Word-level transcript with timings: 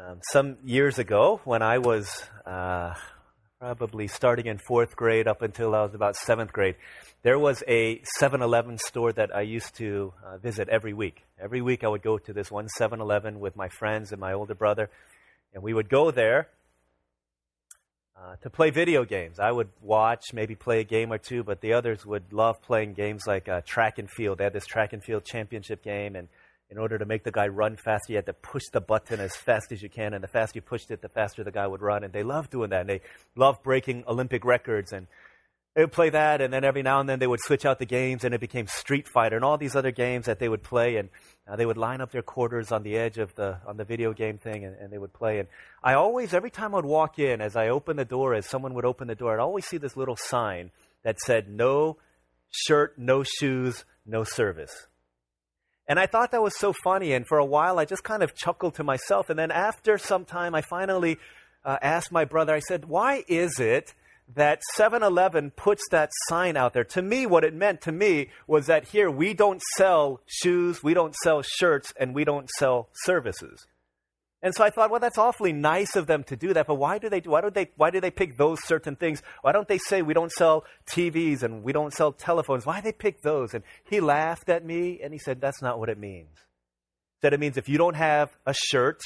Um, 0.00 0.20
some 0.32 0.56
years 0.64 0.98
ago, 0.98 1.42
when 1.44 1.60
I 1.60 1.76
was 1.76 2.24
uh, 2.46 2.94
probably 3.58 4.08
starting 4.08 4.46
in 4.46 4.56
fourth 4.56 4.96
grade 4.96 5.28
up 5.28 5.42
until 5.42 5.74
I 5.74 5.82
was 5.82 5.94
about 5.94 6.16
seventh 6.16 6.54
grade, 6.54 6.76
there 7.22 7.38
was 7.38 7.62
a 7.68 8.00
7 8.18 8.40
Eleven 8.40 8.78
store 8.78 9.12
that 9.12 9.34
I 9.34 9.42
used 9.42 9.74
to 9.76 10.14
uh, 10.24 10.38
visit 10.38 10.70
every 10.70 10.94
week. 10.94 11.26
Every 11.38 11.60
week 11.60 11.84
I 11.84 11.88
would 11.88 12.02
go 12.02 12.16
to 12.16 12.32
this 12.32 12.50
one 12.50 12.68
7 12.68 12.98
Eleven 12.98 13.40
with 13.40 13.56
my 13.56 13.68
friends 13.68 14.10
and 14.10 14.20
my 14.20 14.32
older 14.32 14.54
brother, 14.54 14.88
and 15.52 15.62
we 15.62 15.74
would 15.74 15.90
go 15.90 16.10
there 16.10 16.48
uh, 18.16 18.36
to 18.42 18.48
play 18.48 18.70
video 18.70 19.04
games. 19.04 19.38
I 19.38 19.52
would 19.52 19.68
watch, 19.82 20.32
maybe 20.32 20.54
play 20.54 20.80
a 20.80 20.84
game 20.84 21.12
or 21.12 21.18
two, 21.18 21.42
but 21.42 21.60
the 21.60 21.74
others 21.74 22.06
would 22.06 22.32
love 22.32 22.62
playing 22.62 22.94
games 22.94 23.24
like 23.26 23.50
uh, 23.50 23.60
track 23.66 23.98
and 23.98 24.10
field. 24.10 24.38
They 24.38 24.44
had 24.44 24.54
this 24.54 24.66
track 24.66 24.94
and 24.94 25.04
field 25.04 25.26
championship 25.26 25.82
game, 25.84 26.16
and 26.16 26.28
in 26.70 26.78
order 26.78 26.98
to 26.98 27.04
make 27.04 27.24
the 27.24 27.32
guy 27.32 27.48
run 27.48 27.76
faster, 27.76 28.12
you 28.12 28.16
had 28.16 28.26
to 28.26 28.32
push 28.32 28.62
the 28.72 28.80
button 28.80 29.18
as 29.18 29.34
fast 29.34 29.72
as 29.72 29.82
you 29.82 29.88
can. 29.88 30.14
And 30.14 30.22
the 30.22 30.28
faster 30.28 30.58
you 30.58 30.62
pushed 30.62 30.90
it, 30.90 31.02
the 31.02 31.08
faster 31.08 31.42
the 31.42 31.50
guy 31.50 31.66
would 31.66 31.82
run. 31.82 32.04
And 32.04 32.12
they 32.12 32.22
loved 32.22 32.50
doing 32.50 32.70
that. 32.70 32.82
And 32.82 32.88
they 32.88 33.00
loved 33.34 33.64
breaking 33.64 34.04
Olympic 34.06 34.44
records. 34.44 34.92
And 34.92 35.08
they 35.74 35.82
would 35.82 35.92
play 35.92 36.10
that. 36.10 36.40
And 36.40 36.52
then 36.52 36.62
every 36.62 36.82
now 36.82 37.00
and 37.00 37.08
then 37.08 37.18
they 37.18 37.26
would 37.26 37.40
switch 37.40 37.66
out 37.66 37.80
the 37.80 37.86
games 37.86 38.22
and 38.22 38.32
it 38.34 38.40
became 38.40 38.68
Street 38.68 39.08
Fighter 39.08 39.34
and 39.34 39.44
all 39.44 39.58
these 39.58 39.74
other 39.74 39.90
games 39.90 40.26
that 40.26 40.38
they 40.38 40.48
would 40.48 40.62
play. 40.62 40.96
And 40.96 41.08
uh, 41.48 41.56
they 41.56 41.66
would 41.66 41.76
line 41.76 42.00
up 42.00 42.12
their 42.12 42.22
quarters 42.22 42.70
on 42.70 42.84
the 42.84 42.96
edge 42.96 43.18
of 43.18 43.34
the, 43.34 43.58
on 43.66 43.76
the 43.76 43.84
video 43.84 44.12
game 44.12 44.38
thing 44.38 44.64
and, 44.64 44.76
and 44.76 44.92
they 44.92 44.98
would 44.98 45.12
play. 45.12 45.40
And 45.40 45.48
I 45.82 45.94
always, 45.94 46.32
every 46.32 46.50
time 46.50 46.72
I 46.72 46.76
would 46.76 46.84
walk 46.84 47.18
in, 47.18 47.40
as 47.40 47.56
I 47.56 47.68
opened 47.68 47.98
the 47.98 48.04
door, 48.04 48.34
as 48.34 48.46
someone 48.46 48.74
would 48.74 48.84
open 48.84 49.08
the 49.08 49.16
door, 49.16 49.34
I'd 49.34 49.42
always 49.42 49.66
see 49.66 49.78
this 49.78 49.96
little 49.96 50.16
sign 50.16 50.70
that 51.02 51.18
said, 51.18 51.48
no 51.48 51.96
shirt, 52.50 52.96
no 52.96 53.24
shoes, 53.24 53.84
no 54.06 54.22
service. 54.22 54.86
And 55.90 55.98
I 55.98 56.06
thought 56.06 56.30
that 56.30 56.40
was 56.40 56.56
so 56.56 56.72
funny. 56.84 57.14
And 57.14 57.26
for 57.26 57.38
a 57.38 57.44
while, 57.44 57.80
I 57.80 57.84
just 57.84 58.04
kind 58.04 58.22
of 58.22 58.32
chuckled 58.36 58.76
to 58.76 58.84
myself. 58.84 59.28
And 59.28 59.36
then 59.36 59.50
after 59.50 59.98
some 59.98 60.24
time, 60.24 60.54
I 60.54 60.60
finally 60.60 61.18
uh, 61.64 61.78
asked 61.82 62.12
my 62.12 62.24
brother, 62.24 62.54
I 62.54 62.60
said, 62.60 62.84
why 62.84 63.24
is 63.26 63.58
it 63.58 63.92
that 64.36 64.62
7 64.74 65.02
Eleven 65.02 65.50
puts 65.50 65.82
that 65.90 66.10
sign 66.28 66.56
out 66.56 66.74
there? 66.74 66.84
To 66.84 67.02
me, 67.02 67.26
what 67.26 67.42
it 67.42 67.54
meant 67.54 67.80
to 67.80 67.92
me 67.92 68.28
was 68.46 68.66
that 68.66 68.90
here 68.90 69.10
we 69.10 69.34
don't 69.34 69.60
sell 69.76 70.20
shoes, 70.26 70.80
we 70.80 70.94
don't 70.94 71.16
sell 71.24 71.42
shirts, 71.42 71.92
and 71.96 72.14
we 72.14 72.22
don't 72.22 72.48
sell 72.50 72.88
services. 73.02 73.66
And 74.42 74.54
so 74.54 74.64
I 74.64 74.70
thought, 74.70 74.90
well, 74.90 75.00
that's 75.00 75.18
awfully 75.18 75.52
nice 75.52 75.96
of 75.96 76.06
them 76.06 76.24
to 76.24 76.36
do 76.36 76.54
that, 76.54 76.66
but 76.66 76.76
why 76.76 76.98
do 76.98 77.10
they, 77.10 77.20
why 77.20 77.42
do 77.42 77.50
they, 77.50 77.70
why 77.76 77.90
do 77.90 78.00
they 78.00 78.10
pick 78.10 78.38
those 78.38 78.58
certain 78.64 78.96
things? 78.96 79.22
Why 79.42 79.52
don't 79.52 79.68
they 79.68 79.76
say 79.76 80.00
we 80.00 80.14
don't 80.14 80.32
sell 80.32 80.64
TVs 80.90 81.42
and 81.42 81.62
we 81.62 81.72
don't 81.72 81.92
sell 81.92 82.12
telephones? 82.12 82.64
Why 82.64 82.80
do 82.80 82.84
they 82.84 82.92
pick 82.92 83.20
those? 83.20 83.52
And 83.52 83.62
he 83.84 84.00
laughed 84.00 84.48
at 84.48 84.64
me 84.64 85.00
and 85.02 85.12
he 85.12 85.18
said, 85.18 85.42
that's 85.42 85.60
not 85.60 85.78
what 85.78 85.90
it 85.90 85.98
means. 85.98 86.34
He 86.36 87.26
said 87.26 87.34
it 87.34 87.40
means 87.40 87.58
if 87.58 87.68
you 87.68 87.76
don't 87.76 87.96
have 87.96 88.30
a 88.46 88.54
shirt 88.54 89.00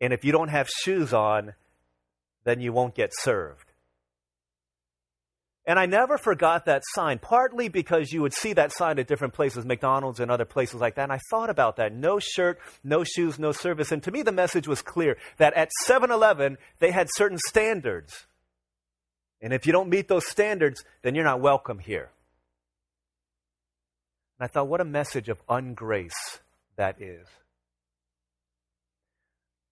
and 0.00 0.12
if 0.12 0.24
you 0.24 0.30
don't 0.30 0.48
have 0.48 0.68
shoes 0.68 1.12
on, 1.12 1.54
then 2.44 2.60
you 2.60 2.72
won't 2.72 2.94
get 2.94 3.10
served. 3.12 3.67
And 5.68 5.78
I 5.78 5.84
never 5.84 6.16
forgot 6.16 6.64
that 6.64 6.82
sign, 6.94 7.18
partly 7.18 7.68
because 7.68 8.10
you 8.10 8.22
would 8.22 8.32
see 8.32 8.54
that 8.54 8.72
sign 8.72 8.98
at 8.98 9.06
different 9.06 9.34
places, 9.34 9.66
McDonald's 9.66 10.18
and 10.18 10.30
other 10.30 10.46
places 10.46 10.80
like 10.80 10.94
that. 10.94 11.02
And 11.02 11.12
I 11.12 11.20
thought 11.30 11.50
about 11.50 11.76
that. 11.76 11.92
No 11.94 12.18
shirt, 12.18 12.58
no 12.82 13.04
shoes, 13.04 13.38
no 13.38 13.52
service. 13.52 13.92
And 13.92 14.02
to 14.04 14.10
me, 14.10 14.22
the 14.22 14.32
message 14.32 14.66
was 14.66 14.80
clear 14.80 15.18
that 15.36 15.52
at 15.52 15.68
7 15.84 16.10
Eleven, 16.10 16.56
they 16.78 16.90
had 16.90 17.08
certain 17.12 17.36
standards. 17.48 18.26
And 19.42 19.52
if 19.52 19.66
you 19.66 19.72
don't 19.74 19.90
meet 19.90 20.08
those 20.08 20.26
standards, 20.26 20.82
then 21.02 21.14
you're 21.14 21.22
not 21.22 21.42
welcome 21.42 21.80
here. 21.80 22.12
And 24.40 24.46
I 24.46 24.48
thought, 24.48 24.68
what 24.68 24.80
a 24.80 24.86
message 24.86 25.28
of 25.28 25.46
ungrace 25.48 26.40
that 26.76 27.02
is. 27.02 27.26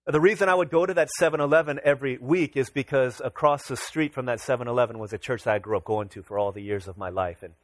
The 0.09 0.21
reason 0.21 0.47
I 0.47 0.55
would 0.55 0.69
go 0.69 0.85
to 0.85 0.93
that 0.93 1.09
7 1.19 1.41
Eleven 1.41 1.81
every 1.83 2.17
week 2.17 2.55
is 2.55 2.69
because 2.69 3.21
across 3.21 3.67
the 3.67 3.75
street 3.75 4.13
from 4.13 4.27
that 4.27 4.39
7 4.39 4.65
Eleven 4.65 4.99
was 4.99 5.11
a 5.11 5.17
church 5.17 5.43
that 5.43 5.55
I 5.55 5.59
grew 5.59 5.75
up 5.75 5.83
going 5.83 6.07
to 6.09 6.23
for 6.23 6.39
all 6.39 6.53
the 6.53 6.61
years 6.61 6.87
of 6.87 6.97
my 6.97 7.09
life. 7.09 7.43
And 7.43 7.55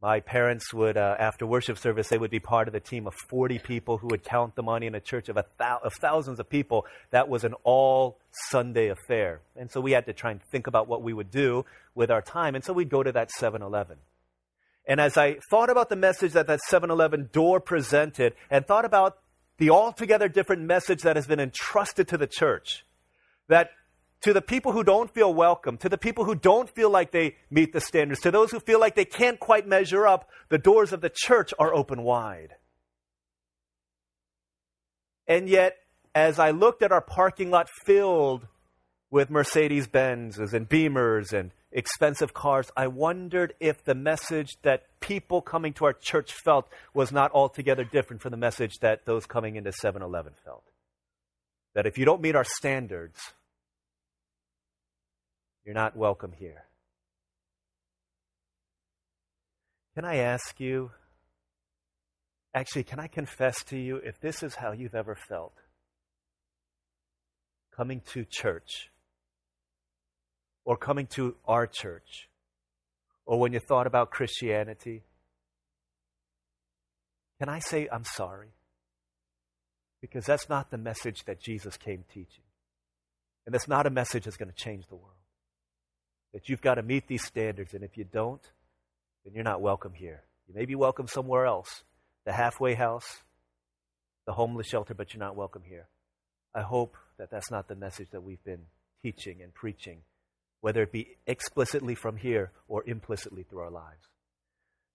my 0.00 0.20
parents 0.20 0.72
would, 0.72 0.96
uh, 0.96 1.16
after 1.18 1.44
worship 1.44 1.76
service, 1.76 2.06
they 2.06 2.18
would 2.18 2.30
be 2.30 2.38
part 2.38 2.68
of 2.68 2.72
the 2.72 2.78
team 2.78 3.08
of 3.08 3.14
40 3.28 3.58
people 3.58 3.98
who 3.98 4.06
would 4.06 4.22
count 4.22 4.54
the 4.54 4.62
money 4.62 4.86
in 4.86 4.94
a 4.94 5.00
church 5.00 5.28
of, 5.28 5.36
a 5.36 5.44
thou- 5.58 5.80
of 5.82 5.92
thousands 5.94 6.38
of 6.38 6.48
people. 6.48 6.86
That 7.10 7.28
was 7.28 7.42
an 7.42 7.54
all 7.64 8.20
Sunday 8.48 8.86
affair. 8.86 9.40
And 9.56 9.68
so 9.68 9.80
we 9.80 9.90
had 9.90 10.06
to 10.06 10.12
try 10.12 10.30
and 10.30 10.40
think 10.52 10.68
about 10.68 10.86
what 10.86 11.02
we 11.02 11.12
would 11.12 11.32
do 11.32 11.64
with 11.96 12.12
our 12.12 12.22
time. 12.22 12.54
And 12.54 12.64
so 12.64 12.74
we'd 12.74 12.90
go 12.90 13.02
to 13.02 13.10
that 13.10 13.32
7 13.32 13.60
Eleven. 13.60 13.96
And 14.86 15.00
as 15.00 15.16
I 15.16 15.38
thought 15.50 15.68
about 15.68 15.88
the 15.88 15.96
message 15.96 16.34
that 16.34 16.46
that 16.46 16.60
7 16.60 16.92
Eleven 16.92 17.28
door 17.32 17.58
presented 17.58 18.34
and 18.50 18.64
thought 18.64 18.84
about 18.84 19.18
the 19.58 19.70
altogether 19.70 20.28
different 20.28 20.62
message 20.62 21.02
that 21.02 21.16
has 21.16 21.26
been 21.26 21.40
entrusted 21.40 22.08
to 22.08 22.18
the 22.18 22.26
church. 22.26 22.84
That 23.48 23.70
to 24.22 24.32
the 24.32 24.42
people 24.42 24.72
who 24.72 24.82
don't 24.82 25.12
feel 25.12 25.32
welcome, 25.32 25.76
to 25.78 25.88
the 25.88 25.98
people 25.98 26.24
who 26.24 26.34
don't 26.34 26.68
feel 26.68 26.90
like 26.90 27.12
they 27.12 27.36
meet 27.50 27.72
the 27.72 27.80
standards, 27.80 28.20
to 28.22 28.30
those 28.30 28.50
who 28.50 28.60
feel 28.60 28.80
like 28.80 28.94
they 28.94 29.04
can't 29.04 29.38
quite 29.38 29.66
measure 29.66 30.06
up, 30.06 30.28
the 30.48 30.58
doors 30.58 30.92
of 30.92 31.00
the 31.00 31.12
church 31.14 31.52
are 31.58 31.74
open 31.74 32.02
wide. 32.02 32.54
And 35.28 35.48
yet, 35.48 35.76
as 36.14 36.38
I 36.38 36.50
looked 36.50 36.82
at 36.82 36.92
our 36.92 37.00
parking 37.00 37.50
lot 37.50 37.68
filled 37.84 38.46
with 39.10 39.30
Mercedes 39.30 39.86
Benzes 39.86 40.52
and 40.52 40.68
Beamers 40.68 41.32
and 41.32 41.52
expensive 41.76 42.32
cars, 42.32 42.70
I 42.74 42.86
wondered 42.86 43.52
if 43.60 43.84
the 43.84 43.94
message 43.94 44.56
that 44.62 44.84
people 45.00 45.42
coming 45.42 45.74
to 45.74 45.84
our 45.84 45.92
church 45.92 46.32
felt 46.32 46.66
was 46.94 47.12
not 47.12 47.30
altogether 47.32 47.84
different 47.84 48.22
from 48.22 48.30
the 48.30 48.38
message 48.38 48.78
that 48.80 49.04
those 49.04 49.26
coming 49.26 49.56
into 49.56 49.70
7 49.70 50.02
Eleven 50.02 50.32
felt. 50.42 50.64
That 51.74 51.86
if 51.86 51.98
you 51.98 52.06
don't 52.06 52.22
meet 52.22 52.34
our 52.34 52.46
standards, 52.56 53.20
you're 55.66 55.74
not 55.74 55.94
welcome 55.94 56.32
here. 56.32 56.64
Can 59.94 60.06
I 60.06 60.16
ask 60.16 60.58
you, 60.58 60.92
actually, 62.54 62.84
can 62.84 62.98
I 62.98 63.06
confess 63.06 63.62
to 63.64 63.76
you 63.76 63.96
if 63.96 64.18
this 64.20 64.42
is 64.42 64.54
how 64.54 64.72
you've 64.72 64.94
ever 64.94 65.14
felt? 65.14 65.58
Coming 67.76 68.00
to 68.12 68.24
church 68.24 68.90
or 70.66 70.76
coming 70.76 71.06
to 71.06 71.36
our 71.46 71.66
church, 71.66 72.28
or 73.24 73.38
when 73.38 73.52
you 73.52 73.60
thought 73.60 73.86
about 73.86 74.10
Christianity, 74.10 75.04
can 77.38 77.48
I 77.48 77.60
say, 77.60 77.88
I'm 77.90 78.04
sorry? 78.04 78.48
Because 80.00 80.26
that's 80.26 80.48
not 80.48 80.70
the 80.70 80.76
message 80.76 81.24
that 81.24 81.40
Jesus 81.40 81.76
came 81.76 82.04
teaching. 82.12 82.42
And 83.46 83.54
that's 83.54 83.68
not 83.68 83.86
a 83.86 83.90
message 83.90 84.24
that's 84.24 84.36
going 84.36 84.50
to 84.50 84.56
change 84.56 84.88
the 84.88 84.96
world. 84.96 85.14
That 86.34 86.48
you've 86.48 86.60
got 86.60 86.74
to 86.74 86.82
meet 86.82 87.06
these 87.06 87.24
standards, 87.24 87.72
and 87.72 87.84
if 87.84 87.96
you 87.96 88.04
don't, 88.04 88.42
then 89.24 89.34
you're 89.34 89.44
not 89.44 89.60
welcome 89.60 89.94
here. 89.94 90.24
You 90.48 90.54
may 90.54 90.64
be 90.64 90.74
welcome 90.74 91.06
somewhere 91.06 91.46
else, 91.46 91.84
the 92.24 92.32
halfway 92.32 92.74
house, 92.74 93.22
the 94.26 94.32
homeless 94.32 94.66
shelter, 94.66 94.94
but 94.94 95.14
you're 95.14 95.22
not 95.22 95.36
welcome 95.36 95.62
here. 95.64 95.86
I 96.52 96.62
hope 96.62 96.96
that 97.18 97.30
that's 97.30 97.52
not 97.52 97.68
the 97.68 97.76
message 97.76 98.10
that 98.10 98.24
we've 98.24 98.42
been 98.42 98.62
teaching 99.04 99.42
and 99.42 99.54
preaching 99.54 99.98
whether 100.60 100.82
it 100.82 100.92
be 100.92 101.16
explicitly 101.26 101.94
from 101.94 102.16
here 102.16 102.52
or 102.68 102.82
implicitly 102.86 103.42
through 103.42 103.60
our 103.60 103.70
lives. 103.70 104.08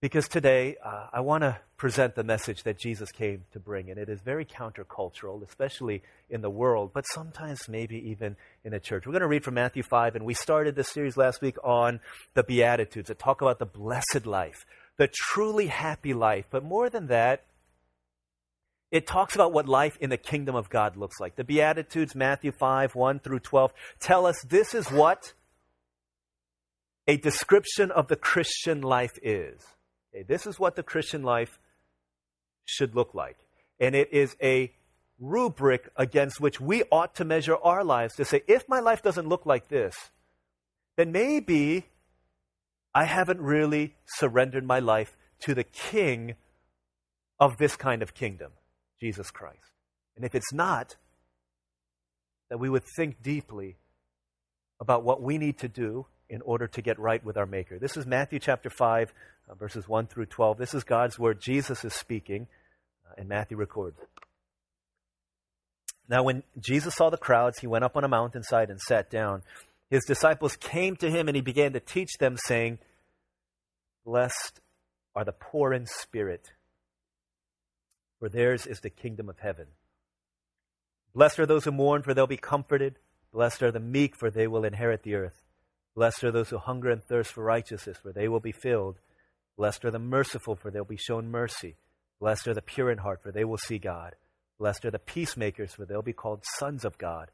Because 0.02 0.28
today, 0.28 0.78
uh, 0.84 1.10
I 1.14 1.20
want 1.20 1.44
to 1.44 1.60
present 1.78 2.16
the 2.16 2.24
message 2.24 2.64
that 2.64 2.80
Jesus 2.80 3.12
came 3.12 3.44
to 3.54 3.60
bring, 3.60 3.92
and 3.92 4.00
it 4.00 4.10
is 4.10 4.20
very 4.20 4.46
countercultural, 4.46 5.48
especially 5.48 6.02
in 6.28 6.42
the 6.42 6.50
world, 6.50 6.90
but 6.92 7.06
sometimes 7.14 7.70
maybe 7.70 7.98
even 8.10 8.36
in 8.64 8.72
the 8.72 8.80
church. 8.80 9.06
We're 9.06 9.12
going 9.12 9.22
to 9.22 9.28
read 9.28 9.44
from 9.44 9.54
Matthew 9.54 9.84
5, 9.84 10.16
and 10.16 10.26
we 10.26 10.34
started 10.34 10.76
this 10.76 10.90
series 10.90 11.18
last 11.18 11.40
week 11.40 11.56
on 11.64 12.00
the 12.34 12.42
Beatitudes 12.42 13.10
that 13.10 13.20
talk 13.20 13.42
about 13.42 13.60
the 13.60 13.68
blessed 13.68 14.26
life, 14.26 14.66
the 14.98 15.08
truly 15.08 15.68
happy 15.68 16.16
life. 16.16 16.48
But 16.50 16.64
more 16.64 16.90
than 16.90 17.06
that, 17.08 17.44
it 18.90 19.06
talks 19.06 19.36
about 19.36 19.54
what 19.54 19.70
life 19.70 19.98
in 20.02 20.10
the 20.10 20.18
kingdom 20.18 20.56
of 20.56 20.70
God 20.72 20.98
looks 20.98 21.20
like. 21.20 21.36
The 21.36 21.44
Beatitudes, 21.44 22.16
Matthew 22.16 22.52
5, 22.52 22.96
1 22.96 23.20
through 23.20 23.40
12, 23.42 23.72
tell 24.00 24.26
us 24.26 24.42
this 24.50 24.74
is 24.74 24.88
what 24.92 25.34
a 27.08 27.18
description 27.18 27.92
of 27.92 28.08
the 28.08 28.16
Christian 28.16 28.82
life 28.82 29.18
is. 29.22 29.62
Okay, 30.14 30.24
this 30.24 30.46
is 30.46 30.60
what 30.60 30.76
the 30.76 30.84
Christian 30.84 31.24
life 31.24 31.60
should 32.66 32.96
look 32.96 33.14
like. 33.14 33.38
And 33.80 33.96
it 33.96 34.14
is 34.14 34.36
a 34.42 34.72
rubric 35.20 35.90
against 35.96 36.40
which 36.40 36.60
we 36.60 36.84
ought 36.92 37.16
to 37.16 37.26
measure 37.26 37.56
our 37.56 37.84
lives 37.84 38.16
to 38.16 38.26
say, 38.26 38.44
if 38.48 38.68
my 38.68 38.80
life 38.80 39.02
doesn't 39.02 39.28
look 39.28 39.46
like 39.46 39.68
this, 39.68 39.96
then 40.98 41.12
maybe 41.12 41.86
I 42.94 43.06
haven't 43.06 43.40
really 43.42 43.96
surrendered 44.06 44.66
my 44.66 44.80
life 44.80 45.16
to 45.42 45.54
the 45.54 45.64
King 45.64 46.36
of 47.40 47.58
this 47.58 47.76
kind 47.76 48.02
of 48.02 48.14
kingdom, 48.14 48.52
Jesus 49.00 49.32
Christ. 49.32 49.58
And 50.16 50.26
if 50.26 50.36
it's 50.36 50.54
not, 50.54 50.96
that 52.50 52.60
we 52.60 52.70
would 52.70 52.84
think 52.96 53.24
deeply 53.24 53.78
about 54.80 55.04
what 55.04 55.22
we 55.22 55.38
need 55.38 55.58
to 55.60 55.70
do 55.70 56.06
in 56.32 56.42
order 56.44 56.66
to 56.66 56.82
get 56.82 56.98
right 56.98 57.24
with 57.26 57.36
our 57.38 57.46
Maker. 57.46 57.78
This 57.78 57.98
is 57.98 58.06
Matthew 58.06 58.40
chapter 58.40 58.70
5, 58.70 59.14
uh, 59.50 59.54
verses 59.56 59.88
1 59.88 60.08
through 60.08 60.28
12. 60.28 60.58
This 60.58 60.74
is 60.74 60.86
God's 60.86 61.20
word. 61.20 61.42
Jesus 61.42 61.84
is 61.84 61.94
speaking, 61.94 62.48
uh, 63.06 63.16
and 63.18 63.28
Matthew 63.28 63.58
records. 63.58 64.00
Now, 66.08 66.24
when 66.24 66.44
Jesus 66.58 66.96
saw 66.96 67.10
the 67.10 67.18
crowds, 67.18 67.60
he 67.60 67.68
went 67.68 67.84
up 67.84 67.98
on 67.98 68.06
a 68.06 68.08
mountainside 68.08 68.70
and 68.70 68.80
sat 68.80 69.10
down. 69.10 69.44
His 69.90 70.06
disciples 70.06 70.56
came 70.56 70.96
to 70.98 71.12
him 71.12 71.28
and 71.28 71.36
he 71.36 71.42
began 71.42 71.74
to 71.74 71.82
teach 71.82 72.14
them, 72.18 72.38
saying, 72.46 72.80
Blessed 74.06 74.62
are 75.14 75.26
the 75.26 75.34
poor 75.34 75.74
in 75.74 75.86
spirit, 75.86 76.54
for 78.20 78.30
theirs 78.30 78.66
is 78.66 78.80
the 78.80 78.90
kingdom 78.90 79.28
of 79.28 79.40
heaven. 79.40 79.68
Blessed 81.14 81.40
are 81.40 81.46
those 81.46 81.66
who 81.66 81.72
mourn, 81.72 82.04
for 82.04 82.14
they'll 82.14 82.26
be 82.26 82.38
comforted. 82.38 83.00
Blessed 83.34 83.64
are 83.64 83.72
the 83.72 83.82
meek, 83.82 84.16
for 84.16 84.32
they 84.32 84.48
will 84.48 84.64
inherit 84.64 85.04
the 85.04 85.16
earth. 85.16 85.42
Blessed 85.96 86.24
are 86.24 86.32
those 86.32 86.50
who 86.50 86.58
hunger 86.58 86.90
and 86.90 87.04
thirst 87.04 87.34
for 87.34 87.44
righteousness, 87.44 87.98
for 88.02 88.12
they 88.14 88.28
will 88.28 88.40
be 88.40 88.54
filled. 88.54 89.00
Blessed 89.58 89.84
are 89.86 89.92
the 89.92 90.00
merciful, 90.00 90.56
for 90.56 90.72
they'll 90.72 90.86
be 90.86 90.98
shown 90.98 91.30
mercy. 91.30 91.76
Blessed 92.20 92.48
are 92.48 92.54
the 92.54 92.62
pure 92.62 92.92
in 92.92 93.00
heart, 93.00 93.22
for 93.22 93.32
they 93.32 93.44
will 93.44 93.58
see 93.58 93.78
God. 93.78 94.16
Blessed 94.58 94.86
are 94.86 94.92
the 94.92 95.00
peacemakers, 95.00 95.74
for 95.74 95.86
they'll 95.86 96.02
be 96.02 96.14
called 96.14 96.44
sons 96.58 96.86
of 96.86 96.98
God. 96.98 97.32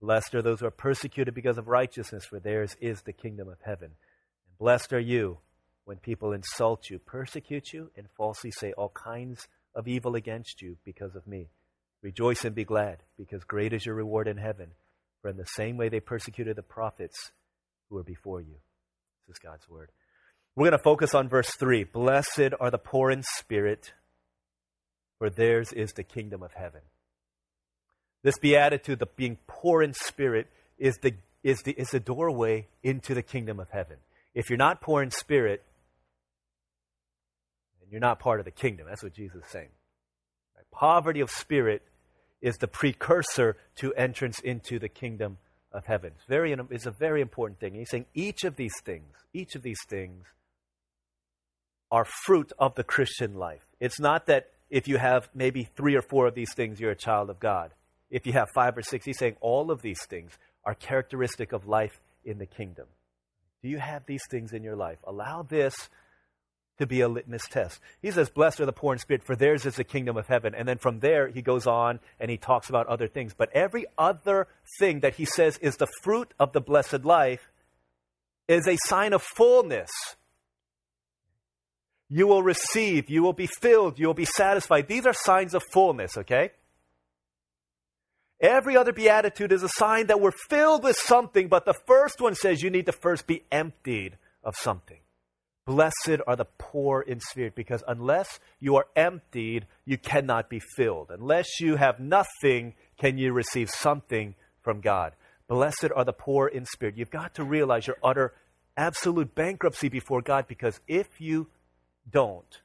Blessed 0.00 0.34
are 0.36 0.42
those 0.42 0.60
who 0.60 0.66
are 0.66 0.70
persecuted 0.70 1.34
because 1.34 1.58
of 1.58 1.66
righteousness, 1.66 2.24
for 2.24 2.38
theirs 2.38 2.76
is 2.80 3.02
the 3.02 3.12
kingdom 3.12 3.48
of 3.48 3.58
heaven. 3.64 3.90
And 4.46 4.58
blessed 4.58 4.92
are 4.92 5.00
you 5.00 5.38
when 5.84 5.96
people 5.96 6.32
insult 6.32 6.90
you, 6.90 6.98
persecute 7.00 7.72
you, 7.72 7.90
and 7.96 8.06
falsely 8.16 8.52
say 8.52 8.72
all 8.72 8.90
kinds 8.90 9.48
of 9.74 9.88
evil 9.88 10.14
against 10.14 10.62
you 10.62 10.76
because 10.84 11.16
of 11.16 11.26
me. 11.26 11.48
Rejoice 12.00 12.44
and 12.44 12.54
be 12.54 12.64
glad, 12.64 12.98
because 13.16 13.42
great 13.42 13.72
is 13.72 13.86
your 13.86 13.96
reward 13.96 14.28
in 14.28 14.36
heaven. 14.36 14.68
For 15.20 15.30
in 15.30 15.36
the 15.36 15.46
same 15.46 15.76
way 15.76 15.88
they 15.88 15.98
persecuted 15.98 16.54
the 16.54 16.62
prophets 16.62 17.32
who 17.88 17.98
are 17.98 18.04
before 18.04 18.40
you. 18.40 18.56
This 19.26 19.36
is 19.36 19.38
God's 19.38 19.68
word. 19.68 19.90
We're 20.54 20.70
going 20.70 20.78
to 20.78 20.82
focus 20.82 21.14
on 21.14 21.28
verse 21.28 21.50
3. 21.50 21.84
Blessed 21.84 22.50
are 22.58 22.70
the 22.70 22.78
poor 22.78 23.10
in 23.10 23.22
spirit, 23.22 23.92
for 25.18 25.30
theirs 25.30 25.72
is 25.72 25.92
the 25.92 26.02
kingdom 26.02 26.42
of 26.42 26.52
heaven. 26.54 26.80
This 28.22 28.38
beatitude, 28.38 28.98
the 28.98 29.06
being 29.06 29.38
poor 29.46 29.82
in 29.82 29.94
spirit, 29.94 30.48
is 30.76 30.98
the, 30.98 31.14
is 31.42 31.62
the, 31.62 31.72
is 31.72 31.90
the 31.90 32.00
doorway 32.00 32.66
into 32.82 33.14
the 33.14 33.22
kingdom 33.22 33.60
of 33.60 33.70
heaven. 33.70 33.98
If 34.34 34.50
you're 34.50 34.56
not 34.56 34.80
poor 34.80 35.02
in 35.02 35.10
spirit, 35.10 35.62
then 37.80 37.88
you're 37.90 38.00
not 38.00 38.18
part 38.18 38.40
of 38.40 38.44
the 38.44 38.50
kingdom. 38.50 38.86
That's 38.88 39.02
what 39.02 39.14
Jesus 39.14 39.44
is 39.44 39.50
saying. 39.50 39.70
Right? 40.56 40.66
Poverty 40.72 41.20
of 41.20 41.30
spirit 41.30 41.82
is 42.40 42.56
the 42.58 42.68
precursor 42.68 43.56
to 43.76 43.94
entrance 43.94 44.40
into 44.40 44.78
the 44.78 44.88
kingdom 44.88 45.38
of 45.72 45.86
heaven. 45.86 46.12
It's, 46.16 46.26
very, 46.26 46.54
it's 46.70 46.86
a 46.86 46.90
very 46.90 47.20
important 47.20 47.60
thing. 47.60 47.74
He's 47.74 47.90
saying 47.90 48.06
each 48.14 48.44
of 48.44 48.56
these 48.56 48.74
things, 48.84 49.14
each 49.32 49.54
of 49.54 49.62
these 49.62 49.80
things 49.88 50.24
are 51.90 52.06
fruit 52.24 52.52
of 52.58 52.74
the 52.74 52.84
Christian 52.84 53.34
life. 53.34 53.66
It's 53.80 54.00
not 54.00 54.26
that 54.26 54.50
if 54.70 54.88
you 54.88 54.98
have 54.98 55.28
maybe 55.34 55.68
three 55.76 55.96
or 55.96 56.02
four 56.02 56.26
of 56.26 56.34
these 56.34 56.52
things, 56.54 56.80
you're 56.80 56.90
a 56.90 56.96
child 56.96 57.30
of 57.30 57.40
God. 57.40 57.72
If 58.10 58.26
you 58.26 58.32
have 58.34 58.48
five 58.54 58.76
or 58.76 58.82
six, 58.82 59.04
he's 59.04 59.18
saying 59.18 59.36
all 59.40 59.70
of 59.70 59.82
these 59.82 60.04
things 60.08 60.32
are 60.64 60.74
characteristic 60.74 61.52
of 61.52 61.66
life 61.66 62.00
in 62.24 62.38
the 62.38 62.46
kingdom. 62.46 62.86
Do 63.62 63.68
you 63.68 63.78
have 63.78 64.06
these 64.06 64.22
things 64.30 64.52
in 64.52 64.62
your 64.62 64.76
life? 64.76 64.98
Allow 65.04 65.42
this 65.42 65.74
to 66.78 66.86
be 66.86 67.00
a 67.00 67.08
litmus 67.08 67.46
test. 67.48 67.80
He 68.00 68.10
says, 68.10 68.30
Blessed 68.30 68.60
are 68.60 68.66
the 68.66 68.72
poor 68.72 68.92
in 68.92 68.98
spirit, 68.98 69.22
for 69.22 69.36
theirs 69.36 69.66
is 69.66 69.76
the 69.76 69.84
kingdom 69.84 70.16
of 70.16 70.26
heaven. 70.26 70.54
And 70.54 70.66
then 70.66 70.78
from 70.78 71.00
there, 71.00 71.28
he 71.28 71.42
goes 71.42 71.66
on 71.66 72.00
and 72.18 72.30
he 72.30 72.36
talks 72.36 72.68
about 72.68 72.86
other 72.86 73.06
things. 73.06 73.34
But 73.34 73.50
every 73.52 73.86
other 73.96 74.48
thing 74.78 75.00
that 75.00 75.16
he 75.16 75.24
says 75.24 75.58
is 75.58 75.76
the 75.76 75.88
fruit 76.02 76.32
of 76.38 76.52
the 76.52 76.60
blessed 76.60 77.04
life 77.04 77.50
is 78.48 78.66
a 78.66 78.78
sign 78.86 79.12
of 79.12 79.22
fullness. 79.22 79.90
You 82.08 82.26
will 82.26 82.42
receive, 82.42 83.10
you 83.10 83.22
will 83.22 83.34
be 83.34 83.48
filled, 83.60 83.98
you 83.98 84.06
will 84.06 84.14
be 84.14 84.24
satisfied. 84.24 84.88
These 84.88 85.04
are 85.04 85.12
signs 85.12 85.54
of 85.54 85.62
fullness, 85.72 86.16
okay? 86.16 86.52
Every 88.40 88.76
other 88.76 88.92
beatitude 88.92 89.52
is 89.52 89.62
a 89.62 89.68
sign 89.68 90.06
that 90.06 90.20
we're 90.20 90.30
filled 90.48 90.84
with 90.84 90.96
something, 90.96 91.48
but 91.48 91.66
the 91.66 91.74
first 91.86 92.20
one 92.20 92.34
says 92.34 92.62
you 92.62 92.70
need 92.70 92.86
to 92.86 92.92
first 92.92 93.26
be 93.26 93.42
emptied 93.50 94.16
of 94.42 94.54
something. 94.56 94.98
Blessed 95.68 96.22
are 96.26 96.34
the 96.34 96.46
poor 96.56 97.02
in 97.02 97.20
spirit, 97.20 97.54
because 97.54 97.84
unless 97.86 98.40
you 98.58 98.76
are 98.76 98.86
emptied, 98.96 99.66
you 99.84 99.98
cannot 99.98 100.48
be 100.48 100.60
filled. 100.60 101.10
Unless 101.10 101.60
you 101.60 101.76
have 101.76 102.00
nothing, 102.00 102.72
can 102.96 103.18
you 103.18 103.34
receive 103.34 103.68
something 103.68 104.34
from 104.62 104.80
God. 104.80 105.12
Blessed 105.46 105.88
are 105.94 106.06
the 106.06 106.14
poor 106.14 106.48
in 106.48 106.64
spirit. 106.64 106.96
You've 106.96 107.10
got 107.10 107.34
to 107.34 107.44
realize 107.44 107.86
your 107.86 107.98
utter, 108.02 108.32
absolute 108.78 109.34
bankruptcy 109.34 109.90
before 109.90 110.22
God, 110.22 110.46
because 110.48 110.80
if 110.88 111.20
you 111.20 111.48
don't, 112.10 112.62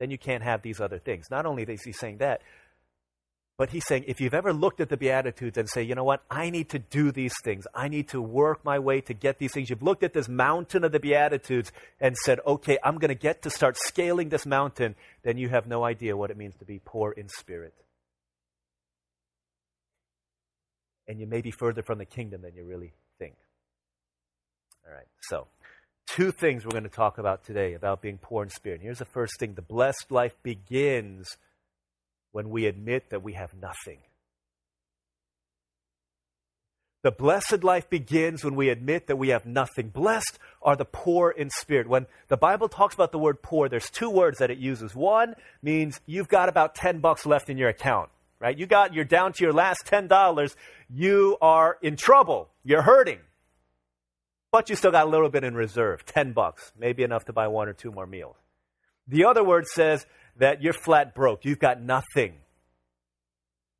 then 0.00 0.10
you 0.10 0.18
can't 0.18 0.42
have 0.42 0.60
these 0.60 0.82
other 0.82 0.98
things. 0.98 1.28
Not 1.30 1.46
only 1.46 1.62
is 1.62 1.82
he 1.82 1.92
saying 1.92 2.18
that, 2.18 2.42
but 3.58 3.70
he's 3.70 3.86
saying, 3.86 4.04
if 4.06 4.20
you've 4.20 4.34
ever 4.34 4.52
looked 4.52 4.80
at 4.80 4.88
the 4.88 4.96
Beatitudes 4.96 5.58
and 5.58 5.68
say, 5.68 5.82
you 5.82 5.94
know 5.94 6.04
what, 6.04 6.22
I 6.30 6.50
need 6.50 6.70
to 6.70 6.78
do 6.78 7.12
these 7.12 7.34
things, 7.44 7.66
I 7.74 7.88
need 7.88 8.08
to 8.08 8.20
work 8.20 8.64
my 8.64 8.78
way 8.78 9.02
to 9.02 9.14
get 9.14 9.38
these 9.38 9.52
things. 9.52 9.68
You've 9.68 9.82
looked 9.82 10.02
at 10.02 10.14
this 10.14 10.28
mountain 10.28 10.84
of 10.84 10.92
the 10.92 11.00
Beatitudes 11.00 11.70
and 12.00 12.16
said, 12.16 12.40
okay, 12.46 12.78
I'm 12.82 12.98
going 12.98 13.10
to 13.10 13.14
get 13.14 13.42
to 13.42 13.50
start 13.50 13.76
scaling 13.76 14.30
this 14.30 14.46
mountain, 14.46 14.94
then 15.22 15.36
you 15.36 15.50
have 15.50 15.66
no 15.66 15.84
idea 15.84 16.16
what 16.16 16.30
it 16.30 16.36
means 16.36 16.56
to 16.56 16.64
be 16.64 16.80
poor 16.82 17.12
in 17.12 17.28
spirit. 17.28 17.74
And 21.06 21.20
you 21.20 21.26
may 21.26 21.42
be 21.42 21.50
further 21.50 21.82
from 21.82 21.98
the 21.98 22.06
kingdom 22.06 22.42
than 22.42 22.54
you 22.54 22.64
really 22.64 22.92
think. 23.18 23.34
All 24.86 24.94
right, 24.94 25.08
so 25.28 25.46
two 26.06 26.32
things 26.32 26.64
we're 26.64 26.70
going 26.70 26.84
to 26.84 26.88
talk 26.88 27.18
about 27.18 27.44
today 27.44 27.74
about 27.74 28.00
being 28.00 28.18
poor 28.18 28.42
in 28.42 28.50
spirit. 28.50 28.80
Here's 28.82 28.98
the 28.98 29.04
first 29.04 29.38
thing 29.38 29.54
the 29.54 29.62
blessed 29.62 30.10
life 30.10 30.34
begins 30.42 31.36
when 32.32 32.50
we 32.50 32.66
admit 32.66 33.10
that 33.10 33.22
we 33.22 33.34
have 33.34 33.54
nothing. 33.54 33.98
The 37.02 37.10
blessed 37.10 37.64
life 37.64 37.90
begins 37.90 38.44
when 38.44 38.54
we 38.54 38.68
admit 38.68 39.08
that 39.08 39.16
we 39.16 39.30
have 39.30 39.44
nothing. 39.44 39.88
Blessed 39.88 40.38
are 40.62 40.76
the 40.76 40.84
poor 40.84 41.30
in 41.30 41.50
spirit. 41.50 41.88
When 41.88 42.06
the 42.28 42.36
Bible 42.36 42.68
talks 42.68 42.94
about 42.94 43.10
the 43.10 43.18
word 43.18 43.42
poor, 43.42 43.68
there's 43.68 43.90
two 43.90 44.08
words 44.08 44.38
that 44.38 44.52
it 44.52 44.58
uses. 44.58 44.94
One 44.94 45.34
means 45.62 46.00
you've 46.06 46.28
got 46.28 46.48
about 46.48 46.76
10 46.76 47.00
bucks 47.00 47.26
left 47.26 47.50
in 47.50 47.58
your 47.58 47.70
account, 47.70 48.10
right? 48.38 48.56
You 48.56 48.66
got, 48.66 48.94
you're 48.94 49.04
down 49.04 49.32
to 49.32 49.42
your 49.42 49.52
last 49.52 49.84
$10. 49.84 50.54
You 50.88 51.36
are 51.42 51.76
in 51.82 51.96
trouble. 51.96 52.50
You're 52.62 52.82
hurting. 52.82 53.18
But 54.52 54.70
you 54.70 54.76
still 54.76 54.92
got 54.92 55.06
a 55.06 55.10
little 55.10 55.30
bit 55.30 55.42
in 55.42 55.54
reserve, 55.54 56.04
10 56.04 56.34
bucks, 56.34 56.72
maybe 56.78 57.02
enough 57.02 57.24
to 57.24 57.32
buy 57.32 57.48
one 57.48 57.68
or 57.68 57.72
two 57.72 57.90
more 57.90 58.06
meals. 58.06 58.36
The 59.08 59.24
other 59.24 59.42
word 59.42 59.66
says 59.66 60.06
that 60.36 60.62
you're 60.62 60.72
flat 60.72 61.14
broke. 61.14 61.44
You've 61.44 61.58
got 61.58 61.80
nothing. 61.80 62.34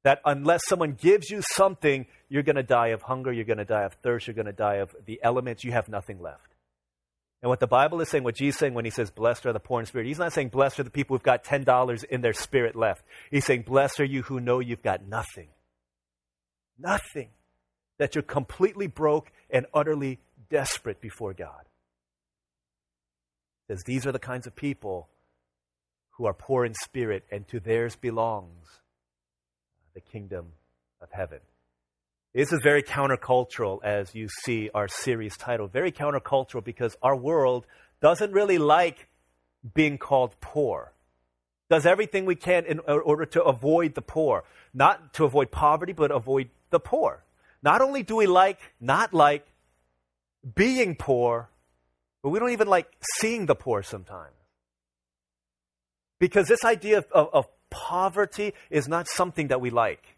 That 0.04 0.20
unless 0.24 0.62
someone 0.68 0.92
gives 0.92 1.30
you 1.30 1.42
something, 1.42 2.06
you're 2.28 2.42
going 2.42 2.56
to 2.56 2.62
die 2.62 2.88
of 2.88 3.02
hunger, 3.02 3.32
you're 3.32 3.44
going 3.44 3.58
to 3.58 3.64
die 3.64 3.84
of 3.84 3.94
thirst, 3.94 4.26
you're 4.26 4.34
going 4.34 4.46
to 4.46 4.52
die 4.52 4.76
of 4.76 4.94
the 5.06 5.20
elements, 5.22 5.64
you 5.64 5.72
have 5.72 5.88
nothing 5.88 6.20
left. 6.20 6.52
And 7.40 7.48
what 7.48 7.60
the 7.60 7.66
Bible 7.66 8.00
is 8.00 8.08
saying, 8.08 8.22
what 8.22 8.36
Jesus 8.36 8.56
is 8.56 8.58
saying 8.60 8.74
when 8.74 8.84
he 8.84 8.90
says, 8.90 9.10
Blessed 9.10 9.46
are 9.46 9.52
the 9.52 9.60
poor 9.60 9.80
in 9.80 9.86
spirit, 9.86 10.06
he's 10.06 10.18
not 10.18 10.32
saying, 10.32 10.48
Blessed 10.48 10.80
are 10.80 10.84
the 10.84 10.90
people 10.90 11.16
who've 11.16 11.24
got 11.24 11.44
$10 11.44 12.04
in 12.04 12.20
their 12.20 12.32
spirit 12.32 12.76
left. 12.76 13.04
He's 13.30 13.44
saying, 13.44 13.62
Blessed 13.62 14.00
are 14.00 14.04
you 14.04 14.22
who 14.22 14.40
know 14.40 14.60
you've 14.60 14.82
got 14.82 15.06
nothing. 15.06 15.48
Nothing. 16.78 17.30
That 17.98 18.14
you're 18.14 18.22
completely 18.22 18.86
broke 18.86 19.32
and 19.50 19.66
utterly 19.74 20.20
desperate 20.50 21.00
before 21.00 21.34
God. 21.34 21.64
Because 23.66 23.82
these 23.84 24.06
are 24.06 24.12
the 24.12 24.18
kinds 24.18 24.46
of 24.46 24.54
people 24.54 25.08
who 26.12 26.26
are 26.26 26.34
poor 26.34 26.64
in 26.64 26.74
spirit, 26.74 27.24
and 27.30 27.46
to 27.48 27.60
theirs 27.60 27.96
belongs 27.96 28.66
the 29.94 30.00
kingdom 30.00 30.52
of 31.00 31.10
heaven. 31.10 31.40
This 32.34 32.52
is 32.52 32.60
very 32.62 32.82
countercultural, 32.82 33.80
as 33.84 34.14
you 34.14 34.28
see 34.44 34.70
our 34.72 34.88
series 34.88 35.36
title. 35.36 35.66
Very 35.68 35.92
countercultural 35.92 36.64
because 36.64 36.96
our 37.02 37.16
world 37.16 37.66
doesn't 38.00 38.32
really 38.32 38.58
like 38.58 39.08
being 39.74 39.98
called 39.98 40.34
poor. 40.40 40.92
Does 41.68 41.86
everything 41.86 42.24
we 42.24 42.34
can 42.34 42.64
in 42.66 42.80
order 42.80 43.26
to 43.26 43.42
avoid 43.42 43.94
the 43.94 44.02
poor. 44.02 44.44
Not 44.74 45.14
to 45.14 45.24
avoid 45.24 45.50
poverty, 45.50 45.92
but 45.92 46.10
avoid 46.10 46.48
the 46.70 46.80
poor. 46.80 47.22
Not 47.62 47.80
only 47.80 48.02
do 48.02 48.16
we 48.16 48.26
like, 48.26 48.60
not 48.80 49.14
like 49.14 49.46
being 50.54 50.96
poor, 50.96 51.48
but 52.22 52.30
we 52.30 52.38
don't 52.38 52.50
even 52.50 52.68
like 52.68 52.90
seeing 53.20 53.46
the 53.46 53.54
poor 53.54 53.82
sometimes. 53.82 54.34
Because 56.22 56.46
this 56.46 56.64
idea 56.64 56.98
of, 56.98 57.28
of, 57.32 57.46
poverty 57.68 58.54
is 58.70 58.86
not 58.86 59.08
something 59.08 59.48
that 59.48 59.60
we 59.60 59.70
like. 59.70 60.16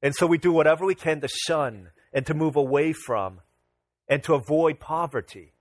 And 0.00 0.14
so 0.14 0.26
we 0.26 0.38
do 0.38 0.50
whatever 0.50 0.86
we 0.86 0.94
can 0.94 1.20
to 1.20 1.28
shun 1.28 1.90
and 2.10 2.24
to 2.24 2.32
move 2.32 2.56
away 2.56 2.94
from 2.94 3.40
and 4.08 4.22
to 4.22 4.32
avoid 4.32 4.80
poverty. 4.80 5.52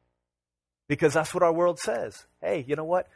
Because 0.88 1.14
that's 1.14 1.34
what 1.34 1.44
our 1.44 1.52
world 1.52 1.78
says. 1.78 2.26
Hey, 2.42 2.64
you 2.70 2.78
know 2.78 2.86
what? 2.86 3.10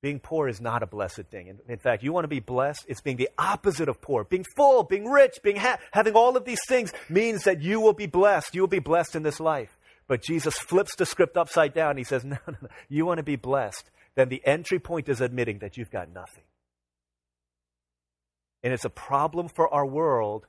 Being 0.00 0.20
poor 0.20 0.48
is 0.48 0.58
not 0.58 0.82
a 0.82 0.86
blessed 0.86 1.24
thing. 1.30 1.48
In, 1.48 1.58
in 1.68 1.80
fact, 1.80 2.02
you 2.02 2.14
want 2.14 2.24
to 2.24 2.28
be 2.28 2.40
blessed, 2.40 2.86
it's 2.88 3.02
being 3.02 3.18
the 3.18 3.28
opposite 3.36 3.90
of 3.90 4.00
poor. 4.00 4.24
Being 4.24 4.46
full, 4.56 4.84
being 4.84 5.10
rich, 5.10 5.40
being 5.42 5.56
ha- 5.56 5.80
having 5.90 6.14
all 6.14 6.38
of 6.38 6.46
these 6.46 6.64
things 6.66 6.94
means 7.10 7.44
that 7.44 7.60
you 7.60 7.78
will 7.78 7.92
be 7.92 8.06
blessed. 8.06 8.54
You 8.54 8.62
will 8.62 8.68
be 8.68 8.78
blessed 8.78 9.14
in 9.14 9.22
this 9.22 9.38
life. 9.38 9.76
But 10.08 10.22
Jesus 10.22 10.56
flips 10.56 10.96
the 10.96 11.04
script 11.04 11.36
upside 11.36 11.74
down. 11.74 11.98
He 11.98 12.04
says, 12.04 12.24
no, 12.24 12.38
no, 12.46 12.54
no. 12.62 12.68
You 12.88 13.04
want 13.04 13.18
to 13.18 13.22
be 13.22 13.36
blessed 13.36 13.90
then 14.16 14.28
the 14.28 14.42
entry 14.44 14.78
point 14.78 15.08
is 15.08 15.20
admitting 15.20 15.60
that 15.60 15.76
you've 15.76 15.90
got 15.90 16.12
nothing. 16.12 16.42
And 18.62 18.72
it's 18.72 18.84
a 18.84 18.90
problem 18.90 19.48
for 19.48 19.72
our 19.72 19.86
world 19.86 20.46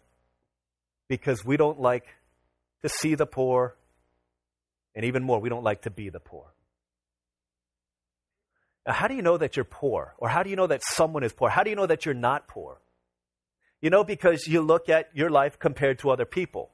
because 1.08 1.46
we 1.46 1.58
don't 1.58 1.80
like 1.80 2.06
to 2.82 2.90
see 2.90 3.16
the 3.16 3.26
poor, 3.26 3.76
and 4.96 5.06
even 5.06 5.24
more, 5.24 5.40
we 5.40 5.50
don't 5.50 5.64
like 5.64 5.84
to 5.84 5.92
be 5.92 6.10
the 6.10 6.20
poor. 6.20 6.46
Now, 8.86 8.94
how 8.94 9.08
do 9.08 9.16
you 9.16 9.22
know 9.22 9.38
that 9.38 9.56
you're 9.56 9.66
poor? 9.66 10.14
Or 10.18 10.30
how 10.30 10.44
do 10.44 10.50
you 10.50 10.56
know 10.56 10.68
that 10.68 10.82
someone 10.84 11.24
is 11.24 11.34
poor? 11.34 11.50
How 11.50 11.64
do 11.64 11.70
you 11.70 11.76
know 11.76 11.86
that 11.86 12.06
you're 12.06 12.16
not 12.16 12.48
poor? 12.48 12.80
You 13.82 13.90
know, 13.90 14.04
because 14.04 14.48
you 14.48 14.62
look 14.62 14.90
at 14.90 15.10
your 15.14 15.30
life 15.30 15.60
compared 15.60 16.00
to 16.00 16.10
other 16.10 16.26
people. 16.26 16.72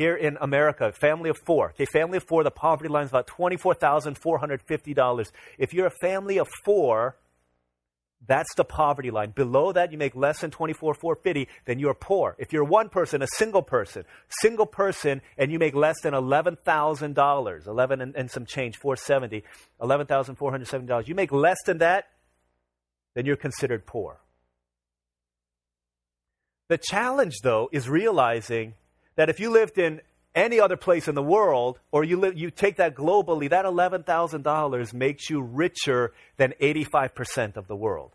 Here 0.00 0.16
in 0.16 0.38
America, 0.40 0.90
family 0.92 1.28
of 1.28 1.36
four. 1.44 1.72
Okay, 1.72 1.84
family 1.84 2.16
of 2.16 2.24
four, 2.24 2.42
the 2.42 2.50
poverty 2.50 2.88
line 2.88 3.04
is 3.04 3.10
about 3.10 3.26
$24,450. 3.26 5.32
If 5.58 5.74
you're 5.74 5.88
a 5.88 5.96
family 6.00 6.38
of 6.38 6.48
four, 6.64 7.18
that's 8.26 8.48
the 8.54 8.64
poverty 8.64 9.10
line. 9.10 9.32
Below 9.32 9.72
that, 9.72 9.92
you 9.92 9.98
make 9.98 10.16
less 10.16 10.40
than 10.40 10.50
24,450, 10.50 11.48
then 11.66 11.78
you're 11.78 11.92
poor. 11.92 12.34
If 12.38 12.50
you're 12.50 12.64
one 12.64 12.88
person, 12.88 13.20
a 13.20 13.26
single 13.36 13.60
person, 13.60 14.06
single 14.40 14.64
person, 14.64 15.20
and 15.36 15.52
you 15.52 15.58
make 15.58 15.74
less 15.74 16.00
than 16.02 16.14
$11,000, 16.14 17.66
11 17.66 18.00
and, 18.00 18.16
and 18.16 18.30
some 18.30 18.46
change, 18.46 18.78
470, 18.78 19.44
$11,470, 19.82 21.08
you 21.08 21.14
make 21.14 21.30
less 21.30 21.58
than 21.66 21.76
that, 21.76 22.06
then 23.14 23.26
you're 23.26 23.36
considered 23.36 23.84
poor. 23.84 24.18
The 26.68 26.78
challenge, 26.78 27.40
though, 27.42 27.68
is 27.70 27.86
realizing 27.86 28.76
that 29.16 29.28
if 29.28 29.40
you 29.40 29.50
lived 29.50 29.78
in 29.78 30.00
any 30.34 30.60
other 30.60 30.76
place 30.76 31.08
in 31.08 31.14
the 31.14 31.22
world, 31.22 31.78
or 31.90 32.04
you, 32.04 32.32
you 32.32 32.50
take 32.50 32.76
that 32.76 32.94
globally, 32.94 33.50
that 33.50 33.64
$11,000 33.64 34.94
makes 34.94 35.28
you 35.28 35.40
richer 35.42 36.12
than 36.36 36.54
85% 36.60 37.56
of 37.56 37.66
the 37.66 37.76
world. 37.76 38.14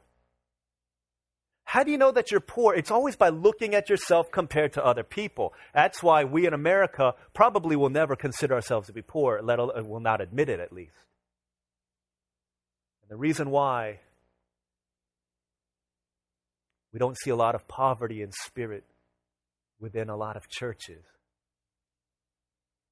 How 1.65 1.83
do 1.83 1.91
you 1.91 1.97
know 1.97 2.11
that 2.11 2.31
you're 2.31 2.39
poor? 2.39 2.73
It's 2.73 2.91
always 2.91 3.15
by 3.15 3.29
looking 3.29 3.73
at 3.73 3.89
yourself 3.89 4.31
compared 4.31 4.73
to 4.73 4.85
other 4.85 5.03
people. 5.03 5.53
That's 5.73 6.01
why 6.01 6.23
we 6.23 6.45
in 6.45 6.53
America 6.53 7.15
probably 7.33 7.75
will 7.75 7.89
never 7.89 8.15
consider 8.15 8.53
ourselves 8.53 8.87
to 8.87 8.93
be 8.93 9.01
poor, 9.01 9.41
let 9.41 9.57
will 9.85 9.99
not 9.99 10.21
admit 10.21 10.47
it 10.47 10.59
at 10.59 10.71
least. 10.71 10.93
And 13.01 13.09
the 13.09 13.17
reason 13.17 13.49
why 13.49 13.99
we 16.93 16.99
don't 16.99 17.17
see 17.17 17.31
a 17.31 17.35
lot 17.35 17.55
of 17.55 17.67
poverty 17.67 18.21
in 18.21 18.31
spirit 18.31 18.85
within 19.79 20.09
a 20.09 20.15
lot 20.15 20.35
of 20.35 20.47
churches 20.49 21.03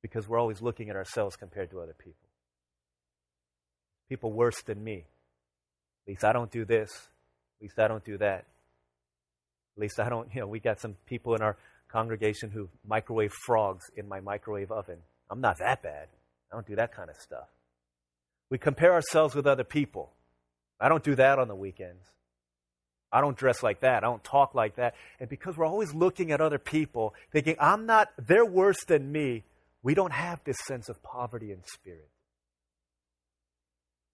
because 0.02 0.28
we're 0.28 0.40
always 0.40 0.62
looking 0.62 0.90
at 0.90 0.96
ourselves 0.96 1.36
compared 1.36 1.72
to 1.72 1.80
other 1.80 1.96
people. 1.98 2.28
People 4.10 4.32
worse 4.32 4.62
than 4.64 4.84
me. 4.84 5.06
At 6.06 6.10
least 6.10 6.24
I 6.24 6.34
don't 6.34 6.52
do 6.52 6.66
this. 6.66 6.92
At 6.92 7.64
least 7.64 7.80
I 7.80 7.88
don't 7.88 8.04
do 8.04 8.18
that. 8.18 8.46
At 9.76 9.82
least 9.82 10.00
I 10.00 10.10
don't, 10.10 10.28
you 10.34 10.42
know, 10.42 10.48
we 10.48 10.60
got 10.60 10.80
some 10.80 10.96
people 11.06 11.36
in 11.36 11.42
our 11.42 11.58
congregation 11.90 12.50
who 12.52 12.68
microwave 12.86 13.32
frogs 13.46 13.86
in 13.96 14.08
my 14.08 14.20
microwave 14.20 14.72
oven. 14.72 14.98
I'm 15.30 15.42
not 15.42 15.60
that 15.60 15.82
bad. 15.82 16.08
I 16.52 16.56
don't 16.56 16.68
do 16.68 16.76
that 16.76 16.94
kind 16.94 17.10
of 17.10 17.16
stuff. 17.16 17.48
We 18.50 18.58
compare 18.58 18.94
ourselves 18.94 19.34
with 19.34 19.48
other 19.48 19.64
people. 19.64 20.12
I 20.80 20.90
don't 20.90 21.04
do 21.04 21.16
that 21.16 21.40
on 21.40 21.48
the 21.48 21.56
weekends. 21.56 22.04
I 23.14 23.22
don't 23.22 23.38
dress 23.38 23.62
like 23.62 23.82
that. 23.82 24.04
I 24.04 24.08
don't 24.08 24.24
talk 24.24 24.56
like 24.56 24.78
that. 24.78 24.96
And 25.20 25.30
because 25.30 25.56
we're 25.56 25.68
always 25.68 25.94
looking 25.94 26.32
at 26.32 26.42
other 26.42 26.58
people, 26.58 27.14
thinking, 27.32 27.56
I'm 27.60 27.86
not, 27.86 28.10
they're 28.18 28.46
worse 28.46 28.84
than 28.86 29.12
me, 29.12 29.44
we 29.84 29.94
don't 29.94 30.14
have 30.14 30.44
this 30.44 30.58
sense 30.66 30.90
of 30.90 31.02
poverty 31.04 31.52
in 31.52 31.60
spirit. 31.64 32.10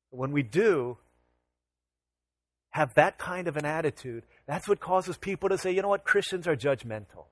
When 0.09 0.31
we 0.33 0.43
do 0.43 0.97
have 2.71 2.93
that 2.95 3.17
kind 3.17 3.47
of 3.47 3.55
an 3.55 3.65
attitude, 3.65 4.23
that's 4.45 4.67
what 4.67 4.81
causes 4.81 5.17
people 5.17 5.47
to 5.49 5.57
say, 5.57 5.71
you 5.71 5.81
know 5.81 5.87
what, 5.87 6.03
Christians 6.03 6.47
are 6.47 6.55
judgmental. 6.55 7.27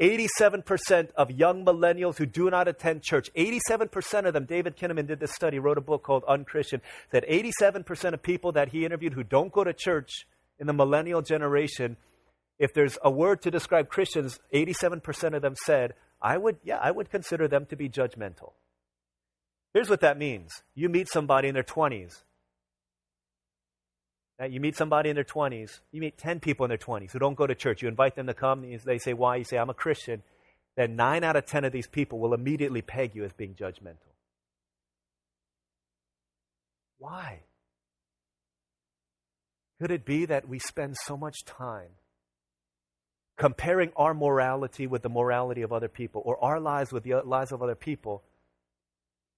87% 0.00 1.10
of 1.16 1.30
young 1.30 1.64
millennials 1.64 2.18
who 2.18 2.26
do 2.26 2.50
not 2.50 2.68
attend 2.68 3.02
church, 3.02 3.30
87% 3.34 4.26
of 4.26 4.32
them, 4.32 4.44
David 4.44 4.76
Kinnaman 4.76 5.06
did 5.06 5.18
this 5.18 5.32
study, 5.32 5.58
wrote 5.58 5.78
a 5.78 5.82
book 5.82 6.04
called 6.04 6.22
Unchristian, 6.28 6.80
that 7.10 7.28
87% 7.28 8.14
of 8.14 8.22
people 8.22 8.52
that 8.52 8.68
he 8.68 8.84
interviewed 8.84 9.14
who 9.14 9.24
don't 9.24 9.52
go 9.52 9.64
to 9.64 9.72
church 9.72 10.26
in 10.58 10.66
the 10.66 10.72
millennial 10.72 11.22
generation, 11.22 11.96
if 12.58 12.72
there's 12.72 12.96
a 13.02 13.10
word 13.10 13.42
to 13.42 13.50
describe 13.50 13.88
Christians, 13.88 14.38
87% 14.54 15.34
of 15.34 15.42
them 15.42 15.54
said, 15.64 15.94
I 16.22 16.36
would, 16.36 16.58
yeah, 16.62 16.78
I 16.80 16.90
would 16.90 17.10
consider 17.10 17.48
them 17.48 17.66
to 17.66 17.76
be 17.76 17.88
judgmental. 17.88 18.52
Here's 19.74 19.90
what 19.90 20.00
that 20.00 20.18
means. 20.18 20.62
You 20.74 20.88
meet 20.88 21.08
somebody 21.08 21.48
in 21.48 21.54
their 21.54 21.62
20s 21.62 22.22
you 24.46 24.60
meet 24.60 24.76
somebody 24.76 25.10
in 25.10 25.16
their 25.16 25.24
20s, 25.24 25.80
you 25.90 26.00
meet 26.00 26.16
10 26.16 26.38
people 26.40 26.64
in 26.64 26.68
their 26.68 26.78
20s 26.78 27.10
who 27.10 27.18
don't 27.18 27.34
go 27.34 27.46
to 27.46 27.54
church. 27.54 27.82
You 27.82 27.88
invite 27.88 28.14
them 28.14 28.28
to 28.28 28.34
come, 28.34 28.64
they 28.84 28.98
say, 28.98 29.12
Why? 29.12 29.36
You 29.36 29.44
say, 29.44 29.58
I'm 29.58 29.70
a 29.70 29.74
Christian. 29.74 30.22
Then 30.76 30.94
9 30.94 31.24
out 31.24 31.34
of 31.34 31.44
10 31.44 31.64
of 31.64 31.72
these 31.72 31.88
people 31.88 32.20
will 32.20 32.34
immediately 32.34 32.82
peg 32.82 33.16
you 33.16 33.24
as 33.24 33.32
being 33.32 33.54
judgmental. 33.54 33.96
Why? 36.98 37.40
Could 39.80 39.90
it 39.90 40.04
be 40.04 40.24
that 40.26 40.48
we 40.48 40.60
spend 40.60 40.96
so 41.04 41.16
much 41.16 41.44
time 41.44 41.90
comparing 43.36 43.92
our 43.96 44.14
morality 44.14 44.86
with 44.86 45.02
the 45.02 45.08
morality 45.08 45.62
of 45.62 45.72
other 45.72 45.88
people 45.88 46.22
or 46.24 46.42
our 46.44 46.60
lives 46.60 46.92
with 46.92 47.04
the 47.04 47.14
lives 47.24 47.50
of 47.50 47.62
other 47.62 47.76
people 47.76 48.22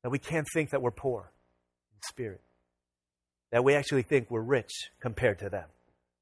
that 0.03 0.11
we 0.11 0.19
can't 0.19 0.47
think 0.53 0.71
that 0.71 0.83
we're 0.83 0.91
poor 0.91 1.33
in 1.93 1.99
spirit? 2.03 2.43
That 3.51 3.65
we 3.65 3.75
actually 3.75 4.03
think 4.03 4.31
we're 4.31 4.41
rich 4.41 4.91
compared 5.01 5.39
to 5.41 5.49
them. 5.49 5.69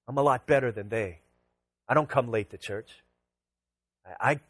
I'm 0.06 0.16
a 0.16 0.22
lot 0.22 0.46
better 0.46 0.72
than 0.72 0.88
they. 0.88 1.20
I 1.88 1.94
don't 1.94 2.08
come 2.08 2.30
late 2.30 2.50
to 2.50 2.58
church. 2.58 2.90
I 4.20 4.40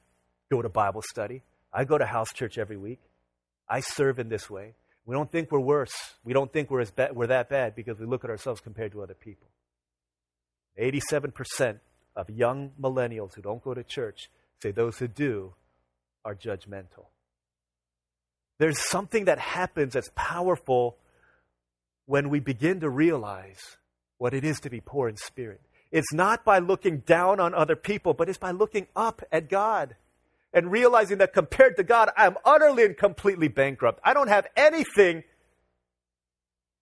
go 0.51 0.63
to 0.63 0.69
Bible 0.69 1.03
study. 1.03 1.43
I 1.73 1.85
go 1.85 1.99
to 1.99 2.07
house 2.07 2.33
church 2.33 2.59
every 2.59 2.77
week. 2.77 3.01
I 3.69 3.81
serve 3.81 4.19
in 4.19 4.29
this 4.29 4.49
way. 4.49 4.75
We 5.05 5.15
don't 5.15 5.31
think 5.31 5.51
we're 5.51 5.61
worse. 5.61 6.15
We 6.25 6.33
don't 6.33 6.53
think 6.53 6.71
we're, 6.71 6.81
as 6.81 6.91
ba- 6.91 7.11
we're 7.13 7.27
that 7.29 7.49
bad 7.49 7.75
because 7.75 7.99
we 7.99 8.07
look 8.07 8.25
at 8.25 8.31
ourselves 8.31 8.61
compared 8.61 8.93
to 8.93 9.03
other 9.03 9.15
people. 9.15 9.49
87% 10.79 11.81
of 12.15 12.31
young 12.31 12.73
millennials 12.81 13.35
who 13.35 13.43
don't 13.43 13.63
go 13.63 13.75
to 13.75 13.83
church 13.83 14.31
say 14.63 14.71
those 14.71 14.99
who 14.99 15.09
do 15.09 15.55
are 16.25 16.35
judgmental. 16.35 17.07
There's 18.59 18.79
something 18.89 19.27
that 19.27 19.39
happens 19.39 19.95
that's 19.95 20.11
powerful 20.15 20.97
when 22.09 22.31
we 22.31 22.41
begin 22.41 22.81
to 22.81 22.89
realize 22.89 23.77
what 24.17 24.33
it 24.33 24.43
is 24.43 24.59
to 24.61 24.71
be 24.71 24.81
poor 24.81 25.11
in 25.11 25.17
spirit. 25.19 25.61
It's 25.93 26.11
not 26.11 26.43
by 26.43 26.59
looking 26.59 27.01
down 27.01 27.39
on 27.39 27.55
other 27.55 27.77
people, 27.77 28.15
but 28.15 28.31
it's 28.31 28.39
by 28.39 28.51
looking 28.51 28.87
up 28.97 29.23
at 29.31 29.51
God 29.51 29.95
and 30.55 30.73
realizing 30.73 31.19
that 31.19 31.35
compared 31.35 31.77
to 31.77 31.85
God, 31.85 32.09
I'm 32.17 32.39
utterly 32.47 32.87
and 32.87 32.97
completely 32.97 33.49
bankrupt. 33.49 34.01
I 34.03 34.15
don't 34.15 34.29
have 34.29 34.47
anything 34.57 35.23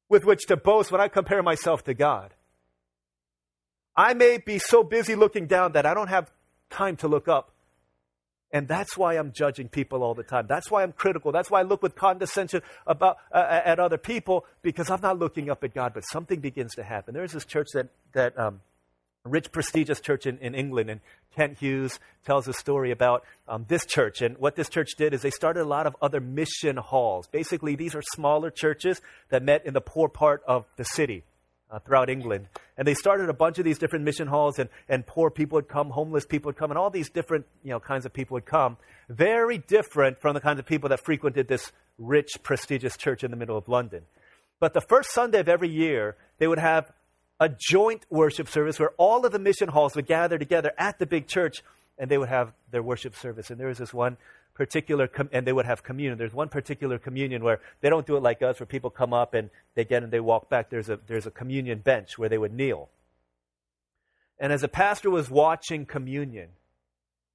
with 0.09 0.25
which 0.25 0.47
to 0.47 0.57
boast 0.57 0.93
when 0.93 1.01
I 1.01 1.09
compare 1.09 1.43
myself 1.43 1.83
to 1.85 1.95
God. 1.95 2.33
I 3.97 4.15
may 4.15 4.39
be 4.39 4.61
so 4.61 4.85
busy 4.85 5.17
looking 5.17 5.49
down 5.49 5.73
that 5.73 5.87
I 5.87 5.95
don't 5.95 6.07
have 6.07 6.31
time 6.71 6.95
to 6.99 7.09
look 7.09 7.27
up. 7.27 7.51
And 8.57 8.67
that's 8.67 8.97
why 8.97 9.19
I'm 9.19 9.33
judging 9.33 9.69
people 9.69 10.03
all 10.03 10.15
the 10.15 10.23
time. 10.23 10.47
That's 10.49 10.71
why 10.71 10.83
I'm 10.83 10.93
critical. 10.93 11.31
That's 11.31 11.51
why 11.51 11.61
I 11.61 11.63
look 11.63 11.83
with 11.83 11.95
condescension 11.95 12.63
about, 12.87 13.19
uh, 13.31 13.61
at 13.63 13.79
other 13.79 13.99
people 13.99 14.47
because 14.63 14.89
I'm 14.89 15.03
not 15.03 15.19
looking 15.19 15.51
up 15.51 15.63
at 15.63 15.75
God, 15.75 15.93
but 15.93 16.05
something 16.11 16.41
begins 16.41 16.75
to 16.77 16.83
happen. 16.83 17.13
There's 17.13 17.33
this 17.33 17.45
church 17.45 17.67
that, 17.75 17.89
that 18.15 18.39
um, 18.39 18.63
rich, 19.25 19.53
prestigious 19.53 20.01
church 20.01 20.25
in, 20.25 20.39
in 20.39 20.55
England, 20.55 20.89
and 20.89 21.03
Kent 21.37 21.59
Hughes 21.59 22.01
tells 22.25 22.49
a 22.49 22.55
story 22.55 22.93
about 22.93 23.25
um, 23.47 23.67
this 23.69 23.85
church. 23.85 24.23
And 24.23 24.39
what 24.39 24.57
this 24.57 24.71
church 24.71 24.93
did 24.97 25.13
is 25.13 25.21
they 25.21 25.29
started 25.29 25.61
a 25.61 25.69
lot 25.69 25.87
of 25.87 25.95
other 26.01 26.21
mission 26.21 26.79
halls. 26.79 27.29
Basically, 27.29 27.77
these 27.77 27.95
are 27.95 28.03
smaller 28.15 28.51
churches 28.51 29.03
that 29.29 29.43
met 29.43 29.67
in 29.67 29.75
the 29.75 29.83
poor 29.83 30.09
part 30.09 30.43
of 30.49 30.65
the 30.79 30.85
city 30.85 31.25
uh, 31.71 31.79
throughout 31.79 32.11
England. 32.11 32.49
And 32.77 32.87
they 32.87 32.95
started 32.95 33.29
a 33.29 33.35
bunch 33.35 33.59
of 33.59 33.65
these 33.65 33.79
different 33.79 34.05
mission 34.05 34.29
halls, 34.29 34.59
and, 34.59 34.69
and 34.89 35.07
poor 35.07 35.31
people 35.31 35.57
would 35.57 35.69
come, 35.69 35.91
homeless 35.91 36.27
people 36.27 36.49
would 36.51 36.57
come, 36.57 36.71
and 36.71 36.79
all 36.79 36.91
these 36.91 37.11
different 37.11 37.47
you 37.63 37.71
know, 37.71 37.81
kinds 37.81 38.07
of 38.07 38.13
people 38.13 38.35
would 38.35 38.47
come. 38.47 38.77
Very 39.09 39.59
different 39.59 40.19
from 40.19 40.35
the 40.35 40.41
kinds 40.41 40.59
of 40.59 40.67
people 40.67 40.89
that 40.91 41.05
frequented 41.05 41.49
this 41.49 41.73
rich, 41.99 42.33
prestigious 42.43 42.97
church 42.97 43.25
in 43.25 43.31
the 43.31 43.37
middle 43.37 43.57
of 43.57 43.69
London. 43.69 44.03
But 44.61 44.75
the 44.75 44.81
first 44.81 45.13
Sunday 45.13 45.41
of 45.41 45.49
every 45.49 45.69
year, 45.69 46.17
they 46.39 46.47
would 46.47 46.59
have 46.59 46.93
a 47.39 47.49
joint 47.49 48.07
worship 48.09 48.49
service 48.49 48.79
where 48.79 48.93
all 48.97 49.27
of 49.27 49.33
the 49.33 49.39
mission 49.39 49.69
halls 49.69 49.95
would 49.95 50.07
gather 50.07 50.39
together 50.39 50.73
at 50.79 50.99
the 50.99 51.07
big 51.07 51.27
church 51.27 51.63
and 51.99 52.11
they 52.11 52.19
would 52.19 52.29
have 52.29 52.53
their 52.71 52.83
worship 52.83 53.15
service. 53.15 53.51
And 53.51 53.59
there 53.59 53.69
was 53.69 53.79
this 53.79 53.93
one 53.93 54.17
particular, 54.57 55.07
com- 55.07 55.29
and 55.33 55.47
they 55.47 55.53
would 55.53 55.67
have 55.67 55.83
communion. 55.83 56.17
There's 56.19 56.33
one 56.33 56.49
particular 56.49 56.99
communion 56.99 57.45
where 57.45 57.61
they 57.83 57.91
don't 57.91 58.07
do 58.07 58.17
it 58.17 58.23
like 58.23 58.43
us, 58.43 58.59
where 58.59 58.67
people 58.67 58.91
come 58.91 59.13
up 59.13 59.35
and 59.35 59.51
they 59.75 59.85
get 59.85 60.03
and 60.03 60.11
they 60.11 60.21
walk 60.21 60.49
back. 60.49 60.71
There's 60.71 60.89
a, 60.89 60.99
there's 61.07 61.27
a 61.27 61.31
communion 61.31 61.81
bench 61.81 62.17
where 62.17 62.29
they 62.29 62.39
would 62.39 62.55
kneel. 62.55 62.89
And 64.39 64.53
as 64.53 64.63
a 64.63 64.69
pastor 64.69 65.11
was 65.11 65.31
watching 65.31 65.85
communion, 65.87 66.49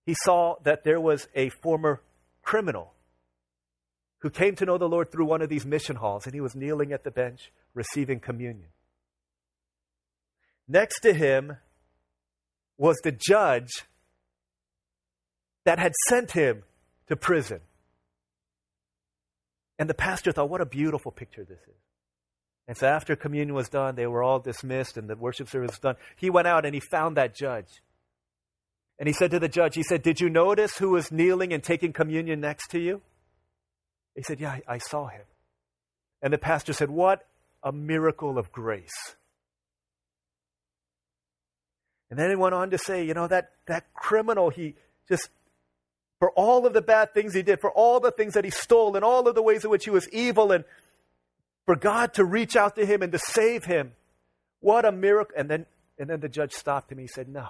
he 0.06 0.16
saw 0.24 0.56
that 0.64 0.84
there 0.84 1.00
was 1.00 1.28
a 1.36 1.50
former 1.50 2.02
criminal 2.42 2.94
who 4.20 4.30
came 4.30 4.56
to 4.56 4.66
know 4.66 4.78
the 4.78 4.90
Lord 4.90 5.12
through 5.12 5.26
one 5.26 5.42
of 5.42 5.50
these 5.50 5.66
mission 5.66 5.96
halls, 5.96 6.26
and 6.26 6.34
he 6.34 6.42
was 6.42 6.56
kneeling 6.56 6.92
at 6.92 7.04
the 7.04 7.12
bench 7.12 7.52
receiving 7.74 8.20
communion. 8.20 8.70
Next 10.68 11.00
to 11.02 11.14
him 11.14 11.58
was 12.78 12.98
the 13.04 13.12
judge 13.12 13.86
that 15.66 15.80
had 15.80 15.94
sent 16.08 16.32
him 16.32 16.64
to 17.12 17.16
prison. 17.18 17.60
And 19.78 19.90
the 19.90 19.94
pastor 19.94 20.32
thought, 20.32 20.50
what 20.50 20.62
a 20.62 20.66
beautiful 20.66 21.12
picture 21.12 21.44
this 21.44 21.60
is. 21.60 21.76
And 22.68 22.78
so 22.78 22.88
after 22.88 23.16
communion 23.16 23.54
was 23.54 23.68
done, 23.68 23.96
they 23.96 24.08
were 24.08 24.24
all 24.24 24.40
dismissed 24.40 24.96
and 24.96 25.10
the 25.10 25.16
worship 25.16 25.50
service 25.50 25.72
was 25.72 25.80
done. 25.80 25.96
He 26.16 26.30
went 26.30 26.48
out 26.48 26.66
and 26.66 26.74
he 26.74 26.80
found 26.80 27.18
that 27.18 27.36
judge. 27.36 27.82
And 28.98 29.08
he 29.08 29.14
said 29.14 29.32
to 29.32 29.40
the 29.40 29.50
judge, 29.50 29.76
he 29.76 29.84
said, 29.84 30.04
Did 30.04 30.22
you 30.22 30.30
notice 30.30 30.78
who 30.78 30.92
was 30.92 31.12
kneeling 31.12 31.52
and 31.52 31.62
taking 31.64 31.92
communion 31.92 32.40
next 32.40 32.68
to 32.70 32.80
you? 32.80 33.02
He 34.16 34.24
said, 34.24 34.40
Yeah, 34.40 34.60
I 34.68 34.78
saw 34.78 35.08
him. 35.08 35.24
And 36.22 36.32
the 36.32 36.38
pastor 36.38 36.72
said, 36.72 36.92
What 36.92 37.28
a 37.64 37.72
miracle 37.72 38.38
of 38.38 38.52
grace. 38.52 39.16
And 42.10 42.20
then 42.20 42.30
he 42.30 42.36
went 42.36 42.54
on 42.54 42.70
to 42.70 42.78
say, 42.78 43.06
you 43.06 43.14
know, 43.14 43.28
that, 43.28 43.52
that 43.68 43.94
criminal, 43.94 44.50
he 44.50 44.76
just, 45.10 45.30
for 46.22 46.30
all 46.34 46.68
of 46.68 46.74
the 46.74 46.84
bad 46.84 47.16
things 47.16 47.34
he 47.34 47.42
did, 47.42 47.60
for 47.60 47.72
all 47.72 48.00
the 48.00 48.12
things 48.12 48.36
that 48.36 48.46
he 48.46 48.52
stole, 48.52 48.96
and 48.96 49.04
all 49.04 49.28
of 49.28 49.34
the 49.34 49.42
ways 49.42 49.66
in 49.66 49.72
which 49.72 49.86
he 49.86 49.90
was 49.90 50.08
evil, 50.10 50.52
and 50.52 50.64
for 51.66 51.76
God 51.76 52.14
to 52.14 52.24
reach 52.24 52.56
out 52.56 52.76
to 52.76 52.86
him 52.86 53.02
and 53.02 53.12
to 53.12 53.18
save 53.18 53.66
him, 53.66 53.94
what 54.60 54.86
a 54.86 54.92
miracle. 54.92 55.34
And 55.36 55.50
then, 55.50 55.66
and 55.98 56.08
then 56.12 56.20
the 56.20 56.30
judge 56.30 56.52
stopped 56.52 56.92
him. 56.92 57.00
He 57.00 57.08
said, 57.08 57.28
No, 57.28 57.48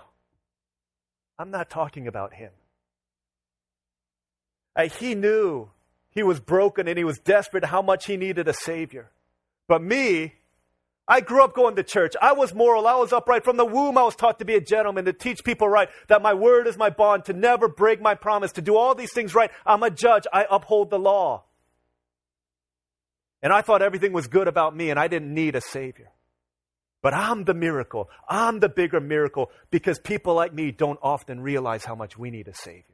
I'm 1.37 1.51
not 1.51 1.69
talking 1.69 2.07
about 2.07 2.33
him. 2.33 2.51
Uh, 4.73 4.87
he 4.87 5.15
knew 5.15 5.69
he 6.09 6.23
was 6.23 6.39
broken 6.39 6.87
and 6.87 6.97
he 6.97 7.03
was 7.03 7.19
desperate 7.19 7.65
how 7.65 7.81
much 7.81 8.05
he 8.05 8.15
needed 8.15 8.47
a 8.47 8.53
Savior. 8.53 9.11
But 9.67 9.83
me, 9.83 10.35
I 11.11 11.19
grew 11.19 11.43
up 11.43 11.53
going 11.53 11.75
to 11.75 11.83
church. 11.83 12.13
I 12.21 12.31
was 12.31 12.55
moral. 12.55 12.87
I 12.87 12.95
was 12.95 13.11
upright. 13.11 13.43
From 13.43 13.57
the 13.57 13.65
womb, 13.65 13.97
I 13.97 14.03
was 14.03 14.15
taught 14.15 14.39
to 14.39 14.45
be 14.45 14.55
a 14.55 14.61
gentleman, 14.61 15.03
to 15.03 15.11
teach 15.11 15.43
people 15.43 15.67
right, 15.67 15.89
that 16.07 16.21
my 16.21 16.33
word 16.33 16.67
is 16.67 16.77
my 16.77 16.89
bond, 16.89 17.25
to 17.25 17.33
never 17.33 17.67
break 17.67 18.01
my 18.01 18.15
promise, 18.15 18.53
to 18.53 18.61
do 18.61 18.77
all 18.77 18.95
these 18.95 19.11
things 19.11 19.35
right. 19.35 19.51
I'm 19.65 19.83
a 19.83 19.89
judge. 19.89 20.23
I 20.31 20.45
uphold 20.49 20.89
the 20.89 20.97
law. 20.97 21.43
And 23.41 23.51
I 23.51 23.61
thought 23.61 23.81
everything 23.81 24.13
was 24.13 24.27
good 24.27 24.47
about 24.47 24.73
me 24.73 24.89
and 24.89 24.97
I 24.97 25.09
didn't 25.09 25.33
need 25.33 25.57
a 25.57 25.59
Savior. 25.59 26.13
But 27.01 27.13
I'm 27.13 27.43
the 27.43 27.55
miracle. 27.55 28.09
I'm 28.29 28.61
the 28.61 28.69
bigger 28.69 29.01
miracle 29.01 29.51
because 29.69 29.99
people 29.99 30.33
like 30.33 30.53
me 30.53 30.71
don't 30.71 30.99
often 31.03 31.41
realize 31.41 31.83
how 31.83 31.95
much 31.95 32.17
we 32.17 32.31
need 32.31 32.47
a 32.47 32.55
Savior. 32.55 32.85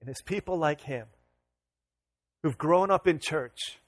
And 0.00 0.10
it's 0.10 0.22
people 0.22 0.58
like 0.58 0.80
him 0.80 1.06
who've 2.42 2.58
grown 2.58 2.90
up 2.90 3.06
in 3.06 3.20
church 3.20 3.78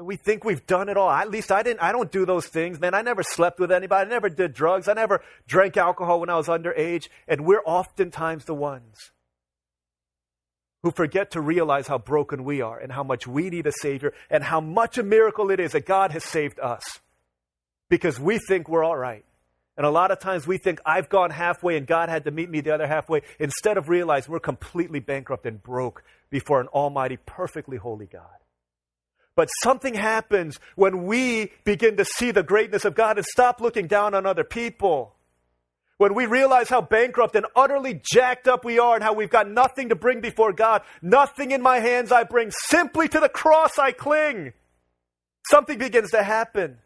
we 0.00 0.16
think 0.16 0.44
we've 0.44 0.66
done 0.66 0.88
it 0.88 0.96
all. 0.96 1.10
At 1.10 1.30
least 1.30 1.52
I 1.52 1.62
didn't, 1.62 1.82
I 1.82 1.92
don't 1.92 2.10
do 2.10 2.24
those 2.24 2.46
things, 2.46 2.80
man. 2.80 2.94
I 2.94 3.02
never 3.02 3.22
slept 3.22 3.60
with 3.60 3.70
anybody. 3.70 4.06
I 4.06 4.08
never 4.10 4.28
did 4.28 4.54
drugs. 4.54 4.88
I 4.88 4.94
never 4.94 5.22
drank 5.46 5.76
alcohol 5.76 6.20
when 6.20 6.30
I 6.30 6.36
was 6.36 6.46
underage. 6.48 7.08
And 7.28 7.44
we're 7.44 7.62
oftentimes 7.64 8.44
the 8.46 8.54
ones 8.54 8.96
who 10.82 10.90
forget 10.90 11.32
to 11.32 11.40
realize 11.40 11.86
how 11.86 11.98
broken 11.98 12.44
we 12.44 12.62
are 12.62 12.78
and 12.78 12.90
how 12.90 13.02
much 13.02 13.26
we 13.26 13.50
need 13.50 13.66
a 13.66 13.72
Savior 13.82 14.14
and 14.30 14.42
how 14.42 14.60
much 14.60 14.96
a 14.96 15.02
miracle 15.02 15.50
it 15.50 15.60
is 15.60 15.72
that 15.72 15.84
God 15.84 16.12
has 16.12 16.24
saved 16.24 16.58
us. 16.58 17.00
Because 17.90 18.18
we 18.18 18.38
think 18.38 18.68
we're 18.68 18.84
all 18.84 18.96
right. 18.96 19.24
And 19.76 19.86
a 19.86 19.90
lot 19.90 20.10
of 20.10 20.18
times 20.18 20.46
we 20.46 20.58
think 20.58 20.80
I've 20.84 21.08
gone 21.08 21.30
halfway 21.30 21.76
and 21.76 21.86
God 21.86 22.08
had 22.08 22.24
to 22.24 22.30
meet 22.30 22.48
me 22.48 22.60
the 22.60 22.72
other 22.72 22.86
halfway 22.86 23.22
instead 23.38 23.76
of 23.76 23.88
realizing 23.88 24.32
we're 24.32 24.40
completely 24.40 25.00
bankrupt 25.00 25.46
and 25.46 25.62
broke 25.62 26.04
before 26.30 26.60
an 26.60 26.68
almighty, 26.68 27.18
perfectly 27.24 27.76
holy 27.76 28.06
God. 28.06 28.39
But 29.40 29.48
something 29.62 29.94
happens 29.94 30.60
when 30.74 31.04
we 31.06 31.50
begin 31.64 31.96
to 31.96 32.04
see 32.04 32.30
the 32.30 32.42
greatness 32.42 32.84
of 32.84 32.94
God 32.94 33.16
and 33.16 33.24
stop 33.24 33.58
looking 33.58 33.86
down 33.86 34.12
on 34.12 34.26
other 34.26 34.44
people. 34.44 35.14
When 35.96 36.12
we 36.12 36.26
realize 36.26 36.68
how 36.68 36.82
bankrupt 36.82 37.34
and 37.34 37.46
utterly 37.56 38.02
jacked 38.04 38.48
up 38.48 38.66
we 38.66 38.78
are 38.78 38.96
and 38.96 39.02
how 39.02 39.14
we've 39.14 39.30
got 39.30 39.48
nothing 39.48 39.88
to 39.88 39.94
bring 39.94 40.20
before 40.20 40.52
God, 40.52 40.82
nothing 41.00 41.52
in 41.52 41.62
my 41.62 41.78
hands 41.78 42.12
I 42.12 42.24
bring, 42.24 42.50
simply 42.50 43.08
to 43.08 43.18
the 43.18 43.30
cross 43.30 43.78
I 43.78 43.92
cling. 43.92 44.52
Something 45.50 45.78
begins 45.78 46.10
to 46.10 46.22
happen. 46.22 46.76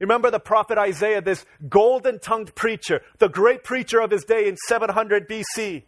Remember 0.00 0.30
the 0.30 0.38
prophet 0.38 0.76
Isaiah, 0.76 1.22
this 1.22 1.46
golden 1.70 2.18
tongued 2.18 2.54
preacher, 2.54 3.00
the 3.16 3.30
great 3.30 3.64
preacher 3.64 3.98
of 3.98 4.10
his 4.10 4.24
day 4.24 4.46
in 4.46 4.58
700 4.58 5.26
BC 5.26 5.84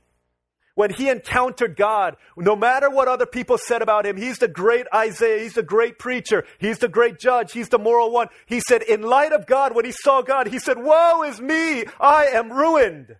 when 0.74 0.90
he 0.90 1.08
encountered 1.08 1.76
God, 1.76 2.16
no 2.36 2.54
matter 2.54 2.88
what 2.88 3.08
other 3.08 3.26
people 3.26 3.58
said 3.58 3.82
about 3.82 4.06
him, 4.06 4.16
he's 4.16 4.38
the 4.38 4.48
great 4.48 4.86
Isaiah, 4.94 5.42
he's 5.42 5.54
the 5.54 5.62
great 5.62 5.98
preacher, 5.98 6.44
he's 6.58 6.78
the 6.78 6.88
great 6.88 7.18
judge, 7.18 7.52
he's 7.52 7.68
the 7.68 7.78
moral 7.78 8.10
one. 8.10 8.28
He 8.46 8.60
said, 8.60 8.82
in 8.82 9.02
light 9.02 9.32
of 9.32 9.46
God, 9.46 9.74
when 9.74 9.84
he 9.84 9.92
saw 9.92 10.22
God, 10.22 10.48
he 10.48 10.58
said, 10.58 10.78
Woe 10.78 11.22
is 11.24 11.40
me, 11.40 11.84
I 11.98 12.26
am 12.26 12.52
ruined. 12.52 13.16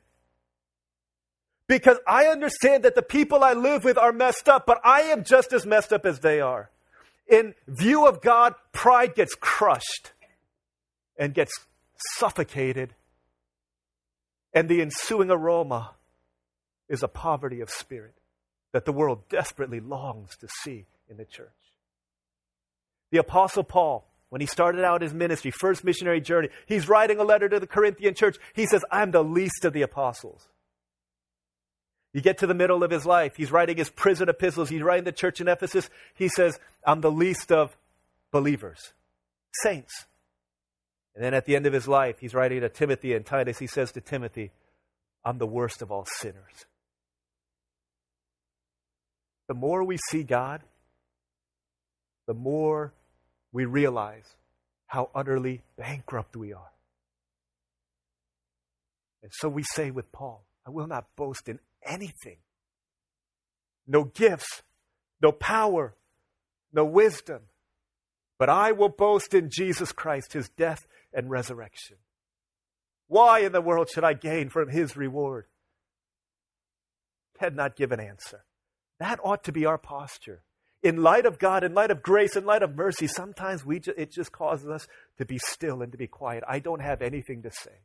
Because 1.66 1.98
I 2.06 2.26
understand 2.26 2.84
that 2.84 2.94
the 2.94 3.02
people 3.02 3.44
I 3.44 3.52
live 3.52 3.84
with 3.84 3.96
are 3.96 4.12
messed 4.12 4.48
up, 4.48 4.66
but 4.66 4.80
I 4.84 5.02
am 5.02 5.22
just 5.22 5.52
as 5.52 5.64
messed 5.64 5.92
up 5.92 6.04
as 6.04 6.20
they 6.20 6.40
are. 6.40 6.70
In 7.28 7.54
view 7.68 8.06
of 8.08 8.20
God, 8.20 8.54
pride 8.72 9.14
gets 9.14 9.36
crushed 9.36 10.12
and 11.16 11.32
gets 11.32 11.52
suffocated, 12.16 12.94
and 14.52 14.68
the 14.68 14.80
ensuing 14.82 15.30
aroma 15.30 15.92
is 16.90 17.02
a 17.02 17.08
poverty 17.08 17.60
of 17.60 17.70
spirit 17.70 18.14
that 18.72 18.84
the 18.84 18.92
world 18.92 19.22
desperately 19.30 19.80
longs 19.80 20.36
to 20.36 20.48
see 20.62 20.84
in 21.08 21.16
the 21.16 21.24
church. 21.24 21.48
The 23.12 23.18
Apostle 23.18 23.64
Paul, 23.64 24.06
when 24.28 24.40
he 24.40 24.46
started 24.46 24.84
out 24.84 25.00
his 25.00 25.14
ministry, 25.14 25.52
first 25.52 25.84
missionary 25.84 26.20
journey, 26.20 26.48
he's 26.66 26.88
writing 26.88 27.18
a 27.18 27.24
letter 27.24 27.48
to 27.48 27.60
the 27.60 27.66
Corinthian 27.66 28.14
church. 28.14 28.36
He 28.54 28.66
says, 28.66 28.84
I'm 28.90 29.12
the 29.12 29.24
least 29.24 29.64
of 29.64 29.72
the 29.72 29.82
apostles. 29.82 30.48
You 32.12 32.20
get 32.20 32.38
to 32.38 32.46
the 32.48 32.54
middle 32.54 32.82
of 32.82 32.90
his 32.90 33.06
life, 33.06 33.36
he's 33.36 33.52
writing 33.52 33.76
his 33.76 33.88
prison 33.88 34.28
epistles, 34.28 34.68
he's 34.68 34.82
writing 34.82 35.04
the 35.04 35.12
church 35.12 35.40
in 35.40 35.46
Ephesus. 35.46 35.88
He 36.14 36.28
says, 36.28 36.58
I'm 36.84 37.00
the 37.00 37.10
least 37.10 37.52
of 37.52 37.76
believers, 38.32 38.92
saints. 39.62 40.06
And 41.14 41.24
then 41.24 41.34
at 41.34 41.44
the 41.44 41.54
end 41.54 41.66
of 41.66 41.72
his 41.72 41.86
life, 41.86 42.16
he's 42.18 42.34
writing 42.34 42.60
to 42.62 42.68
Timothy 42.68 43.14
and 43.14 43.24
Titus. 43.24 43.58
He 43.58 43.68
says 43.68 43.92
to 43.92 44.00
Timothy, 44.00 44.50
I'm 45.24 45.38
the 45.38 45.46
worst 45.46 45.82
of 45.82 45.92
all 45.92 46.06
sinners 46.18 46.66
the 49.50 49.54
more 49.54 49.82
we 49.82 49.98
see 50.10 50.22
God, 50.22 50.62
the 52.28 52.34
more 52.34 52.94
we 53.50 53.64
realize 53.64 54.36
how 54.86 55.10
utterly 55.12 55.62
bankrupt 55.76 56.36
we 56.36 56.52
are. 56.52 56.70
And 59.24 59.32
so 59.34 59.48
we 59.48 59.64
say 59.64 59.90
with 59.90 60.12
Paul, 60.12 60.44
I 60.64 60.70
will 60.70 60.86
not 60.86 61.16
boast 61.16 61.48
in 61.48 61.58
anything. 61.84 62.36
No 63.88 64.04
gifts, 64.04 64.62
no 65.20 65.32
power, 65.32 65.96
no 66.72 66.84
wisdom, 66.84 67.40
but 68.38 68.48
I 68.48 68.70
will 68.70 68.88
boast 68.88 69.34
in 69.34 69.50
Jesus 69.50 69.90
Christ, 69.90 70.32
his 70.32 70.48
death 70.50 70.86
and 71.12 71.28
resurrection. 71.28 71.96
Why 73.08 73.40
in 73.40 73.50
the 73.50 73.60
world 73.60 73.90
should 73.90 74.04
I 74.04 74.12
gain 74.12 74.48
from 74.48 74.68
his 74.68 74.96
reward? 74.96 75.46
Cannot 77.40 77.74
give 77.74 77.90
an 77.90 77.98
answer. 77.98 78.44
That 79.00 79.18
ought 79.24 79.42
to 79.44 79.52
be 79.52 79.66
our 79.66 79.78
posture. 79.78 80.42
In 80.82 81.02
light 81.02 81.26
of 81.26 81.38
God, 81.38 81.64
in 81.64 81.74
light 81.74 81.90
of 81.90 82.02
grace, 82.02 82.36
in 82.36 82.44
light 82.44 82.62
of 82.62 82.76
mercy, 82.76 83.06
sometimes 83.06 83.64
we 83.64 83.80
ju- 83.80 83.94
it 83.96 84.10
just 84.12 84.30
causes 84.30 84.68
us 84.68 84.86
to 85.18 85.26
be 85.26 85.38
still 85.38 85.82
and 85.82 85.90
to 85.92 85.98
be 85.98 86.06
quiet. 86.06 86.44
I 86.46 86.58
don't 86.58 86.80
have 86.80 87.02
anything 87.02 87.42
to 87.42 87.50
say. 87.50 87.82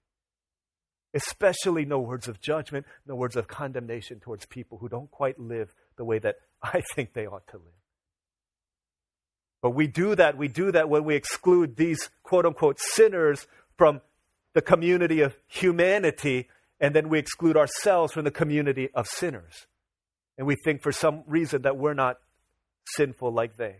Especially 1.13 1.85
no 1.85 1.99
words 1.99 2.27
of 2.27 2.41
judgment, 2.41 2.85
no 3.05 3.15
words 3.15 3.35
of 3.35 3.47
condemnation 3.47 4.19
towards 4.19 4.45
people 4.45 4.77
who 4.77 4.89
don't 4.89 5.09
quite 5.09 5.39
live 5.39 5.73
the 5.97 6.05
way 6.05 6.19
that 6.19 6.35
I 6.61 6.81
think 6.93 7.13
they 7.13 7.25
ought 7.25 7.47
to 7.47 7.57
live. 7.57 7.73
But 9.61 9.71
we 9.71 9.87
do 9.87 10.15
that, 10.15 10.37
we 10.37 10.47
do 10.47 10.71
that 10.71 10.89
when 10.89 11.05
we 11.05 11.15
exclude 11.15 11.75
these 11.75 12.09
quote 12.23 12.45
unquote 12.45 12.79
sinners 12.79 13.47
from 13.77 14.01
the 14.53 14.61
community 14.61 15.21
of 15.21 15.35
humanity, 15.47 16.49
and 16.79 16.95
then 16.95 17.09
we 17.09 17.19
exclude 17.19 17.57
ourselves 17.57 18.13
from 18.13 18.25
the 18.25 18.31
community 18.31 18.89
of 18.93 19.07
sinners. 19.07 19.65
And 20.37 20.45
we 20.47 20.55
think 20.63 20.81
for 20.81 20.91
some 20.91 21.23
reason 21.27 21.63
that 21.63 21.77
we're 21.77 21.93
not 21.93 22.17
sinful 22.87 23.31
like 23.31 23.57
they. 23.57 23.77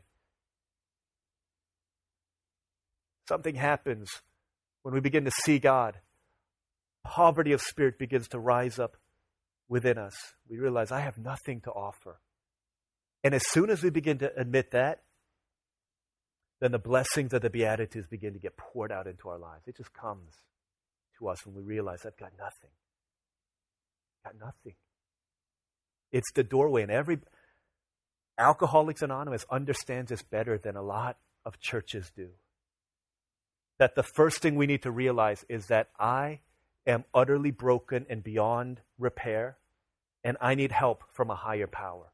Something 3.28 3.56
happens 3.56 4.10
when 4.84 4.94
we 4.94 5.00
begin 5.00 5.26
to 5.26 5.32
see 5.32 5.60
God. 5.60 5.96
Poverty 7.04 7.52
of 7.52 7.62
spirit 7.62 8.00
begins 8.00 8.28
to 8.30 8.39
rise 8.39 8.80
up 8.80 8.98
within 9.68 9.98
us. 9.98 10.15
We 10.48 10.58
realize, 10.58 10.91
I 10.91 11.02
have 11.02 11.18
nothing 11.18 11.62
to 11.62 11.72
offer. 11.72 12.20
And 13.24 13.34
as 13.34 13.44
soon 13.48 13.70
as 13.70 13.82
we 13.82 13.89
begin 13.89 14.20
to 14.20 14.32
admit 14.38 14.72
that, 14.72 15.02
then 16.62 16.72
the 16.72 16.80
blessings 16.80 17.34
of 17.34 17.41
the 17.41 17.50
Beatitudes 17.50 18.08
begin 18.08 18.34
to 18.34 18.39
get 18.39 18.56
poured 18.56 18.91
out 18.91 19.08
into 19.08 19.28
our 19.30 19.38
lives. 19.38 19.68
It 19.68 19.76
just 19.78 19.94
comes 19.94 20.32
to 21.20 21.28
us 21.28 21.46
when 21.46 21.56
we 21.56 21.62
realize 21.62 22.06
I've 22.06 22.18
got 22.18 22.32
nothing. 22.38 22.72
Got 24.24 24.36
nothing. 24.39 24.76
It's 26.12 26.32
the 26.34 26.44
doorway, 26.44 26.84
and 26.84 26.91
every 26.91 27.20
Alcoholics 28.38 29.02
Anonymous 29.02 29.46
understands 29.50 30.10
this 30.10 30.22
better 30.24 30.58
than 30.58 30.76
a 30.76 30.82
lot 30.82 31.18
of 31.46 31.60
churches 31.60 32.12
do. 32.15 32.30
that 33.78 33.96
the 33.96 34.04
first 34.04 34.41
thing 34.41 34.56
we 34.56 34.68
need 34.68 34.82
to 34.84 34.91
realize 34.91 35.46
is 35.50 35.68
that 35.68 35.89
I 36.00 36.39
am 36.88 37.04
utterly 37.13 37.52
broken 37.52 38.06
and 38.10 38.24
beyond 38.24 38.82
repair, 38.98 39.58
and 40.24 40.38
I 40.41 40.56
need 40.56 40.72
help 40.72 41.04
from 41.13 41.30
a 41.30 41.36
higher 41.36 41.68
power. 41.68 42.12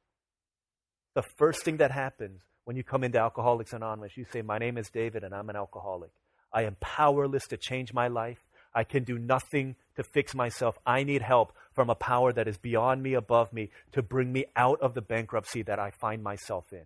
The 1.14 1.24
first 1.24 1.64
thing 1.64 1.78
that 1.78 1.92
happens 1.92 2.42
when 2.66 2.78
you 2.78 2.84
come 2.84 3.04
into 3.04 3.20
Alcoholics 3.20 3.74
Anonymous, 3.74 4.18
you 4.18 4.26
say, 4.32 4.42
My 4.42 4.58
name 4.58 4.78
is 4.78 4.90
David, 4.90 5.24
and 5.24 5.36
I'm 5.36 5.50
an 5.50 5.56
alcoholic. 5.56 6.12
I 6.54 6.64
am 6.64 6.78
powerless 6.80 7.48
to 7.50 7.58
change 7.58 7.94
my 7.94 8.08
life. 8.08 8.40
I 8.74 8.84
can 8.84 9.04
do 9.04 9.18
nothing 9.18 9.76
to 9.96 10.04
fix 10.04 10.34
myself. 10.34 10.78
I 10.86 11.04
need 11.04 11.22
help 11.22 11.54
from 11.74 11.90
a 11.90 11.96
power 11.96 12.32
that 12.34 12.48
is 12.48 12.58
beyond 12.58 13.04
me, 13.04 13.14
above 13.14 13.52
me, 13.52 13.70
to 13.92 14.02
bring 14.02 14.32
me 14.32 14.46
out 14.56 14.80
of 14.82 14.94
the 14.94 15.02
bankruptcy 15.02 15.62
that 15.64 15.80
I 15.80 15.92
find 15.92 16.24
myself 16.24 16.72
in. 16.72 16.86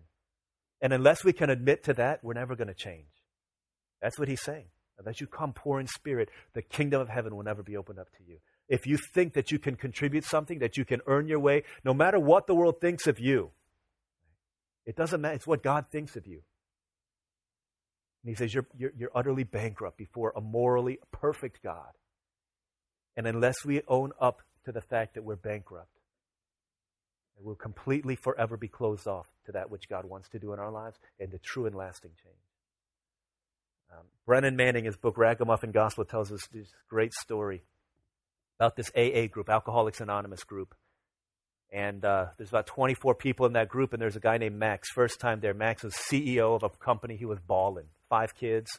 And 0.80 0.92
unless 0.92 1.24
we 1.24 1.32
can 1.32 1.50
admit 1.50 1.84
to 1.84 1.94
that, 1.94 2.22
we're 2.22 2.34
never 2.34 2.56
going 2.56 2.68
to 2.68 2.74
change. 2.74 3.06
That's 4.02 4.18
what 4.18 4.28
he's 4.28 4.42
saying. 4.42 4.66
Unless 4.98 5.20
you 5.20 5.26
come 5.26 5.52
poor 5.52 5.80
in 5.80 5.86
spirit, 5.86 6.30
the 6.54 6.62
kingdom 6.62 7.00
of 7.00 7.08
heaven 7.08 7.36
will 7.36 7.44
never 7.44 7.62
be 7.62 7.76
opened 7.76 7.98
up 7.98 8.10
to 8.16 8.24
you. 8.26 8.38
If 8.68 8.86
you 8.86 8.98
think 9.14 9.34
that 9.34 9.52
you 9.52 9.58
can 9.58 9.76
contribute 9.76 10.24
something, 10.24 10.58
that 10.58 10.76
you 10.76 10.84
can 10.84 11.00
earn 11.06 11.28
your 11.28 11.38
way, 11.38 11.62
no 11.84 11.94
matter 11.94 12.18
what 12.18 12.46
the 12.46 12.54
world 12.54 12.80
thinks 12.80 13.06
of 13.06 13.20
you, 13.20 13.50
it 14.84 14.96
doesn't 14.96 15.20
matter. 15.20 15.34
It's 15.34 15.46
what 15.46 15.62
God 15.62 15.86
thinks 15.90 16.16
of 16.16 16.26
you. 16.26 16.42
And 18.26 18.34
he 18.34 18.36
says, 18.36 18.52
you're, 18.52 18.66
you're, 18.76 18.90
you're 18.98 19.10
utterly 19.14 19.44
bankrupt 19.44 19.96
before 19.96 20.32
a 20.34 20.40
morally 20.40 20.98
perfect 21.12 21.62
God. 21.62 21.92
And 23.16 23.24
unless 23.24 23.64
we 23.64 23.82
own 23.86 24.10
up 24.20 24.42
to 24.64 24.72
the 24.72 24.80
fact 24.80 25.14
that 25.14 25.22
we're 25.22 25.36
bankrupt, 25.36 26.00
we'll 27.38 27.54
completely 27.54 28.16
forever 28.16 28.56
be 28.56 28.66
closed 28.66 29.06
off 29.06 29.28
to 29.44 29.52
that 29.52 29.70
which 29.70 29.88
God 29.88 30.06
wants 30.06 30.28
to 30.30 30.40
do 30.40 30.52
in 30.52 30.58
our 30.58 30.72
lives 30.72 30.98
and 31.20 31.30
to 31.30 31.38
true 31.38 31.66
and 31.66 31.76
lasting 31.76 32.10
change. 32.20 32.34
Um, 33.92 34.06
Brennan 34.26 34.56
Manning, 34.56 34.86
his 34.86 34.96
book 34.96 35.16
Ragamuffin 35.16 35.70
Gospel, 35.70 36.04
tells 36.04 36.32
us 36.32 36.48
this 36.52 36.66
great 36.90 37.14
story 37.14 37.62
about 38.58 38.74
this 38.74 38.90
AA 38.96 39.28
group, 39.28 39.48
Alcoholics 39.48 40.00
Anonymous 40.00 40.42
group. 40.42 40.74
And 41.72 42.04
uh, 42.04 42.26
there's 42.36 42.48
about 42.48 42.66
24 42.66 43.14
people 43.14 43.46
in 43.46 43.52
that 43.52 43.68
group, 43.68 43.92
and 43.92 44.02
there's 44.02 44.16
a 44.16 44.20
guy 44.20 44.36
named 44.36 44.58
Max. 44.58 44.90
First 44.90 45.20
time 45.20 45.38
there, 45.38 45.54
Max 45.54 45.84
was 45.84 45.94
CEO 45.94 46.56
of 46.56 46.64
a 46.64 46.70
company. 46.70 47.16
He 47.16 47.24
was 47.24 47.38
balling. 47.38 47.86
Five 48.08 48.34
kids, 48.34 48.70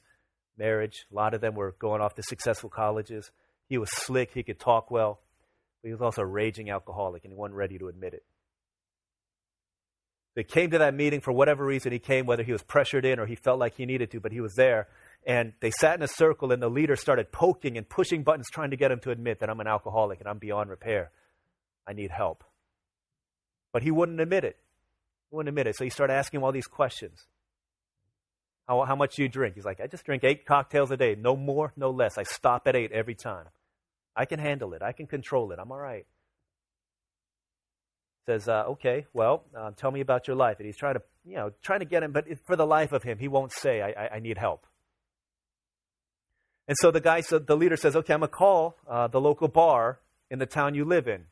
marriage. 0.57 1.05
A 1.11 1.15
lot 1.15 1.33
of 1.33 1.41
them 1.41 1.55
were 1.55 1.75
going 1.79 2.01
off 2.01 2.15
to 2.15 2.23
successful 2.23 2.69
colleges. 2.69 3.29
He 3.69 3.77
was 3.77 3.91
slick. 3.91 4.31
He 4.33 4.43
could 4.43 4.59
talk 4.59 4.89
well. 4.89 5.19
But 5.81 5.89
he 5.89 5.93
was 5.93 6.01
also 6.01 6.21
a 6.21 6.25
raging 6.25 6.69
alcoholic, 6.69 7.23
and 7.23 7.31
he 7.31 7.37
wasn't 7.37 7.55
ready 7.55 7.77
to 7.77 7.87
admit 7.87 8.13
it. 8.13 8.23
They 10.35 10.43
came 10.43 10.69
to 10.69 10.77
that 10.77 10.93
meeting 10.93 11.19
for 11.19 11.31
whatever 11.31 11.65
reason 11.65 11.91
he 11.91 11.97
came, 11.97 12.27
whether 12.27 12.43
he 12.43 12.51
was 12.51 12.61
pressured 12.61 13.05
in 13.05 13.19
or 13.19 13.25
he 13.25 13.33
felt 13.33 13.59
like 13.59 13.75
he 13.75 13.87
needed 13.87 14.11
to, 14.11 14.19
but 14.19 14.31
he 14.31 14.39
was 14.39 14.53
there. 14.53 14.87
And 15.25 15.53
they 15.61 15.71
sat 15.71 15.95
in 15.95 16.03
a 16.03 16.07
circle, 16.07 16.51
and 16.51 16.61
the 16.61 16.69
leader 16.69 16.95
started 16.95 17.31
poking 17.31 17.75
and 17.75 17.89
pushing 17.89 18.21
buttons, 18.21 18.45
trying 18.51 18.69
to 18.69 18.77
get 18.77 18.91
him 18.91 18.99
to 18.99 19.09
admit 19.09 19.39
that 19.39 19.49
I'm 19.49 19.59
an 19.59 19.67
alcoholic 19.67 20.19
and 20.19 20.29
I'm 20.29 20.37
beyond 20.37 20.69
repair. 20.69 21.09
I 21.87 21.93
need 21.93 22.11
help. 22.11 22.43
But 23.73 23.81
he 23.81 23.89
wouldn't 23.89 24.19
admit 24.19 24.43
it. 24.43 24.57
He 25.29 25.35
wouldn't 25.35 25.49
admit 25.49 25.67
it. 25.67 25.75
So 25.75 25.83
he 25.83 25.89
started 25.89 26.13
asking 26.13 26.39
him 26.39 26.43
all 26.43 26.51
these 26.51 26.67
questions. 26.67 27.25
How, 28.67 28.83
how 28.85 28.95
much 28.95 29.15
do 29.15 29.23
you 29.23 29.29
drink? 29.29 29.55
He's 29.55 29.65
like, 29.65 29.79
I 29.79 29.87
just 29.87 30.05
drink 30.05 30.23
eight 30.23 30.45
cocktails 30.45 30.91
a 30.91 30.97
day. 30.97 31.15
No 31.15 31.35
more, 31.35 31.71
no 31.77 31.89
less. 31.89 32.17
I 32.17 32.23
stop 32.23 32.67
at 32.67 32.75
eight 32.75 32.91
every 32.91 33.15
time. 33.15 33.45
I 34.15 34.25
can 34.25 34.39
handle 34.39 34.73
it. 34.73 34.81
I 34.81 34.91
can 34.91 35.07
control 35.07 35.51
it. 35.51 35.59
I'm 35.59 35.71
all 35.71 35.77
right 35.77 36.05
says, 38.27 38.47
uh, 38.47 38.65
"Okay, 38.67 39.05
well, 39.13 39.45
uh, 39.57 39.71
tell 39.75 39.89
me 39.89 40.01
about 40.01 40.27
your 40.27 40.35
life." 40.35 40.57
And 40.59 40.65
he's 40.65 40.77
trying 40.77 40.95
to, 40.95 41.01
you 41.25 41.35
know, 41.35 41.51
trying 41.63 41.79
to 41.79 41.85
get 41.85 42.03
him, 42.03 42.11
but 42.11 42.25
for 42.45 42.55
the 42.55 42.65
life 42.65 42.91
of 42.91 43.03
him, 43.03 43.17
he 43.17 43.27
won't 43.27 43.51
say, 43.51 43.81
"I, 43.81 43.89
I, 43.89 44.15
I 44.15 44.19
need 44.19 44.37
help." 44.37 44.67
And 46.67 46.75
so 46.79 46.91
the 46.91 46.99
guy, 46.99 47.21
so 47.21 47.39
the 47.39 47.55
leader 47.55 47.77
says, 47.77 47.95
"Okay, 47.95 48.13
I'm 48.13 48.19
gonna 48.19 48.29
call 48.29 48.77
uh, 48.87 49.07
the 49.07 49.21
local 49.21 49.47
bar 49.47 49.99
in 50.29 50.39
the 50.39 50.45
town 50.45 50.75
you 50.75 50.85
live 50.85 51.07
in." 51.07 51.25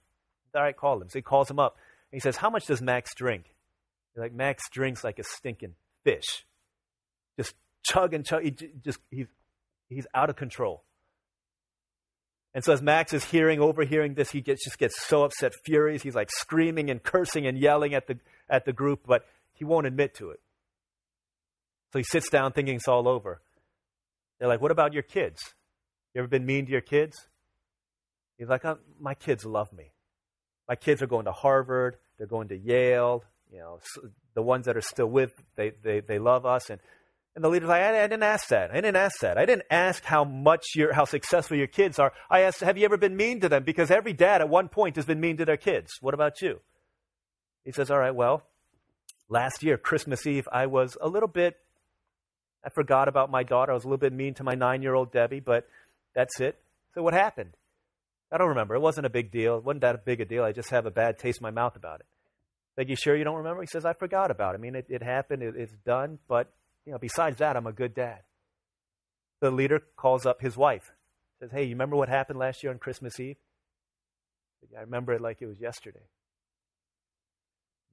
All 0.56 0.62
right, 0.62 0.76
call 0.76 1.02
him. 1.02 1.10
So 1.10 1.20
he 1.20 1.22
calls 1.22 1.52
him 1.52 1.60
up, 1.60 1.76
and 2.12 2.18
he 2.18 2.22
says, 2.22 2.38
"How 2.38 2.50
much 2.50 2.66
does 2.66 2.82
Max 2.82 3.14
drink?" 3.14 3.54
He's 4.14 4.22
like, 4.22 4.34
"Max 4.34 4.64
drinks 4.72 5.04
like 5.04 5.20
a 5.20 5.24
stinking 5.24 5.76
fish, 6.06 6.46
just 7.38 7.54
chug 7.84 8.14
and 8.14 8.26
chug. 8.26 8.44
He 8.44 8.52
just 8.52 9.00
he's 9.12 9.28
he's 9.90 10.08
out 10.14 10.30
of 10.30 10.36
control." 10.36 10.84
And 12.56 12.64
so 12.64 12.72
as 12.72 12.82
Max 12.82 13.12
is 13.12 13.26
hearing, 13.26 13.60
overhearing 13.60 14.14
this, 14.14 14.32
he 14.32 14.40
gets, 14.40 14.64
just 14.64 14.78
gets 14.78 15.06
so 15.06 15.26
upset, 15.26 15.52
furious. 15.66 16.04
He's 16.04 16.16
like 16.16 16.30
screaming 16.32 16.90
and 16.90 17.04
cursing 17.04 17.46
and 17.46 17.58
yelling 17.58 17.94
at 17.94 18.08
the, 18.08 18.18
at 18.50 18.64
the 18.64 18.72
group, 18.72 19.02
but 19.06 19.26
he 19.52 19.66
won't 19.66 19.86
admit 19.86 20.16
to 20.16 20.30
it. 20.30 20.40
So 21.92 22.00
he 22.00 22.04
sits 22.04 22.30
down 22.30 22.54
thinking 22.54 22.76
it's 22.76 22.88
all 22.88 23.10
over. 23.10 23.42
They're 24.40 24.48
like, 24.48 24.62
what 24.62 24.72
about 24.72 24.94
your 24.94 25.04
kids? 25.04 25.54
You 26.14 26.20
ever 26.20 26.30
been 26.30 26.46
mean 26.46 26.66
to 26.66 26.72
your 26.72 26.80
kids? 26.80 27.28
He's 28.38 28.48
like, 28.48 28.64
oh, 28.64 28.78
my 29.02 29.16
kids 29.16 29.44
love 29.46 29.74
me. 29.74 29.92
My 30.70 30.76
kids 30.76 31.02
are 31.02 31.08
going 31.08 31.26
to 31.26 31.34
Harvard. 31.34 31.98
They're 32.18 32.26
going 32.26 32.48
to 32.48 32.58
Yale. 32.58 33.26
You 33.52 33.60
know, 33.60 33.80
the 34.34 34.42
ones 34.42 34.66
that 34.68 34.78
are 34.78 34.82
still 34.82 35.08
with, 35.08 35.34
they, 35.58 35.74
they, 35.84 36.00
they 36.00 36.20
love 36.20 36.46
us. 36.46 36.70
And 36.70 36.80
and 37.36 37.44
the 37.44 37.50
leader's 37.50 37.68
like, 37.68 37.82
I, 37.82 38.04
I, 38.04 38.08
didn't 38.08 38.24
ask 38.24 38.48
that. 38.48 38.72
I 38.72 38.76
didn't 38.76 38.96
ask 38.96 39.20
that. 39.20 39.38
I 39.38 39.46
didn't 39.46 39.66
ask 39.70 40.04
how 40.06 40.24
much 40.24 40.64
your, 40.74 40.94
how 40.94 41.04
successful 41.04 41.58
your 41.58 41.68
kids 41.68 42.00
are. 42.00 42.14
I 42.30 42.42
asked, 42.42 42.62
have 42.62 42.78
you 42.78 42.86
ever 42.86 42.98
been 42.98 43.18
mean 43.18 43.42
to 43.42 43.50
them? 43.50 43.64
Because 43.64 43.92
every 43.92 44.14
dad 44.14 44.40
at 44.40 44.48
one 44.48 44.70
point 44.70 44.96
has 44.96 45.06
been 45.06 45.20
mean 45.20 45.36
to 45.38 45.46
their 45.46 45.58
kids. 45.58 45.92
What 46.00 46.14
about 46.14 46.42
you? 46.42 46.62
He 47.66 47.74
says, 47.74 47.92
all 47.92 48.00
right, 48.00 48.16
well, 48.16 48.44
last 49.28 49.64
year, 49.64 49.78
Christmas 49.78 50.26
Eve, 50.26 50.48
I 50.50 50.68
was 50.68 50.98
a 51.02 51.10
little 51.10 51.28
bit, 51.28 51.58
I 52.64 52.70
forgot 52.70 53.10
about 53.10 53.30
my 53.30 53.44
daughter. 53.44 53.74
I 53.74 53.76
was 53.76 53.84
a 53.84 53.88
little 53.88 53.98
bit 53.98 54.14
mean 54.14 54.34
to 54.36 54.44
my 54.44 54.56
nine 54.56 54.82
year 54.82 54.94
old 54.94 55.12
Debbie, 55.12 55.42
but 55.42 55.68
that's 56.14 56.40
it. 56.40 56.58
So 56.94 57.04
what 57.04 57.14
happened? 57.14 57.58
I 58.32 58.38
don't 58.38 58.50
remember. 58.50 58.76
It 58.76 58.82
wasn't 58.82 59.08
a 59.08 59.10
big 59.10 59.30
deal. 59.30 59.58
It 59.58 59.64
wasn't 59.66 59.82
that 59.82 60.06
big 60.06 60.22
a 60.22 60.26
deal. 60.26 60.44
I 60.44 60.54
just 60.54 60.70
have 60.70 60.86
a 60.86 60.92
bad 60.92 61.20
taste 61.20 61.42
in 61.42 61.44
my 61.44 61.52
mouth 61.52 61.76
about 61.76 62.00
it. 62.00 62.06
Like, 62.78 62.90
you 62.90 62.96
sure 62.96 63.16
you 63.16 63.24
don't 63.24 63.38
remember? 63.38 63.62
He 63.62 63.68
says, 63.68 63.86
I 63.86 63.94
forgot 63.94 64.32
about 64.32 64.56
it. 64.56 64.58
I 64.58 64.62
mean, 64.62 64.76
it, 64.76 64.86
it 64.90 65.04
happened. 65.04 65.44
It, 65.44 65.56
it's 65.56 65.74
done, 65.86 66.20
but 66.28 66.52
you 66.86 66.92
know, 66.92 66.98
besides 67.00 67.38
that, 67.38 67.58
I'm 67.58 67.68
a 67.68 67.74
good 67.74 67.94
dad. 67.94 68.20
The 69.42 69.52
leader 69.52 69.82
calls 69.96 70.26
up 70.26 70.42
his 70.42 70.56
wife. 70.56 70.92
Says, 71.40 71.52
Hey, 71.52 71.64
you 71.64 71.72
remember 71.72 71.96
what 71.96 72.10
happened 72.10 72.40
last 72.40 72.64
year 72.64 72.72
on 72.72 72.80
Christmas 72.80 73.20
Eve? 73.20 73.38
I 74.76 74.82
remember 74.82 75.14
it 75.14 75.22
like 75.22 75.42
it 75.42 75.48
was 75.48 75.60
yesterday. 75.60 76.08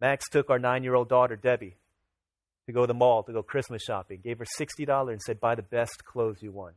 Max 0.01 0.29
took 0.29 0.51
our 0.51 0.59
nine 0.59 0.83
year 0.83 0.95
old 0.95 1.09
daughter, 1.09 1.37
Debbie, 1.37 1.77
to 2.67 2.73
go 2.73 2.83
to 2.83 2.87
the 2.87 2.95
mall 2.95 3.23
to 3.23 3.33
go 3.33 3.43
Christmas 3.43 3.83
shopping, 3.83 4.21
gave 4.23 4.39
her 4.39 4.47
$60 4.59 5.11
and 5.11 5.21
said, 5.21 5.41
Buy 5.41 5.55
the 5.55 5.63
best 5.63 6.05
clothes 6.05 6.39
you 6.41 6.53
want. 6.53 6.75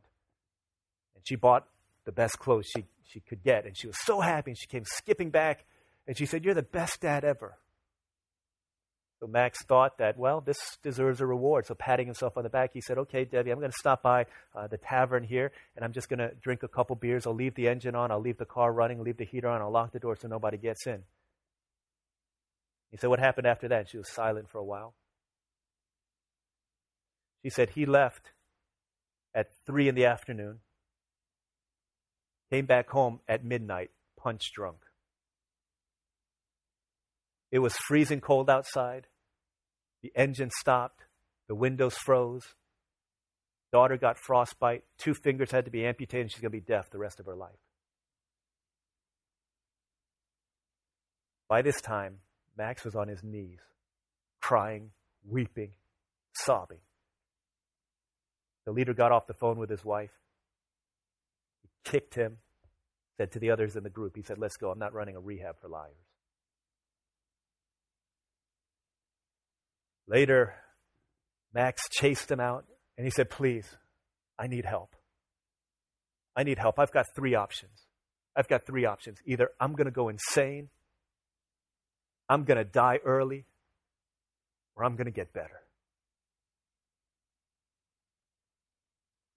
And 1.14 1.24
she 1.26 1.36
bought 1.36 1.66
the 2.04 2.12
best 2.12 2.38
clothes 2.38 2.66
she, 2.74 2.84
she 3.04 3.20
could 3.20 3.42
get. 3.42 3.64
And 3.64 3.76
she 3.76 3.86
was 3.86 3.96
so 4.04 4.20
happy. 4.20 4.52
And 4.52 4.58
she 4.58 4.66
came 4.66 4.84
skipping 4.84 5.30
back 5.30 5.64
and 6.06 6.16
she 6.16 6.26
said, 6.26 6.44
You're 6.44 6.54
the 6.54 6.62
best 6.62 7.00
dad 7.00 7.24
ever. 7.24 7.56
So 9.26 9.32
Max 9.32 9.64
thought 9.64 9.98
that, 9.98 10.16
well, 10.16 10.40
this 10.40 10.78
deserves 10.84 11.20
a 11.20 11.26
reward. 11.26 11.66
So 11.66 11.74
patting 11.74 12.06
himself 12.06 12.36
on 12.36 12.44
the 12.44 12.48
back, 12.48 12.70
he 12.72 12.80
said, 12.80 12.96
okay, 12.98 13.24
Debbie, 13.24 13.50
I'm 13.50 13.58
going 13.58 13.72
to 13.72 13.76
stop 13.76 14.02
by 14.02 14.26
uh, 14.54 14.68
the 14.68 14.76
tavern 14.76 15.24
here, 15.24 15.50
and 15.74 15.84
I'm 15.84 15.92
just 15.92 16.08
going 16.08 16.20
to 16.20 16.30
drink 16.40 16.62
a 16.62 16.68
couple 16.68 16.94
beers. 16.94 17.26
I'll 17.26 17.34
leave 17.34 17.56
the 17.56 17.66
engine 17.66 17.96
on. 17.96 18.12
I'll 18.12 18.20
leave 18.20 18.38
the 18.38 18.44
car 18.44 18.72
running, 18.72 19.02
leave 19.02 19.16
the 19.16 19.24
heater 19.24 19.48
on. 19.48 19.60
I'll 19.60 19.72
lock 19.72 19.90
the 19.90 19.98
door 19.98 20.14
so 20.14 20.28
nobody 20.28 20.58
gets 20.58 20.86
in. 20.86 21.02
He 22.92 22.98
said, 22.98 23.10
what 23.10 23.18
happened 23.18 23.48
after 23.48 23.66
that? 23.68 23.88
She 23.90 23.96
was 23.96 24.12
silent 24.12 24.48
for 24.48 24.58
a 24.58 24.64
while. 24.64 24.94
She 27.42 27.50
said, 27.50 27.70
he 27.70 27.84
left 27.84 28.30
at 29.34 29.48
3 29.66 29.88
in 29.88 29.96
the 29.96 30.04
afternoon, 30.04 30.60
came 32.52 32.66
back 32.66 32.90
home 32.90 33.18
at 33.26 33.44
midnight, 33.44 33.90
punch 34.16 34.52
drunk. 34.54 34.78
It 37.50 37.58
was 37.58 37.74
freezing 37.88 38.20
cold 38.20 38.48
outside. 38.48 39.08
The 40.02 40.12
engine 40.14 40.50
stopped. 40.50 41.04
The 41.48 41.54
windows 41.54 41.94
froze. 41.94 42.54
Daughter 43.72 43.96
got 43.96 44.18
frostbite. 44.18 44.84
Two 44.98 45.14
fingers 45.14 45.50
had 45.50 45.64
to 45.64 45.70
be 45.70 45.84
amputated, 45.84 46.30
she's 46.30 46.40
going 46.40 46.52
to 46.52 46.58
be 46.58 46.60
deaf 46.60 46.90
the 46.90 46.98
rest 46.98 47.20
of 47.20 47.26
her 47.26 47.36
life. 47.36 47.58
By 51.48 51.62
this 51.62 51.80
time, 51.80 52.18
Max 52.56 52.84
was 52.84 52.96
on 52.96 53.08
his 53.08 53.22
knees, 53.22 53.60
crying, 54.40 54.90
weeping, 55.28 55.70
sobbing. 56.34 56.80
The 58.64 58.72
leader 58.72 58.94
got 58.94 59.12
off 59.12 59.26
the 59.26 59.34
phone 59.34 59.58
with 59.58 59.70
his 59.70 59.84
wife. 59.84 60.10
He 61.62 61.68
kicked 61.84 62.14
him, 62.14 62.38
said 63.16 63.30
to 63.32 63.38
the 63.38 63.50
others 63.50 63.76
in 63.76 63.84
the 63.84 63.90
group, 63.90 64.16
he 64.16 64.22
said, 64.22 64.38
Let's 64.38 64.56
go. 64.56 64.70
I'm 64.70 64.78
not 64.78 64.92
running 64.92 65.16
a 65.16 65.20
rehab 65.20 65.60
for 65.60 65.68
liars. 65.68 66.05
Later, 70.08 70.54
Max 71.52 71.82
chased 71.90 72.30
him 72.30 72.40
out 72.40 72.64
and 72.96 73.06
he 73.06 73.10
said, 73.10 73.30
Please, 73.30 73.66
I 74.38 74.46
need 74.46 74.64
help. 74.64 74.94
I 76.36 76.42
need 76.42 76.58
help. 76.58 76.78
I've 76.78 76.92
got 76.92 77.06
three 77.14 77.34
options. 77.34 77.86
I've 78.36 78.48
got 78.48 78.66
three 78.66 78.84
options. 78.84 79.18
Either 79.24 79.50
I'm 79.58 79.72
going 79.72 79.86
to 79.86 79.90
go 79.90 80.08
insane, 80.08 80.68
I'm 82.28 82.44
going 82.44 82.58
to 82.58 82.64
die 82.64 82.98
early, 83.04 83.46
or 84.76 84.84
I'm 84.84 84.96
going 84.96 85.06
to 85.06 85.10
get 85.10 85.32
better. 85.32 85.60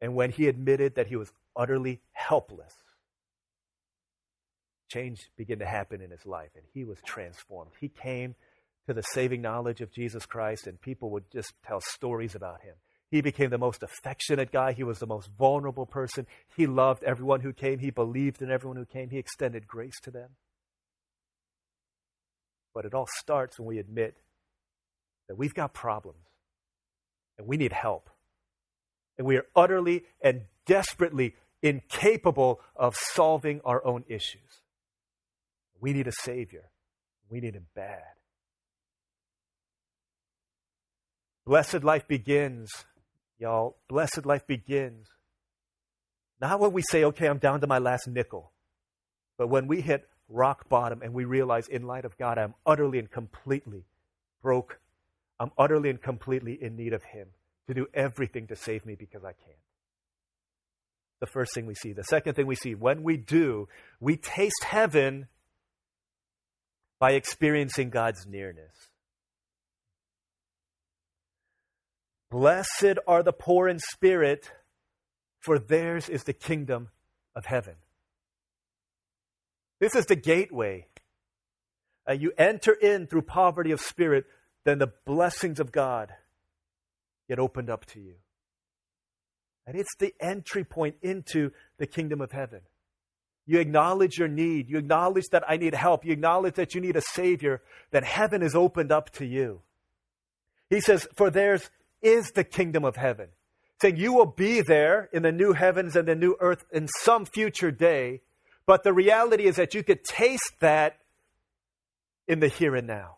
And 0.01 0.15
when 0.15 0.32
he 0.32 0.47
admitted 0.47 0.95
that 0.95 1.08
he 1.08 1.15
was 1.15 1.32
utterly 1.55 2.01
helpless, 2.12 2.73
change 4.89 5.29
began 5.38 5.60
to 5.60 5.65
happen 5.65 6.01
in 6.01 6.10
his 6.10 6.25
life 6.25 6.49
and 6.55 6.63
he 6.73 6.84
was 6.84 6.97
transformed. 7.05 7.71
He 7.79 7.89
came 7.89 8.36
to 8.89 8.93
the 8.95 9.04
saving 9.13 9.39
knowledge 9.39 9.82
of 9.82 9.91
Jesus 9.91 10.25
Christ, 10.25 10.65
and 10.65 10.82
people 10.82 11.12
would 11.12 11.30
just 11.30 11.54
tell 11.63 11.80
stories 11.80 12.34
about 12.34 12.63
him. 12.63 12.73
He 13.12 13.21
became 13.21 13.52
the 13.52 13.60
most 13.60 13.84
affectionate 13.84 14.52
guy. 14.52 14.71
He 14.71 14.84
was 14.84 14.97
the 14.97 15.06
most 15.06 15.30
vulnerable 15.38 15.86
person. 15.86 16.25
He 16.58 16.65
loved 16.65 17.04
everyone 17.04 17.41
who 17.41 17.54
came. 17.54 17.78
He 17.78 17.91
believed 17.91 18.41
in 18.41 18.49
everyone 18.49 18.78
who 18.78 18.86
came. 18.86 19.12
He 19.12 19.19
extended 19.19 19.67
grace 19.67 19.99
to 20.02 20.12
them. 20.12 20.32
But 22.73 22.86
it 22.86 22.95
all 22.95 23.08
starts 23.19 23.60
when 23.60 23.67
we 23.67 23.78
admit 23.78 24.17
that 25.28 25.38
we've 25.38 25.54
got 25.54 25.71
problems 25.75 26.25
and 27.38 27.45
we 27.47 27.58
need 27.58 27.73
help. 27.73 28.10
And 29.19 29.28
we 29.28 29.38
are 29.38 29.45
utterly 29.56 30.06
and 30.19 30.45
desperately 30.65 31.36
incapable 31.62 32.60
of 32.75 32.95
solving 32.95 33.62
our 33.63 33.86
own 33.86 34.04
issues. 34.08 34.63
We 35.80 35.93
need 35.93 36.08
a 36.08 36.12
Savior. 36.12 36.71
We 37.30 37.39
need 37.39 37.54
Him 37.54 37.67
bad. 37.75 38.18
Blessed 41.49 41.83
life 41.83 42.07
begins, 42.07 42.69
y'all. 43.39 43.75
Blessed 43.88 44.23
life 44.23 44.45
begins. 44.45 45.07
Not 46.39 46.59
when 46.59 46.73
we 46.73 46.83
say, 46.83 47.05
okay, 47.05 47.25
I'm 47.25 47.39
down 47.39 47.62
to 47.62 47.65
my 47.65 47.79
last 47.79 48.07
nickel, 48.07 48.51
but 49.35 49.47
when 49.47 49.65
we 49.65 49.81
hit 49.81 50.07
rock 50.27 50.69
bottom 50.69 51.01
and 51.01 51.12
we 51.12 51.25
realize, 51.25 51.67
in 51.67 51.88
light 51.88 52.05
of 52.05 52.15
God, 52.19 52.38
I'm 52.38 52.53
utterly 52.67 52.99
and 52.99 53.09
completely 53.09 53.85
broke. 54.43 54.79
I'm 55.39 55.49
utterly 55.57 55.89
and 55.89 55.99
completely 55.99 56.55
in 56.62 56.75
need 56.75 56.93
of 56.93 57.03
Him 57.03 57.29
to 57.65 57.73
do 57.73 57.88
everything 57.95 58.45
to 58.45 58.55
save 58.55 58.85
me 58.85 58.93
because 58.93 59.23
I 59.23 59.33
can't. 59.33 59.57
The 61.19 61.25
first 61.25 61.55
thing 61.55 61.65
we 61.65 61.73
see. 61.73 61.93
The 61.93 62.03
second 62.03 62.35
thing 62.35 62.45
we 62.45 62.53
see, 62.53 62.75
when 62.75 63.01
we 63.01 63.17
do, 63.17 63.67
we 63.99 64.17
taste 64.17 64.65
heaven 64.65 65.29
by 66.99 67.13
experiencing 67.13 67.89
God's 67.89 68.27
nearness. 68.27 68.88
Blessed 72.30 73.00
are 73.08 73.24
the 73.24 73.34
poor 73.34 73.68
in 73.68 73.80
spirit, 73.80 74.52
for 75.39 75.58
theirs 75.58 76.10
is 76.10 76.24
the 76.24 76.34
kingdom 76.34 76.89
of 77.36 77.46
heaven. 77.46 77.76
This 79.80 79.96
is 79.96 80.06
the 80.06 80.15
gateway. 80.15 80.88
Uh, 82.08 82.13
you 82.13 82.32
enter 82.38 82.74
in 82.74 83.08
through 83.08 83.24
poverty 83.24 83.72
of 83.72 83.80
spirit, 83.80 84.26
then 84.65 84.78
the 84.78 84.92
blessings 85.06 85.60
of 85.60 85.72
God 85.72 86.13
get 87.28 87.39
opened 87.39 87.70
up 87.70 87.86
to 87.88 88.00
you. 88.00 88.15
And 89.65 89.78
it's 89.78 89.96
the 90.00 90.13
entry 90.20 90.63
point 90.63 90.96
into 91.02 91.52
the 91.78 91.86
kingdom 91.86 92.22
of 92.22 92.32
heaven. 92.32 92.62
You 93.46 93.60
acknowledge 93.60 94.18
your 94.18 94.28
need. 94.28 94.70
You 94.70 94.78
acknowledge 94.78 95.26
that 95.32 95.44
I 95.48 95.58
need 95.58 95.74
help. 95.74 96.06
You 96.06 96.13
acknowledge 96.13 96.56
that 96.56 96.76
you 96.76 96.82
need 96.82 96.96
a 96.96 97.02
Savior. 97.02 97.62
Then 97.92 98.04
heaven 98.04 98.44
is 98.44 98.56
opened 98.56 98.92
up 98.92 99.10
to 99.13 99.26
you. 99.26 99.62
He 100.70 100.82
says, 100.82 101.08
For 101.15 101.30
theirs 101.30 101.70
is 102.01 102.31
the 102.31 102.43
kingdom 102.43 102.85
of 102.85 102.95
heaven. 102.95 103.29
Saying 103.81 103.97
you 103.97 104.13
will 104.13 104.25
be 104.25 104.62
there 104.62 105.09
in 105.13 105.23
the 105.23 105.31
new 105.31 105.53
heavens 105.53 105.95
and 105.95 106.07
the 106.07 106.15
new 106.15 106.35
earth 106.39 106.65
in 106.71 106.88
some 106.88 107.25
future 107.25 107.71
day, 107.71 108.21
but 108.65 108.83
the 108.83 108.93
reality 108.93 109.45
is 109.45 109.55
that 109.55 109.73
you 109.73 109.83
could 109.83 110.03
taste 110.03 110.53
that 110.59 110.97
in 112.27 112.39
the 112.39 112.47
here 112.47 112.75
and 112.75 112.88
now. 112.88 113.17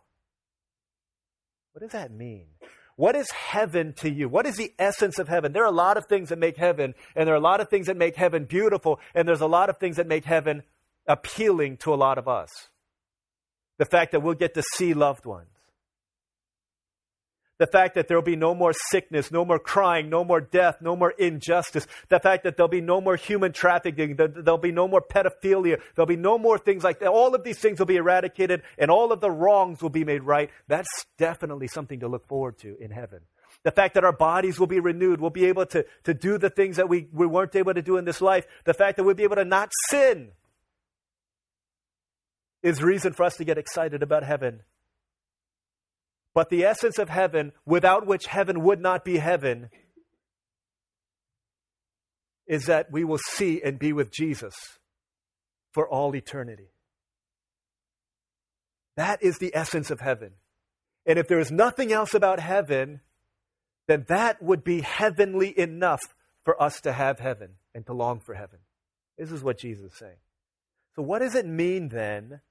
What 1.73 1.81
does 1.81 1.91
that 1.91 2.11
mean? 2.11 2.45
What 2.95 3.15
is 3.15 3.31
heaven 3.31 3.93
to 3.97 4.09
you? 4.09 4.29
What 4.29 4.45
is 4.45 4.57
the 4.57 4.73
essence 4.77 5.17
of 5.17 5.27
heaven? 5.27 5.53
There 5.53 5.63
are 5.63 5.67
a 5.67 5.71
lot 5.71 5.97
of 5.97 6.05
things 6.05 6.29
that 6.29 6.37
make 6.37 6.57
heaven, 6.57 6.93
and 7.15 7.27
there 7.27 7.33
are 7.33 7.37
a 7.37 7.41
lot 7.41 7.61
of 7.61 7.69
things 7.69 7.87
that 7.87 7.97
make 7.97 8.15
heaven 8.15 8.45
beautiful, 8.45 8.99
and 9.15 9.27
there's 9.27 9.41
a 9.41 9.47
lot 9.47 9.69
of 9.69 9.77
things 9.77 9.95
that 9.95 10.07
make 10.07 10.25
heaven 10.25 10.63
appealing 11.07 11.77
to 11.77 11.93
a 11.93 11.95
lot 11.95 12.17
of 12.17 12.27
us. 12.27 12.49
The 13.77 13.85
fact 13.85 14.11
that 14.11 14.21
we'll 14.21 14.35
get 14.35 14.53
to 14.53 14.63
see 14.75 14.93
loved 14.93 15.25
ones 15.25 15.50
the 17.61 17.67
fact 17.67 17.93
that 17.93 18.07
there 18.07 18.17
will 18.17 18.23
be 18.23 18.35
no 18.35 18.55
more 18.55 18.73
sickness, 18.89 19.31
no 19.31 19.45
more 19.45 19.59
crying, 19.59 20.09
no 20.09 20.23
more 20.23 20.41
death, 20.41 20.77
no 20.81 20.95
more 20.95 21.11
injustice, 21.11 21.85
the 22.09 22.19
fact 22.19 22.43
that 22.43 22.57
there'll 22.57 22.67
be 22.67 22.81
no 22.81 22.99
more 22.99 23.15
human 23.15 23.51
trafficking, 23.51 24.15
there'll 24.15 24.57
be 24.57 24.71
no 24.71 24.87
more 24.87 24.99
pedophilia, 24.99 25.79
there'll 25.93 26.07
be 26.07 26.15
no 26.15 26.39
more 26.39 26.57
things 26.57 26.83
like 26.83 27.01
that. 27.01 27.09
All 27.09 27.35
of 27.35 27.43
these 27.43 27.59
things 27.59 27.77
will 27.77 27.85
be 27.85 27.97
eradicated 27.97 28.63
and 28.79 28.89
all 28.89 29.11
of 29.11 29.21
the 29.21 29.29
wrongs 29.29 29.79
will 29.79 29.91
be 29.91 30.03
made 30.03 30.23
right. 30.23 30.49
That's 30.67 31.05
definitely 31.19 31.67
something 31.67 31.99
to 31.99 32.07
look 32.07 32.25
forward 32.25 32.57
to 32.61 32.75
in 32.79 32.89
heaven. 32.89 33.19
The 33.61 33.69
fact 33.69 33.93
that 33.93 34.03
our 34.03 34.11
bodies 34.11 34.59
will 34.59 34.65
be 34.65 34.79
renewed, 34.79 35.21
we'll 35.21 35.29
be 35.29 35.45
able 35.45 35.67
to, 35.67 35.85
to 36.05 36.15
do 36.15 36.39
the 36.39 36.49
things 36.49 36.77
that 36.77 36.89
we, 36.89 37.09
we 37.13 37.27
weren't 37.27 37.55
able 37.55 37.75
to 37.75 37.83
do 37.83 37.97
in 37.97 38.05
this 38.05 38.21
life, 38.21 38.47
the 38.65 38.73
fact 38.73 38.97
that 38.97 39.03
we'll 39.03 39.13
be 39.13 39.21
able 39.21 39.35
to 39.35 39.45
not 39.45 39.69
sin 39.91 40.31
is 42.63 42.81
reason 42.81 43.13
for 43.13 43.21
us 43.21 43.37
to 43.37 43.43
get 43.43 43.59
excited 43.59 44.01
about 44.01 44.23
heaven. 44.23 44.61
But 46.33 46.49
the 46.49 46.63
essence 46.63 46.97
of 46.97 47.09
heaven, 47.09 47.51
without 47.65 48.07
which 48.07 48.27
heaven 48.27 48.63
would 48.63 48.79
not 48.79 49.03
be 49.03 49.17
heaven, 49.17 49.69
is 52.47 52.65
that 52.65 52.91
we 52.91 53.03
will 53.03 53.19
see 53.29 53.61
and 53.61 53.77
be 53.77 53.93
with 53.93 54.11
Jesus 54.11 54.53
for 55.71 55.87
all 55.87 56.15
eternity. 56.15 56.71
That 58.97 59.23
is 59.23 59.37
the 59.37 59.55
essence 59.55 59.89
of 59.89 59.99
heaven. 59.99 60.33
And 61.05 61.17
if 61.17 61.27
there 61.27 61.39
is 61.39 61.51
nothing 61.51 61.91
else 61.91 62.13
about 62.13 62.39
heaven, 62.39 63.01
then 63.87 64.05
that 64.07 64.41
would 64.41 64.63
be 64.63 64.81
heavenly 64.81 65.57
enough 65.57 66.01
for 66.43 66.61
us 66.61 66.81
to 66.81 66.93
have 66.93 67.19
heaven 67.19 67.51
and 67.73 67.85
to 67.85 67.93
long 67.93 68.19
for 68.19 68.35
heaven. 68.35 68.59
This 69.17 69.31
is 69.31 69.43
what 69.43 69.57
Jesus 69.57 69.91
is 69.91 69.97
saying. 69.97 70.17
So, 70.95 71.01
what 71.01 71.19
does 71.19 71.35
it 71.35 71.45
mean 71.45 71.89
then 71.89 72.41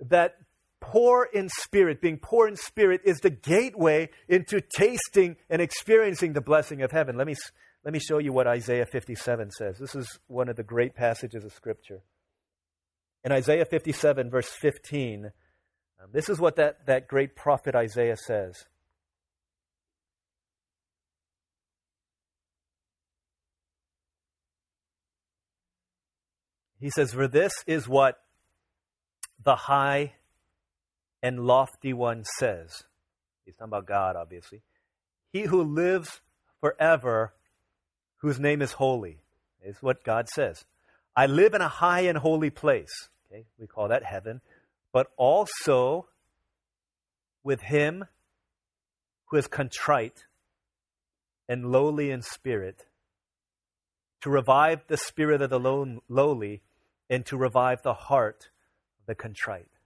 that 0.00 0.36
poor 0.80 1.28
in 1.32 1.48
spirit, 1.48 2.00
being 2.00 2.18
poor 2.18 2.48
in 2.48 2.56
spirit, 2.56 3.00
is 3.04 3.18
the 3.18 3.30
gateway 3.30 4.08
into 4.28 4.60
tasting 4.60 5.36
and 5.50 5.60
experiencing 5.60 6.32
the 6.32 6.40
blessing 6.40 6.82
of 6.82 6.90
heaven. 6.90 7.16
Let 7.16 7.26
me, 7.26 7.34
let 7.84 7.92
me 7.92 8.00
show 8.00 8.18
you 8.18 8.32
what 8.32 8.46
Isaiah 8.46 8.86
57 8.86 9.50
says. 9.50 9.78
This 9.78 9.94
is 9.94 10.18
one 10.26 10.48
of 10.48 10.56
the 10.56 10.62
great 10.62 10.94
passages 10.94 11.44
of 11.44 11.52
Scripture. 11.52 12.02
In 13.24 13.32
Isaiah 13.32 13.64
57, 13.64 14.30
verse 14.30 14.48
15, 14.48 15.26
um, 16.00 16.10
this 16.12 16.28
is 16.28 16.38
what 16.38 16.56
that, 16.56 16.86
that 16.86 17.08
great 17.08 17.34
prophet 17.34 17.74
Isaiah 17.74 18.16
says. 18.16 18.64
He 26.80 26.90
says, 26.90 27.12
For 27.12 27.26
this 27.26 27.52
is 27.66 27.88
what 27.88 28.20
the 29.42 29.56
high 29.56 30.14
and 31.22 31.46
lofty 31.46 31.92
one 31.92 32.24
says, 32.38 32.84
he's 33.44 33.54
talking 33.54 33.70
about 33.70 33.86
God, 33.86 34.16
obviously, 34.16 34.62
he 35.32 35.42
who 35.42 35.62
lives 35.62 36.20
forever, 36.60 37.34
whose 38.18 38.38
name 38.38 38.62
is 38.62 38.72
holy, 38.72 39.18
is 39.64 39.76
what 39.80 40.04
God 40.04 40.28
says. 40.28 40.64
I 41.16 41.26
live 41.26 41.54
in 41.54 41.60
a 41.60 41.68
high 41.68 42.02
and 42.02 42.18
holy 42.18 42.50
place. 42.50 43.08
Okay, 43.30 43.44
we 43.58 43.66
call 43.66 43.88
that 43.88 44.04
heaven, 44.04 44.40
but 44.92 45.08
also 45.16 46.06
with 47.42 47.60
him 47.60 48.04
who 49.26 49.36
is 49.36 49.46
contrite 49.46 50.24
and 51.48 51.70
lowly 51.70 52.10
in 52.10 52.22
spirit, 52.22 52.86
to 54.20 54.30
revive 54.30 54.80
the 54.88 54.96
spirit 54.96 55.42
of 55.42 55.50
the 55.50 55.60
lowly 56.08 56.62
and 57.10 57.24
to 57.26 57.36
revive 57.36 57.82
the 57.82 57.94
heart 57.94 58.48
of 59.00 59.06
the 59.06 59.14
contrite. 59.14 59.77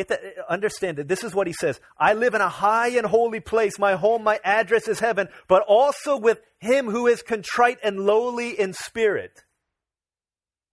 Have 0.00 0.08
to 0.08 0.52
understand 0.52 0.98
that 0.98 1.08
this 1.08 1.24
is 1.24 1.34
what 1.34 1.46
he 1.46 1.52
says. 1.52 1.80
I 1.98 2.14
live 2.14 2.34
in 2.34 2.40
a 2.40 2.48
high 2.48 2.88
and 2.88 3.06
holy 3.06 3.40
place. 3.40 3.78
My 3.78 3.94
home, 3.94 4.22
my 4.22 4.40
address 4.44 4.88
is 4.88 5.00
heaven, 5.00 5.28
but 5.48 5.62
also 5.66 6.16
with 6.16 6.40
him 6.58 6.86
who 6.86 7.06
is 7.06 7.22
contrite 7.22 7.78
and 7.82 8.00
lowly 8.00 8.58
in 8.58 8.72
spirit. 8.72 9.44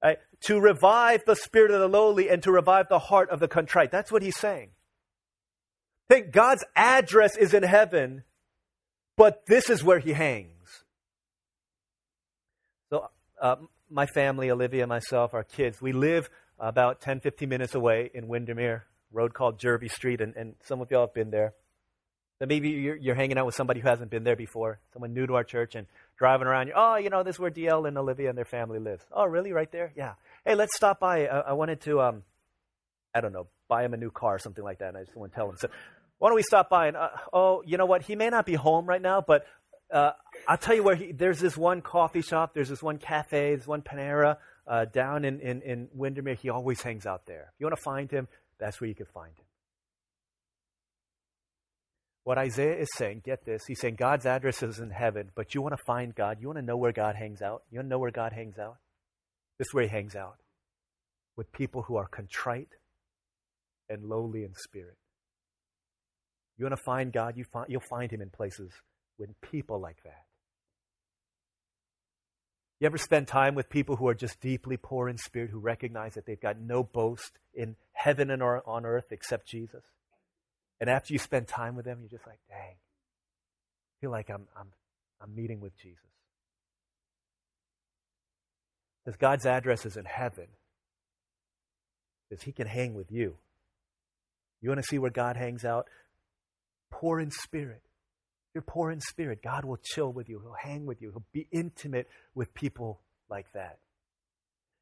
Right? 0.03 0.17
To 0.41 0.59
revive 0.59 1.23
the 1.25 1.35
spirit 1.35 1.71
of 1.71 1.79
the 1.79 1.87
lowly 1.87 2.29
and 2.29 2.43
to 2.43 2.51
revive 2.51 2.87
the 2.89 2.99
heart 2.99 3.29
of 3.29 3.39
the 3.39 3.47
contrite. 3.47 3.91
That's 3.91 4.11
what 4.11 4.21
he's 4.21 4.37
saying. 4.37 4.69
Think 6.09 6.31
God's 6.31 6.63
address 6.75 7.35
is 7.35 7.53
in 7.53 7.63
heaven, 7.63 8.23
but 9.17 9.45
this 9.45 9.69
is 9.69 9.83
where 9.83 9.99
he 9.99 10.13
hangs. 10.13 10.83
So, 12.89 13.09
uh, 13.41 13.57
my 13.89 14.05
family, 14.05 14.49
Olivia, 14.49 14.87
myself, 14.87 15.33
our 15.33 15.43
kids, 15.43 15.81
we 15.81 15.91
live 15.91 16.29
about 16.59 17.01
10, 17.01 17.19
15 17.19 17.49
minutes 17.49 17.75
away 17.75 18.09
in 18.13 18.27
Windermere, 18.27 18.85
road 19.11 19.33
called 19.33 19.59
Jervey 19.59 19.89
Street, 19.89 20.21
and, 20.21 20.35
and 20.35 20.55
some 20.63 20.81
of 20.81 20.91
y'all 20.91 21.01
have 21.01 21.13
been 21.13 21.31
there. 21.31 21.53
So 22.39 22.45
maybe 22.45 22.69
you're, 22.69 22.95
you're, 22.95 23.15
hanging 23.15 23.37
out 23.39 23.47
with 23.47 23.55
somebody 23.55 23.79
who 23.79 23.87
hasn't 23.87 24.11
been 24.11 24.23
there 24.23 24.35
before, 24.35 24.79
someone 24.93 25.13
new 25.13 25.25
to 25.25 25.33
our 25.33 25.43
church, 25.43 25.73
and 25.73 25.87
driving 26.19 26.45
around. 26.45 26.71
Oh, 26.75 26.95
you 26.95 27.09
know, 27.09 27.23
this 27.23 27.37
is 27.37 27.39
where 27.39 27.49
DL 27.49 27.87
and 27.87 27.97
Olivia 27.97 28.29
and 28.29 28.37
their 28.37 28.45
family 28.45 28.77
lives. 28.77 29.03
Oh, 29.11 29.25
really? 29.25 29.53
Right 29.53 29.71
there? 29.71 29.91
Yeah. 29.95 30.13
Hey, 30.45 30.53
let's 30.53 30.75
stop 30.75 30.99
by. 30.99 31.25
I, 31.25 31.39
I 31.39 31.53
wanted 31.53 31.81
to, 31.81 31.99
um, 32.01 32.23
I 33.15 33.21
don't 33.21 33.33
know, 33.33 33.47
buy 33.67 33.83
him 33.83 33.95
a 33.95 33.97
new 33.97 34.11
car 34.11 34.35
or 34.35 34.39
something 34.39 34.63
like 34.63 34.79
that, 34.79 34.89
and 34.89 34.97
I 34.97 35.03
just 35.03 35.17
want 35.17 35.31
to 35.31 35.35
tell 35.35 35.49
him. 35.49 35.57
So, 35.57 35.69
why 36.19 36.29
don't 36.29 36.35
we 36.35 36.43
stop 36.43 36.69
by? 36.69 36.87
And 36.87 36.97
uh, 36.97 37.09
oh, 37.33 37.63
you 37.65 37.77
know 37.77 37.85
what? 37.87 38.03
He 38.03 38.15
may 38.15 38.29
not 38.29 38.45
be 38.45 38.53
home 38.53 38.85
right 38.85 39.01
now, 39.01 39.23
but 39.25 39.45
uh, 39.91 40.11
I'll 40.47 40.57
tell 40.57 40.75
you 40.75 40.83
where 40.83 40.95
he, 40.95 41.11
there's 41.11 41.39
this 41.39 41.57
one 41.57 41.81
coffee 41.81 42.21
shop, 42.21 42.53
there's 42.53 42.69
this 42.69 42.83
one 42.83 42.97
cafe, 42.97 43.55
there's 43.55 43.67
one 43.67 43.81
Panera 43.81 44.37
uh, 44.67 44.85
down 44.85 45.25
in, 45.25 45.39
in, 45.39 45.61
in 45.61 45.87
Windermere. 45.93 46.35
He 46.35 46.49
always 46.49 46.81
hangs 46.81 47.05
out 47.05 47.25
there. 47.25 47.51
If 47.53 47.59
you 47.59 47.65
want 47.65 47.77
to 47.77 47.81
find 47.81 48.11
him, 48.11 48.27
that's 48.59 48.79
where 48.81 48.87
you 48.87 48.95
can 48.95 49.05
find 49.13 49.33
him. 49.37 49.45
What 52.23 52.37
Isaiah 52.37 52.77
is 52.77 52.89
saying, 52.93 53.21
get 53.23 53.45
this, 53.45 53.63
he's 53.67 53.79
saying 53.79 53.95
God's 53.95 54.25
address 54.25 54.61
is 54.61 54.79
in 54.79 54.89
heaven, 54.89 55.29
but 55.33 55.55
you 55.55 55.61
want 55.61 55.77
to 55.77 55.83
find 55.85 56.13
God, 56.13 56.39
you 56.41 56.47
want 56.47 56.59
to 56.59 56.65
know 56.65 56.75
where 56.75 56.91
God 56.91 57.15
hangs 57.15 57.41
out. 57.41 57.63
You 57.71 57.77
want 57.77 57.85
to 57.85 57.89
know 57.89 57.99
where 57.99 58.11
God 58.11 58.33
hangs 58.33 58.59
out? 58.59 58.77
This 59.57 59.67
is 59.67 59.73
where 59.73 59.85
he 59.85 59.89
hangs 59.89 60.15
out 60.15 60.35
with 61.37 61.51
people 61.53 61.83
who 61.83 61.95
are 61.95 62.07
contrite 62.07 62.67
and 63.89 64.03
lowly 64.03 64.43
in 64.43 64.53
spirit. 64.55 64.97
You 66.57 66.65
want 66.65 66.75
to 66.75 66.83
find 66.83 67.13
God, 67.13 67.37
you 67.37 67.45
find, 67.53 67.67
you'll 67.69 67.81
find 67.89 68.11
him 68.11 68.21
in 68.21 68.29
places 68.29 68.71
with 69.17 69.29
people 69.41 69.79
like 69.79 70.03
that. 70.03 70.26
You 72.79 72.85
ever 72.85 72.97
spend 72.97 73.27
time 73.27 73.55
with 73.55 73.69
people 73.69 73.95
who 73.95 74.07
are 74.07 74.13
just 74.13 74.39
deeply 74.39 74.77
poor 74.77 75.09
in 75.09 75.17
spirit, 75.17 75.49
who 75.49 75.59
recognize 75.59 76.13
that 76.13 76.25
they've 76.25 76.39
got 76.39 76.59
no 76.59 76.83
boast 76.83 77.39
in 77.53 77.75
heaven 77.93 78.29
and 78.29 78.43
on 78.43 78.85
earth 78.85 79.11
except 79.11 79.47
Jesus? 79.47 79.83
And 80.79 80.89
after 80.89 81.11
you 81.11 81.17
spend 81.17 81.47
time 81.47 81.75
with 81.75 81.85
them, 81.85 81.99
you're 82.01 82.09
just 82.09 82.27
like, 82.27 82.39
dang, 82.47 82.75
I 82.75 83.93
feel 83.99 84.11
like 84.11 84.29
I'm, 84.29 84.47
I'm, 84.55 84.67
I'm 85.19 85.35
meeting 85.35 85.59
with 85.59 85.75
Jesus. 85.75 86.03
Because 89.03 89.17
God's 89.17 89.47
address 89.47 89.85
is 89.85 89.97
in 89.97 90.05
heaven. 90.05 90.47
Because 92.29 92.43
He 92.43 92.51
can 92.51 92.67
hang 92.67 92.93
with 92.93 93.11
you. 93.11 93.37
You 94.61 94.69
want 94.69 94.81
to 94.81 94.87
see 94.87 94.99
where 94.99 95.09
God 95.09 95.35
hangs 95.35 95.65
out? 95.65 95.87
Poor 96.91 97.19
in 97.19 97.31
spirit. 97.31 97.81
You're 98.53 98.63
poor 98.63 98.91
in 98.91 99.01
spirit, 99.01 99.43
God 99.43 99.65
will 99.65 99.77
chill 99.77 100.11
with 100.11 100.29
you. 100.29 100.39
He'll 100.39 100.53
hang 100.53 100.85
with 100.85 101.01
you. 101.01 101.11
He'll 101.11 101.25
be 101.31 101.47
intimate 101.51 102.07
with 102.33 102.53
people 102.53 103.01
like 103.29 103.51
that. 103.53 103.79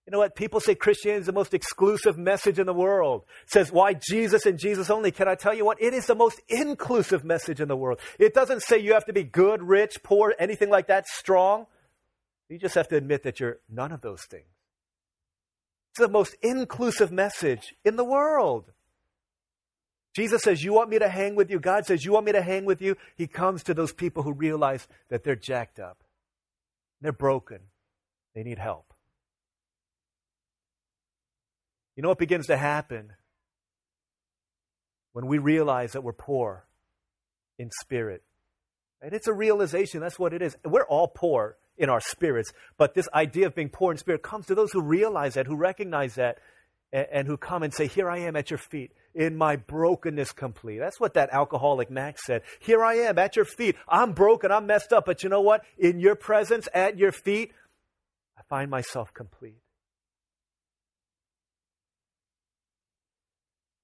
You 0.06 0.12
know 0.12 0.20
what? 0.20 0.36
People 0.36 0.60
say 0.60 0.76
Christianity 0.76 1.22
is 1.22 1.26
the 1.26 1.34
most 1.34 1.56
exclusive 1.56 2.16
message 2.16 2.60
in 2.60 2.68
the 2.68 2.74
world. 2.74 3.24
It 3.44 3.52
says, 3.52 3.72
why 3.72 3.96
Jesus 3.96 4.46
and 4.46 4.60
Jesus 4.60 4.92
only? 4.92 5.10
Can 5.10 5.28
I 5.28 5.34
tell 5.34 5.54
you 5.54 5.66
what? 5.66 5.82
It 5.82 5.96
is 5.96 6.06
the 6.06 6.14
most 6.14 6.40
inclusive 6.48 7.24
message 7.24 7.60
in 7.60 7.68
the 7.68 7.76
world. 7.76 8.00
It 8.20 8.36
doesn't 8.36 8.62
say 8.62 8.78
you 8.78 8.94
have 8.94 9.06
to 9.06 9.14
be 9.14 9.24
good, 9.24 9.64
rich, 9.64 10.04
poor, 10.04 10.36
anything 10.38 10.70
like 10.70 10.88
that, 10.88 11.08
strong. 11.08 11.66
You 12.50 12.60
just 12.60 12.76
have 12.76 12.88
to 12.90 12.96
admit 12.96 13.24
that 13.24 13.40
you're 13.40 13.58
none 13.68 13.92
of 13.92 14.02
those 14.02 14.22
things. 14.26 14.46
It's 15.92 16.06
the 16.06 16.08
most 16.08 16.36
inclusive 16.44 17.12
message 17.12 17.74
in 17.84 17.96
the 17.96 18.06
world. 18.06 18.72
Jesus 20.16 20.44
says, 20.44 20.64
You 20.64 20.74
want 20.74 20.90
me 20.90 20.98
to 20.98 21.10
hang 21.10 21.36
with 21.36 21.52
you? 21.52 21.60
God 21.60 21.86
says, 21.86 22.06
You 22.06 22.14
want 22.14 22.26
me 22.26 22.32
to 22.32 22.42
hang 22.42 22.64
with 22.64 22.82
you? 22.82 22.96
He 23.16 23.28
comes 23.28 23.64
to 23.64 23.74
those 23.74 23.92
people 23.92 24.24
who 24.24 24.32
realize 24.32 24.88
that 25.10 25.24
they're 25.24 25.36
jacked 25.36 25.78
up, 25.78 26.04
they're 27.02 27.12
broken, 27.12 27.60
they 28.34 28.44
need 28.44 28.58
help. 28.58 28.94
You 31.96 32.04
know 32.04 32.10
what 32.10 32.18
begins 32.18 32.48
to 32.48 32.58
happen 32.58 33.14
when 35.14 35.28
we 35.28 35.38
realize 35.38 35.94
that 35.94 36.02
we're 36.02 36.14
poor 36.14 36.66
in 37.58 37.70
spirit? 37.82 38.24
And 39.02 39.14
it's 39.14 39.28
a 39.28 39.34
realization, 39.34 40.00
that's 40.00 40.18
what 40.18 40.34
it 40.34 40.42
is. 40.42 40.56
We're 40.64 40.86
all 40.86 41.08
poor 41.08 41.58
in 41.78 41.90
our 41.90 42.00
spirits, 42.00 42.54
but 42.78 42.94
this 42.94 43.08
idea 43.14 43.48
of 43.48 43.56
being 43.56 43.70
poor 43.70 43.92
in 43.92 43.98
spirit 43.98 44.24
comes 44.24 44.46
to 44.48 44.56
those 44.56 44.72
who 44.72 44.82
realize 44.82 45.34
that, 45.34 45.46
who 45.46 45.56
recognize 45.58 46.16
that, 46.16 46.40
and, 46.96 47.08
and 47.12 47.28
who 47.28 47.36
come 47.36 47.62
and 47.62 47.74
say, 47.74 47.88
Here 47.88 48.10
I 48.10 48.20
am 48.20 48.36
at 48.38 48.50
your 48.50 48.58
feet, 48.58 48.94
in 49.14 49.36
my 49.36 49.58
brokenness 49.58 50.32
complete. 50.32 50.80
That's 50.80 51.00
what 51.00 51.14
that 51.16 51.30
alcoholic 51.32 51.92
Max 51.92 52.26
said. 52.26 52.44
Here 52.60 52.84
I 52.84 52.96
am 52.96 53.20
at 53.20 53.36
your 53.36 53.46
feet. 53.46 53.76
I'm 53.88 54.14
broken, 54.14 54.52
I'm 54.52 54.66
messed 54.66 54.94
up, 54.94 55.06
but 55.06 55.22
you 55.22 55.30
know 55.30 55.42
what? 55.42 55.64
In 55.78 56.00
your 56.00 56.16
presence, 56.16 56.70
at 56.74 56.98
your 56.98 57.12
feet, 57.12 57.52
I 58.38 58.42
find 58.50 58.72
myself 58.72 59.14
complete. 59.14 59.60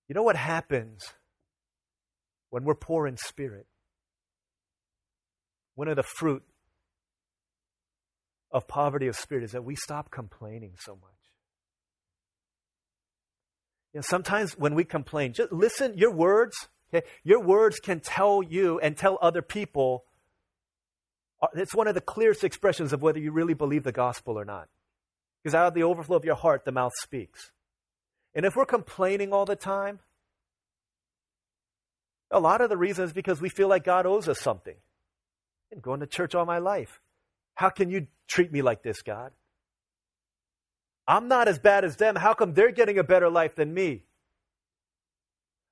You 0.08 0.16
know 0.16 0.24
what 0.24 0.38
happens 0.38 1.02
when 2.50 2.64
we're 2.64 2.76
poor 2.76 3.08
in 3.08 3.18
spirit? 3.18 3.68
One 5.76 5.88
of 5.88 5.96
the 5.96 6.04
fruit 6.04 6.44
of 8.52 8.68
poverty 8.68 9.08
of 9.08 9.16
spirit 9.16 9.44
is 9.44 9.52
that 9.52 9.64
we 9.64 9.76
stop 9.76 10.12
complaining 10.12 10.76
so 10.80 10.96
much. 10.96 11.21
You 13.94 13.98
know, 13.98 14.02
sometimes 14.02 14.58
when 14.58 14.76
we 14.76 14.84
complain, 14.84 15.34
just 15.34 15.52
listen, 15.52 15.98
your 15.98 16.12
words, 16.12 16.56
okay, 16.94 17.06
your 17.24 17.42
words 17.42 17.80
can 17.80 18.00
tell 18.00 18.42
you 18.42 18.80
and 18.80 18.96
tell 18.96 19.18
other 19.22 19.42
people. 19.42 20.06
Uh, 21.42 21.48
it's 21.56 21.76
one 21.76 21.88
of 21.88 21.96
the 21.96 22.02
clearest 22.02 22.44
expressions 22.44 22.94
of 22.94 23.02
whether 23.02 23.20
you 23.20 23.32
really 23.32 23.54
believe 23.54 23.84
the 23.84 23.92
gospel 23.92 24.40
or 24.40 24.46
not. 24.46 24.70
Because 25.44 25.56
out 25.56 25.68
of 25.68 25.74
the 25.74 25.84
overflow 25.84 26.18
of 26.18 26.26
your 26.26 26.36
heart, 26.36 26.66
the 26.66 26.72
mouth 26.72 26.94
speaks. 27.02 27.52
And 28.34 28.46
if 28.46 28.56
we're 28.56 28.66
complaining 28.66 29.34
all 29.34 29.46
the 29.46 29.56
time, 29.56 30.00
a 32.30 32.40
lot 32.40 32.62
of 32.62 32.70
the 32.70 32.78
reason 32.78 33.04
is 33.04 33.12
because 33.12 33.42
we 33.42 33.50
feel 33.50 33.68
like 33.68 33.84
God 33.84 34.06
owes 34.06 34.30
us 34.30 34.40
something. 34.40 34.76
I've 34.76 35.70
been 35.70 35.80
going 35.82 36.00
to 36.00 36.08
church 36.08 36.34
all 36.34 36.46
my 36.46 36.60
life. 36.60 37.02
How 37.56 37.70
can 37.70 37.90
you 37.90 38.08
treat 38.28 38.54
me 38.54 38.62
like 38.62 38.84
this, 38.84 39.02
God? 39.02 39.32
I'm 41.08 41.28
not 41.28 41.48
as 41.48 41.60
bad 41.60 41.84
as 41.84 41.96
them. 41.98 42.16
How 42.16 42.34
come 42.34 42.54
they're 42.54 42.72
getting 42.72 42.98
a 42.98 43.04
better 43.04 43.30
life 43.30 43.56
than 43.56 43.74
me? 43.74 44.04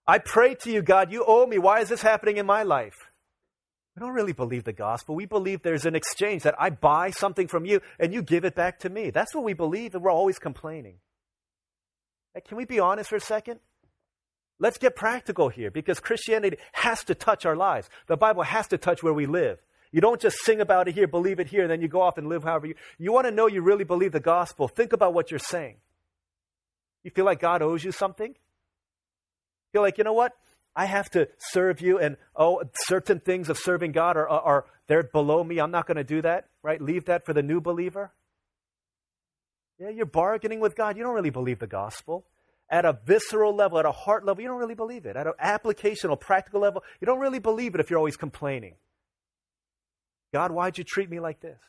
I 0.08 0.18
pray 0.18 0.56
to 0.62 0.72
you, 0.72 0.82
God, 0.82 1.12
you 1.12 1.24
owe 1.26 1.46
me. 1.46 1.60
Why 1.60 1.82
is 1.82 1.90
this 1.90 2.02
happening 2.02 2.38
in 2.38 2.46
my 2.46 2.64
life? 2.64 2.96
We 3.96 4.00
don't 4.00 4.16
really 4.16 4.34
believe 4.34 4.64
the 4.64 4.74
gospel. 4.74 5.14
We 5.14 5.26
believe 5.26 5.62
there's 5.62 5.86
an 5.86 5.96
exchange 5.96 6.44
that 6.44 6.56
I 6.60 6.70
buy 6.70 7.12
something 7.12 7.48
from 7.48 7.66
you 7.66 7.82
and 8.00 8.14
you 8.14 8.22
give 8.22 8.46
it 8.46 8.56
back 8.56 8.80
to 8.80 8.90
me. 8.90 9.10
That's 9.12 9.36
what 9.36 9.44
we 9.44 9.54
believe, 9.54 9.94
and 9.94 10.04
we're 10.04 10.12
always 10.12 10.40
complaining. 10.40 10.96
Hey, 12.34 12.42
can 12.42 12.58
we 12.58 12.66
be 12.66 12.80
honest 12.80 13.10
for 13.10 13.18
a 13.18 13.22
second? 13.22 13.60
Let's 14.60 14.78
get 14.78 14.96
practical 14.96 15.50
here 15.50 15.72
because 15.72 16.00
Christianity 16.00 16.58
has 16.74 17.04
to 17.06 17.16
touch 17.16 17.46
our 17.46 17.56
lives. 17.56 17.90
The 18.08 18.18
Bible 18.18 18.44
has 18.44 18.68
to 18.70 18.78
touch 18.78 19.04
where 19.04 19.14
we 19.14 19.26
live. 19.26 19.60
You 19.92 20.02
don't 20.02 20.22
just 20.22 20.38
sing 20.44 20.62
about 20.62 20.88
it 20.88 20.96
here, 20.96 21.08
believe 21.08 21.40
it 21.40 21.48
here, 21.48 21.64
and 21.64 21.72
then 21.72 21.82
you 21.82 21.88
go 21.88 22.02
off 22.02 22.18
and 22.18 22.28
live 22.28 22.44
however 22.44 22.68
you. 22.68 22.76
You 22.98 23.12
want 23.12 23.26
to 23.26 23.32
know 23.32 23.48
you 23.48 23.62
really 23.62 23.84
believe 23.84 24.12
the 24.12 24.20
gospel. 24.20 24.68
Think 24.68 24.94
about 24.94 25.14
what 25.14 25.32
you're 25.32 25.40
saying. 25.40 25.78
You 27.04 27.12
feel 27.12 27.26
like 27.26 27.40
God 27.40 27.62
owes 27.62 27.84
you 27.84 27.92
something? 27.92 28.36
Feel 29.72 29.82
like, 29.82 29.98
you 29.98 30.04
know 30.04 30.14
what? 30.14 30.34
I 30.76 30.86
have 30.86 31.10
to 31.12 31.28
serve 31.40 31.82
you, 31.82 31.98
and 31.98 32.18
oh, 32.36 32.62
certain 32.74 33.20
things 33.20 33.50
of 33.50 33.58
serving 33.58 33.92
God 33.92 34.16
are, 34.18 34.30
are, 34.30 34.42
are 34.42 34.66
they're 34.88 35.04
below 35.04 35.44
me. 35.44 35.60
I'm 35.60 35.72
not 35.72 35.88
going 35.88 35.98
to 35.98 36.04
do 36.04 36.22
that, 36.22 36.48
right? 36.62 36.80
Leave 36.80 37.06
that 37.06 37.26
for 37.26 37.34
the 37.34 37.42
new 37.42 37.60
believer. 37.60 38.12
Yeah, 39.80 39.90
you're 39.90 40.06
bargaining 40.06 40.60
with 40.60 40.76
God. 40.76 40.98
You 40.98 41.04
don't 41.04 41.16
really 41.16 41.30
believe 41.30 41.60
the 41.60 41.68
gospel 41.68 42.26
at 42.70 42.86
a 42.86 42.98
visceral 43.06 43.56
level, 43.56 43.80
at 43.80 43.86
a 43.86 43.92
heart 43.92 44.26
level, 44.26 44.42
you 44.42 44.48
don't 44.48 44.60
really 44.60 44.76
believe 44.76 45.06
it. 45.06 45.16
At 45.16 45.28
an 45.28 45.34
applicational, 45.44 46.20
practical 46.20 46.62
level, 46.62 46.84
you 47.02 47.06
don't 47.06 47.20
really 47.20 47.40
believe 47.40 47.74
it 47.74 47.82
if 47.82 47.90
you're 47.90 47.98
always 47.98 48.18
complaining. 48.18 48.76
God, 50.34 50.52
why'd 50.52 50.78
you 50.78 50.84
treat 50.84 51.10
me 51.10 51.20
like 51.20 51.40
this? 51.42 51.60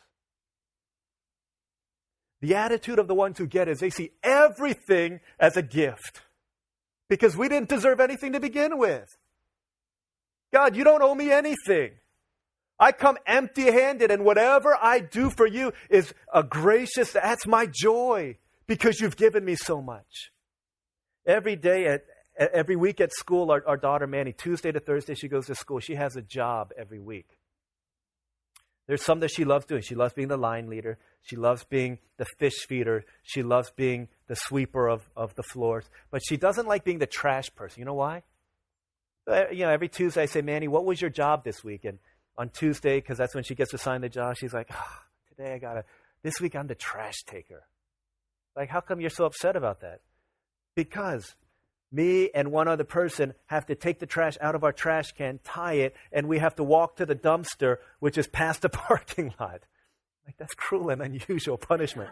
The 2.41 2.55
attitude 2.55 2.99
of 2.99 3.07
the 3.07 3.15
ones 3.15 3.39
who 3.39 3.47
get 3.47 3.69
is 3.69 3.81
they 3.81 3.91
see 3.91 4.13
everything 4.23 5.21
as 5.39 5.57
a 5.57 5.63
gift 5.63 6.23
because 7.09 7.37
we 7.37 7.49
didn't 7.49 7.69
deserve 7.69 8.01
anything 8.01 8.33
to 8.33 8.41
begin 8.41 8.79
with. 8.79 9.09
God, 10.53 10.75
you 10.75 10.85
don't 10.85 11.03
owe 11.03 11.15
me 11.15 11.31
anything. 11.31 11.93
I 12.79 12.93
come 12.93 13.19
empty 13.27 13.71
handed, 13.71 14.11
and 14.11 14.25
whatever 14.25 14.77
I 14.81 15.01
do 15.01 15.29
for 15.29 15.47
you 15.47 15.73
is 15.91 16.15
a 16.33 16.43
gracious, 16.43 17.13
that's 17.13 17.47
my 17.47 17.67
joy 17.71 18.39
because 18.67 19.01
you've 19.01 19.19
given 19.19 19.45
me 19.45 19.55
so 19.55 19.83
much. 19.83 20.33
Every 21.27 21.57
day 21.57 21.87
at 21.87 22.05
every 22.39 22.77
week 22.77 23.03
at 23.03 23.13
school, 23.13 23.51
our, 23.51 23.63
our 23.67 23.77
daughter 23.77 24.07
Manny, 24.07 24.33
Tuesday 24.33 24.73
to 24.73 24.81
Thursday, 24.81 25.15
she 25.15 25.29
goes 25.29 25.47
to 25.47 25.55
school. 25.55 25.79
She 25.79 25.97
has 25.97 26.17
a 26.17 26.23
job 26.23 26.73
every 26.79 26.99
week. 26.99 27.27
There's 28.91 29.05
some 29.05 29.21
that 29.21 29.31
she 29.31 29.45
loves 29.45 29.67
doing. 29.67 29.83
She 29.83 29.95
loves 29.95 30.15
being 30.15 30.27
the 30.27 30.37
line 30.37 30.69
leader. 30.69 30.99
She 31.23 31.37
loves 31.37 31.63
being 31.63 32.01
the 32.17 32.25
fish 32.41 32.67
feeder. 32.67 33.05
She 33.23 33.45
loves 33.45 33.71
being 33.71 34.09
the 34.27 34.35
sweeper 34.35 34.89
of, 34.89 35.09
of 35.17 35.33
the 35.37 35.45
floors. 35.45 35.89
But 36.11 36.23
she 36.29 36.37
doesn't 36.37 36.67
like 36.67 36.83
being 36.83 36.99
the 36.99 37.07
trash 37.07 37.55
person. 37.55 37.79
You 37.79 37.85
know 37.85 37.95
why? 37.95 38.25
Uh, 39.29 39.45
you 39.53 39.61
know, 39.61 39.71
every 39.71 39.89
Tuesday 39.89 40.23
I 40.23 40.27
say, 40.27 40.43
Manny, 40.43 40.67
what 40.67 40.85
was 40.85 41.01
your 41.01 41.09
job 41.09 41.45
this 41.45 41.63
week? 41.63 41.85
And 41.85 42.01
on 42.37 42.49
Tuesday, 42.49 42.97
because 42.97 43.17
that's 43.17 43.33
when 43.33 43.45
she 43.45 43.55
gets 43.55 43.73
assigned 43.73 44.03
the 44.03 44.09
job, 44.09 44.37
she's 44.37 44.53
like, 44.53 44.67
oh, 44.73 44.99
today 45.29 45.55
I 45.55 45.59
got 45.59 45.75
to, 45.75 45.85
this 46.25 46.41
week 46.41 46.57
I'm 46.57 46.67
the 46.67 46.75
trash 46.75 47.23
taker. 47.27 47.69
Like, 48.57 48.71
how 48.71 48.81
come 48.81 49.01
you're 49.01 49.09
so 49.09 49.25
upset 49.25 49.55
about 49.55 49.83
that? 49.83 50.01
Because 50.75 51.37
me 51.93 52.31
and 52.35 52.53
one 52.53 52.69
other 52.69 52.85
person 52.85 53.35
have 53.47 53.67
to 53.67 53.75
take 53.75 53.99
the 53.99 54.07
trash 54.07 54.37
out 54.41 54.55
of 54.55 54.63
our 54.63 54.73
trash 54.73 55.13
can, 55.13 55.41
tie 55.43 55.75
it, 55.75 55.97
and 56.13 56.29
we 56.29 56.39
have 56.39 56.55
to 56.57 56.65
walk 56.65 56.97
to 56.97 57.07
the 57.07 57.17
dumpster, 57.17 57.79
which 57.99 58.17
is 58.17 58.27
past 58.29 58.63
the 58.63 58.69
parking 58.69 59.35
lot. 59.41 59.61
Like, 60.27 60.37
that's 60.39 60.55
cruel 60.55 60.91
and 60.91 61.03
unusual 61.03 61.59
punishment. 61.59 62.11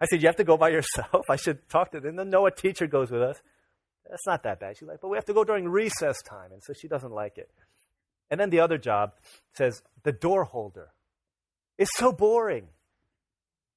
I 0.00 0.06
said, 0.06 0.20
You 0.20 0.28
have 0.28 0.36
to 0.36 0.44
go 0.44 0.56
by 0.56 0.68
yourself? 0.68 1.24
I 1.30 1.36
should 1.36 1.68
talk 1.68 1.92
to 1.92 2.00
them. 2.00 2.16
No, 2.28 2.46
a 2.46 2.50
teacher 2.50 2.86
goes 2.86 3.10
with 3.10 3.22
us. 3.22 3.40
That's 4.08 4.26
not 4.26 4.42
that 4.42 4.60
bad. 4.60 4.76
She's 4.76 4.88
like, 4.88 5.00
But 5.00 5.08
we 5.08 5.16
have 5.16 5.24
to 5.26 5.34
go 5.34 5.44
during 5.44 5.68
recess 5.68 6.16
time. 6.22 6.52
And 6.52 6.62
so 6.62 6.72
she 6.72 6.88
doesn't 6.88 7.12
like 7.12 7.38
it. 7.38 7.50
And 8.30 8.38
then 8.38 8.50
the 8.50 8.60
other 8.60 8.78
job 8.78 9.12
says, 9.54 9.82
The 10.02 10.12
door 10.12 10.44
holder. 10.44 10.90
It's 11.78 11.96
so 11.96 12.12
boring. 12.12 12.68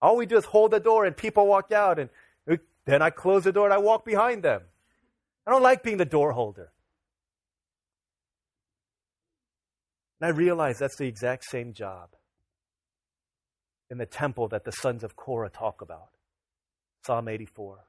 All 0.02 0.16
we 0.16 0.26
do 0.26 0.38
is 0.38 0.46
hold 0.46 0.72
the 0.72 0.80
door 0.80 1.06
and 1.06 1.16
people 1.16 1.46
walk 1.46 1.72
out, 1.72 2.00
and 2.00 2.10
uh, 2.50 2.56
then 2.86 3.02
I 3.02 3.10
close 3.10 3.44
the 3.44 3.52
door 3.52 3.66
and 3.66 3.74
I 3.74 3.78
walk 3.78 4.06
behind 4.06 4.44
them. 4.44 4.62
I 5.50 5.52
don't 5.52 5.64
like 5.64 5.82
being 5.82 5.97
the 5.97 6.06
door 6.06 6.32
holder. 6.32 6.72
And 10.22 10.28
I 10.28 10.38
realize 10.38 10.78
that's 10.78 10.97
the 10.97 11.08
exact 11.08 11.43
same 11.43 11.74
job 11.74 12.10
in 13.89 13.97
the 13.97 14.06
temple 14.06 14.47
that 14.50 14.64
the 14.64 14.72
sons 14.72 15.04
of 15.04 15.16
Korah 15.16 15.50
talk 15.50 15.82
about. 15.82 16.10
Psalm 17.04 17.28
84. 17.28 17.80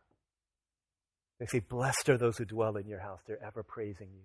They 1.39 1.45
say, 1.45 1.59
Blessed 1.61 2.09
are 2.09 2.17
those 2.17 2.39
who 2.39 2.47
dwell 2.47 2.79
in 2.79 2.87
your 2.87 3.01
house. 3.01 3.21
They're 3.27 3.45
ever 3.45 3.63
praising 3.63 4.09
you. 4.11 4.25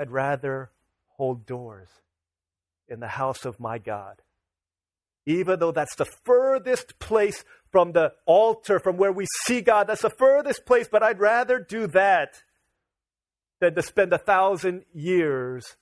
I'd 0.00 0.12
rather 0.12 0.70
hold 1.16 1.44
doors 1.44 1.88
in 2.86 3.00
the 3.00 3.08
house 3.08 3.44
of 3.44 3.58
my 3.58 3.78
God. 3.78 4.22
Even 5.26 5.58
though 5.58 5.72
that's 5.72 5.96
the 5.96 6.06
furthest 6.24 7.00
place 7.00 7.44
from 7.72 7.92
the 7.92 8.12
altar, 8.26 8.78
from 8.78 8.98
where 8.98 9.10
we 9.10 9.26
see 9.46 9.62
God, 9.62 9.88
that's 9.88 10.02
the 10.02 10.10
furthest 10.10 10.64
place, 10.66 10.88
but 10.92 11.02
I'd 11.02 11.18
rather 11.18 11.58
do 11.58 11.88
that 11.88 12.42
than 13.60 13.74
to 13.74 13.82
spend 13.82 14.12
a 14.12 14.18
thousand 14.18 14.84
years 14.92 15.76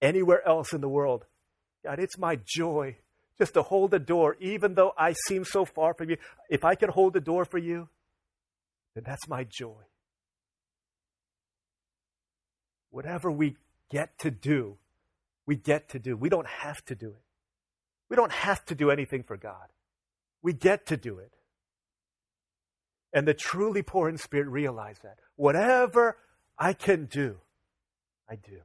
anywhere 0.00 0.46
else 0.46 0.72
in 0.72 0.80
the 0.80 0.88
world. 0.88 1.26
God, 1.84 2.00
it's 2.00 2.18
my 2.18 2.38
joy 2.44 2.96
just 3.38 3.54
to 3.54 3.62
hold 3.62 3.90
the 3.90 3.98
door, 3.98 4.36
even 4.40 4.74
though 4.74 4.92
I 4.96 5.14
seem 5.28 5.44
so 5.44 5.64
far 5.64 5.94
from 5.94 6.10
you. 6.10 6.16
If 6.48 6.64
I 6.64 6.74
can 6.74 6.88
hold 6.88 7.12
the 7.12 7.20
door 7.20 7.44
for 7.44 7.58
you, 7.58 7.88
then 8.94 9.04
that's 9.04 9.28
my 9.28 9.44
joy. 9.44 9.82
Whatever 12.90 13.30
we 13.30 13.56
get 13.90 14.16
to 14.20 14.30
do, 14.30 14.78
we 15.46 15.56
get 15.56 15.90
to 15.90 15.98
do. 15.98 16.16
We 16.16 16.28
don't 16.28 16.46
have 16.46 16.82
to 16.86 16.94
do 16.94 17.08
it. 17.08 17.22
We 18.08 18.16
don't 18.16 18.32
have 18.32 18.64
to 18.66 18.74
do 18.74 18.90
anything 18.90 19.24
for 19.24 19.36
God. 19.36 19.68
We 20.44 20.52
get 20.52 20.86
to 20.88 20.98
do 20.98 21.18
it. 21.18 21.32
And 23.14 23.26
the 23.26 23.32
truly 23.32 23.80
poor 23.82 24.10
in 24.10 24.18
spirit 24.18 24.46
realize 24.48 24.98
that. 25.02 25.16
Whatever 25.36 26.18
I 26.58 26.74
can 26.74 27.06
do, 27.06 27.38
I 28.28 28.36
do 28.36 28.58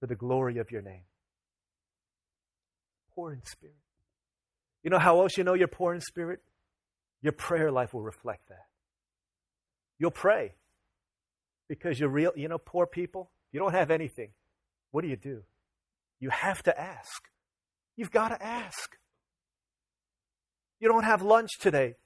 for 0.00 0.08
the 0.08 0.16
glory 0.16 0.58
of 0.58 0.72
your 0.72 0.82
name. 0.82 1.04
Poor 3.14 3.32
in 3.32 3.44
spirit. 3.44 3.76
You 4.82 4.90
know 4.90 4.98
how 4.98 5.20
else 5.20 5.38
you 5.38 5.44
know 5.44 5.54
you're 5.54 5.68
poor 5.68 5.94
in 5.94 6.00
spirit? 6.00 6.40
Your 7.22 7.32
prayer 7.32 7.70
life 7.70 7.94
will 7.94 8.02
reflect 8.02 8.48
that. 8.48 8.66
You'll 9.98 10.10
pray 10.10 10.54
because 11.68 12.00
you're 12.00 12.08
real, 12.08 12.32
you 12.34 12.48
know, 12.48 12.58
poor 12.58 12.84
people. 12.84 13.30
You 13.52 13.60
don't 13.60 13.74
have 13.74 13.92
anything. 13.92 14.30
What 14.90 15.02
do 15.02 15.08
you 15.08 15.16
do? 15.16 15.44
You 16.18 16.30
have 16.30 16.64
to 16.64 16.78
ask. 16.78 17.22
You've 17.96 18.10
got 18.10 18.28
to 18.28 18.42
ask. 18.42 18.96
You 20.80 20.88
don't 20.88 21.04
have 21.04 21.22
lunch 21.22 21.50
today. 21.58 21.96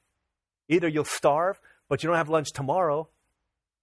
Either 0.68 0.89
you'll 0.89 1.05
starve, 1.05 1.61
but 1.89 2.03
you 2.03 2.09
don't 2.09 2.16
have 2.16 2.29
lunch 2.29 2.53
tomorrow. 2.53 3.09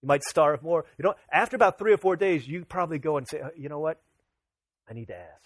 You 0.01 0.07
might 0.07 0.23
starve 0.23 0.63
more. 0.63 0.85
You 0.97 1.03
know, 1.03 1.15
after 1.31 1.55
about 1.55 1.77
three 1.77 1.91
or 1.91 1.97
four 1.97 2.15
days, 2.15 2.47
you 2.47 2.63
probably 2.65 2.99
go 2.99 3.17
and 3.17 3.27
say, 3.27 3.41
uh, 3.41 3.49
you 3.57 3.67
know 3.67 3.79
what? 3.79 3.99
I 4.89 4.93
need 4.93 5.07
to 5.07 5.15
ask. 5.17 5.43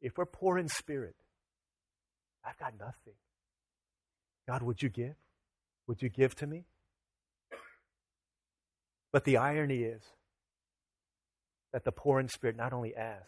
If 0.00 0.16
we're 0.16 0.26
poor 0.26 0.56
in 0.56 0.68
spirit, 0.68 1.16
I've 2.44 2.58
got 2.58 2.74
nothing. 2.78 3.14
God, 4.48 4.62
would 4.62 4.82
you 4.82 4.88
give? 4.88 5.16
Would 5.86 6.02
you 6.02 6.08
give 6.08 6.34
to 6.36 6.46
me? 6.46 6.64
But 9.12 9.24
the 9.24 9.36
irony 9.36 9.82
is 9.82 10.02
that 11.72 11.84
the 11.84 11.92
poor 11.92 12.20
in 12.20 12.28
spirit 12.28 12.56
not 12.56 12.72
only 12.72 12.94
ask, 12.94 13.26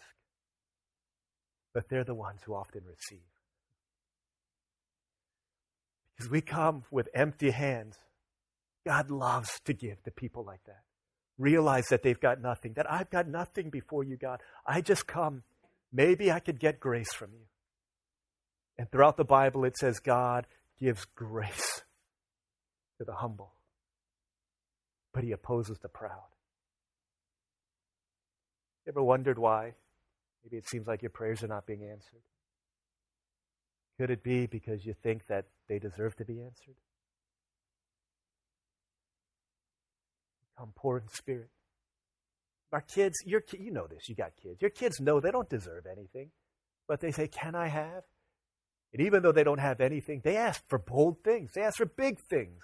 but 1.75 1.89
they're 1.89 2.05
the 2.05 2.15
ones 2.15 2.41
who 2.45 2.55
often 2.55 2.83
receive. 2.87 3.21
Because 6.19 6.31
we 6.31 6.41
come 6.41 6.85
with 6.91 7.09
empty 7.15 7.51
hands. 7.51 7.97
God 8.85 9.11
loves 9.11 9.61
to 9.67 9.73
give 9.73 10.03
to 10.03 10.11
people 10.11 10.45
like 10.45 10.65
that. 10.67 10.83
Realize 11.39 11.87
that 11.89 12.03
they've 12.03 12.19
got 12.19 12.41
nothing, 12.41 12.73
that 12.75 12.91
I've 12.91 13.11
got 13.11 13.29
nothing 13.29 13.71
before 13.71 14.03
you, 14.03 14.17
God. 14.17 14.41
I 14.67 14.81
just 14.81 15.07
come. 15.07 15.45
Maybe 15.93 16.33
I 16.33 16.41
could 16.41 16.59
get 16.59 16.81
grace 16.81 17.13
from 17.13 17.31
you. 17.33 17.47
And 18.77 18.91
throughout 18.91 19.17
the 19.17 19.25
Bible, 19.25 19.65
it 19.65 19.77
says 19.77 20.01
God 20.01 20.47
gives 20.81 21.05
grace 21.05 21.83
to 22.99 23.05
the 23.05 23.15
humble, 23.15 23.53
but 25.13 25.23
he 25.23 25.33
opposes 25.33 25.79
the 25.79 25.89
proud. 25.89 26.29
You 28.87 28.93
ever 28.93 29.03
wondered 29.03 29.39
why? 29.39 29.75
Maybe 30.43 30.57
it 30.57 30.69
seems 30.69 30.87
like 30.87 31.03
your 31.03 31.11
prayers 31.11 31.43
are 31.43 31.49
not 31.49 31.67
being 31.67 31.85
answered. 31.85 32.23
Could 33.99 34.11
it 34.11 34.23
be 34.23 34.47
because 34.47 34.87
you 34.87 34.95
think 35.03 35.27
that 35.27 35.47
they 35.69 35.79
deserve 35.79 36.15
to 36.17 36.25
be 36.25 36.41
answered? 36.41 36.77
Become 40.55 40.73
poor 40.77 40.99
in 40.99 41.09
spirit. 41.09 41.51
Our 42.73 42.81
kids, 42.83 43.17
your, 43.25 43.43
you 43.59 43.73
know 43.73 43.87
this, 43.87 44.09
you 44.09 44.15
got 44.15 44.33
kids. 44.41 44.61
Your 44.61 44.71
kids 44.71 45.01
know 45.01 45.21
they 45.21 45.31
don't 45.31 45.49
deserve 45.49 45.87
anything, 45.87 46.31
but 46.87 47.01
they 47.01 47.11
say, 47.11 47.27
Can 47.27 47.55
I 47.55 47.69
have? 47.69 48.05
And 48.93 49.03
even 49.03 49.23
though 49.23 49.33
they 49.33 49.45
don't 49.45 49.61
have 49.61 49.81
anything, 49.81 50.21
they 50.23 50.37
ask 50.37 50.63
for 50.69 50.79
bold 50.79 51.23
things, 51.25 51.53
they 51.55 51.63
ask 51.63 51.79
for 51.79 51.87
big 51.87 52.21
things. 52.21 52.63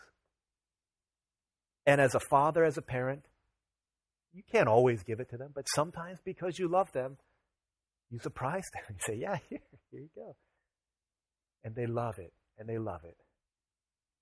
And 1.86 2.00
as 2.00 2.14
a 2.14 2.20
father, 2.20 2.64
as 2.64 2.78
a 2.78 2.82
parent, 2.82 3.26
you 4.32 4.42
can't 4.50 4.68
always 4.68 5.02
give 5.02 5.20
it 5.20 5.30
to 5.30 5.36
them, 5.36 5.50
but 5.54 5.66
sometimes 5.74 6.18
because 6.24 6.58
you 6.58 6.68
love 6.68 6.92
them, 6.92 7.16
you 8.10 8.18
surprise 8.18 8.64
them. 8.72 8.96
You 9.08 9.14
say, 9.14 9.20
Yeah, 9.20 9.38
here, 9.48 9.60
here 9.90 10.00
you 10.00 10.10
go. 10.14 10.36
And 11.64 11.74
they 11.74 11.86
love 11.86 12.18
it, 12.18 12.32
and 12.58 12.68
they 12.68 12.78
love 12.78 13.04
it. 13.04 13.16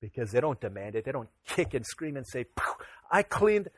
Because 0.00 0.30
they 0.30 0.40
don't 0.40 0.60
demand 0.60 0.94
it. 0.94 1.04
They 1.04 1.12
don't 1.12 1.28
kick 1.46 1.74
and 1.74 1.84
scream 1.84 2.16
and 2.16 2.26
say, 2.26 2.46
I 3.10 3.22
cleaned 3.22 3.68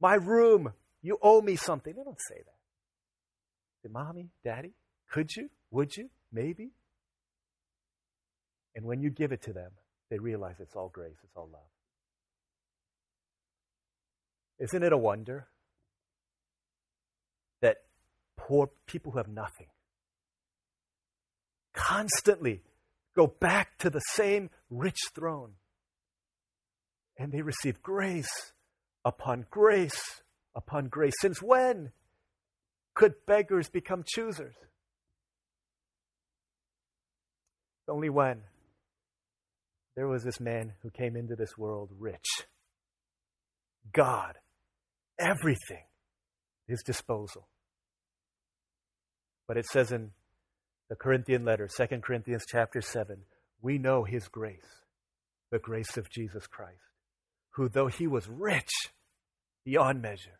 my 0.00 0.14
room. 0.14 0.72
You 1.02 1.18
owe 1.22 1.40
me 1.40 1.56
something. 1.56 1.94
They 1.94 2.02
don't 2.02 2.20
say 2.28 2.36
that. 2.36 3.82
Say, 3.82 3.92
Mommy, 3.92 4.30
Daddy, 4.44 4.72
could 5.10 5.34
you? 5.36 5.50
Would 5.70 5.96
you? 5.96 6.08
Maybe? 6.32 6.70
And 8.74 8.84
when 8.84 9.00
you 9.00 9.10
give 9.10 9.32
it 9.32 9.42
to 9.42 9.52
them, 9.52 9.72
they 10.10 10.18
realize 10.18 10.56
it's 10.60 10.74
all 10.74 10.88
grace, 10.88 11.16
it's 11.22 11.36
all 11.36 11.48
love. 11.52 11.62
Isn't 14.58 14.82
it 14.82 14.92
a 14.92 14.96
wonder 14.96 15.48
that 17.60 17.78
poor 18.36 18.70
people 18.86 19.12
who 19.12 19.18
have 19.18 19.28
nothing 19.28 19.66
constantly 21.72 22.62
go 23.16 23.26
back 23.26 23.78
to 23.78 23.90
the 23.90 24.00
same 24.00 24.50
rich 24.70 24.98
throne 25.14 25.52
and 27.18 27.32
they 27.32 27.42
receive 27.42 27.82
grace 27.82 28.52
upon 29.04 29.46
grace 29.50 30.22
upon 30.54 30.88
grace? 30.88 31.14
Since 31.20 31.42
when 31.42 31.92
could 32.94 33.14
beggars 33.26 33.68
become 33.68 34.04
choosers? 34.06 34.54
Only 37.88 38.08
when 38.08 38.42
there 39.96 40.08
was 40.08 40.24
this 40.24 40.40
man 40.40 40.72
who 40.82 40.90
came 40.90 41.16
into 41.16 41.36
this 41.36 41.56
world 41.56 41.90
rich. 41.98 42.26
God, 43.92 44.36
everything, 45.18 45.84
his 46.66 46.82
disposal. 46.82 47.48
But 49.46 49.58
it 49.58 49.66
says 49.66 49.92
in 49.92 50.12
the 50.94 50.98
Corinthian 50.98 51.44
letter, 51.44 51.68
2 51.68 51.86
Corinthians 52.02 52.44
chapter 52.48 52.80
7, 52.80 53.18
we 53.60 53.78
know 53.78 54.04
his 54.04 54.28
grace, 54.28 54.84
the 55.50 55.58
grace 55.58 55.96
of 55.96 56.08
Jesus 56.08 56.46
Christ, 56.46 56.78
who 57.50 57.68
though 57.68 57.88
he 57.88 58.06
was 58.06 58.28
rich 58.28 58.70
beyond 59.64 60.00
measure, 60.00 60.38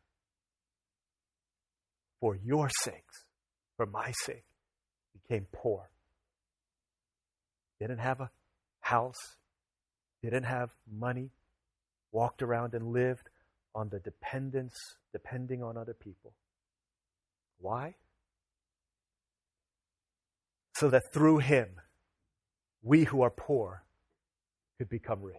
for 2.20 2.36
your 2.36 2.70
sakes, 2.82 3.24
for 3.76 3.84
my 3.84 4.12
sake, 4.22 4.44
became 5.12 5.48
poor. 5.52 5.90
Didn't 7.80 7.98
have 7.98 8.20
a 8.20 8.30
house, 8.78 9.34
didn't 10.22 10.44
have 10.44 10.70
money, 10.88 11.30
walked 12.12 12.42
around 12.42 12.74
and 12.74 12.92
lived 12.92 13.28
on 13.74 13.88
the 13.88 13.98
dependence, 13.98 14.76
depending 15.11 15.64
on 15.64 15.76
other 15.76 15.94
people. 15.94 16.32
Why? 17.59 17.96
So 20.75 20.91
that 20.91 21.12
through 21.12 21.39
him, 21.39 21.68
we 22.83 23.05
who 23.05 23.22
are 23.22 23.31
poor 23.31 23.85
could 24.79 24.89
become 24.89 25.22
rich. 25.22 25.37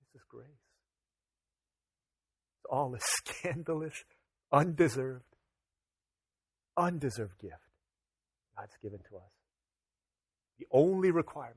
This 0.00 0.20
is 0.20 0.26
grace. 0.28 0.46
It's 2.56 2.66
all 2.70 2.94
a 2.94 2.98
scandalous, 3.24 4.04
undeserved, 4.52 5.24
undeserved 6.76 7.38
gift 7.40 7.54
God's 8.56 8.76
given 8.82 9.00
to 9.10 9.16
us. 9.16 9.32
The 10.58 10.66
only 10.70 11.10
requirement 11.10 11.56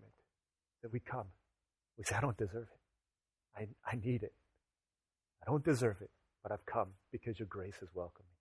that 0.81 0.91
we 0.91 0.99
come. 0.99 1.27
We 1.97 2.03
say, 2.03 2.15
I 2.15 2.21
don't 2.21 2.37
deserve 2.37 2.67
it. 2.67 2.79
I, 3.55 3.67
I 3.89 3.95
need 4.03 4.23
it. 4.23 4.33
I 5.41 5.49
don't 5.49 5.63
deserve 5.63 5.97
it, 6.01 6.09
but 6.43 6.51
I've 6.51 6.65
come 6.65 6.89
because 7.11 7.39
your 7.39 7.47
grace 7.47 7.77
is 7.81 7.89
welcomed 7.93 8.27
me. 8.27 8.37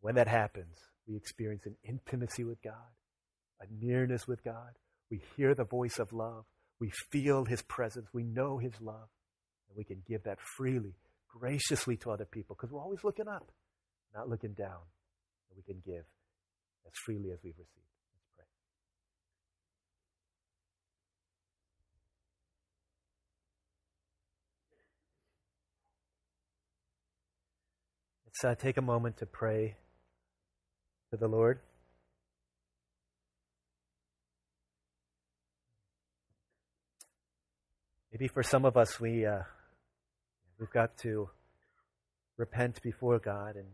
When 0.00 0.14
that 0.16 0.28
happens, 0.28 0.78
we 1.06 1.16
experience 1.16 1.66
an 1.66 1.76
intimacy 1.84 2.44
with 2.44 2.62
God, 2.62 2.72
a 3.60 3.66
nearness 3.84 4.26
with 4.26 4.42
God. 4.42 4.70
We 5.10 5.22
hear 5.36 5.54
the 5.54 5.64
voice 5.64 5.98
of 5.98 6.12
love. 6.12 6.44
We 6.80 6.90
feel 7.10 7.44
His 7.44 7.62
presence. 7.62 8.08
We 8.12 8.24
know 8.24 8.58
His 8.58 8.72
love. 8.80 9.08
And 9.68 9.76
we 9.76 9.84
can 9.84 10.02
give 10.06 10.24
that 10.24 10.38
freely, 10.56 10.94
graciously 11.28 11.96
to 11.98 12.10
other 12.10 12.24
people 12.24 12.56
because 12.56 12.72
we're 12.72 12.82
always 12.82 13.04
looking 13.04 13.28
up, 13.28 13.50
not 14.14 14.28
looking 14.28 14.52
down. 14.52 14.80
And 15.50 15.56
we 15.56 15.62
can 15.62 15.80
give 15.84 16.04
as 16.86 16.92
freely 17.04 17.30
as 17.30 17.38
we've 17.42 17.54
received. 17.56 17.86
Let's 28.26 28.44
uh, 28.44 28.54
take 28.62 28.76
a 28.76 28.82
moment 28.82 29.16
to 29.18 29.26
pray 29.26 29.76
to 31.10 31.16
the 31.16 31.28
Lord. 31.28 31.60
Maybe 38.12 38.28
for 38.28 38.42
some 38.42 38.64
of 38.64 38.76
us, 38.76 38.98
we, 38.98 39.26
uh, 39.26 39.40
we've 40.58 40.70
got 40.70 40.96
to 40.98 41.28
repent 42.38 42.82
before 42.82 43.18
God 43.18 43.56
and 43.56 43.66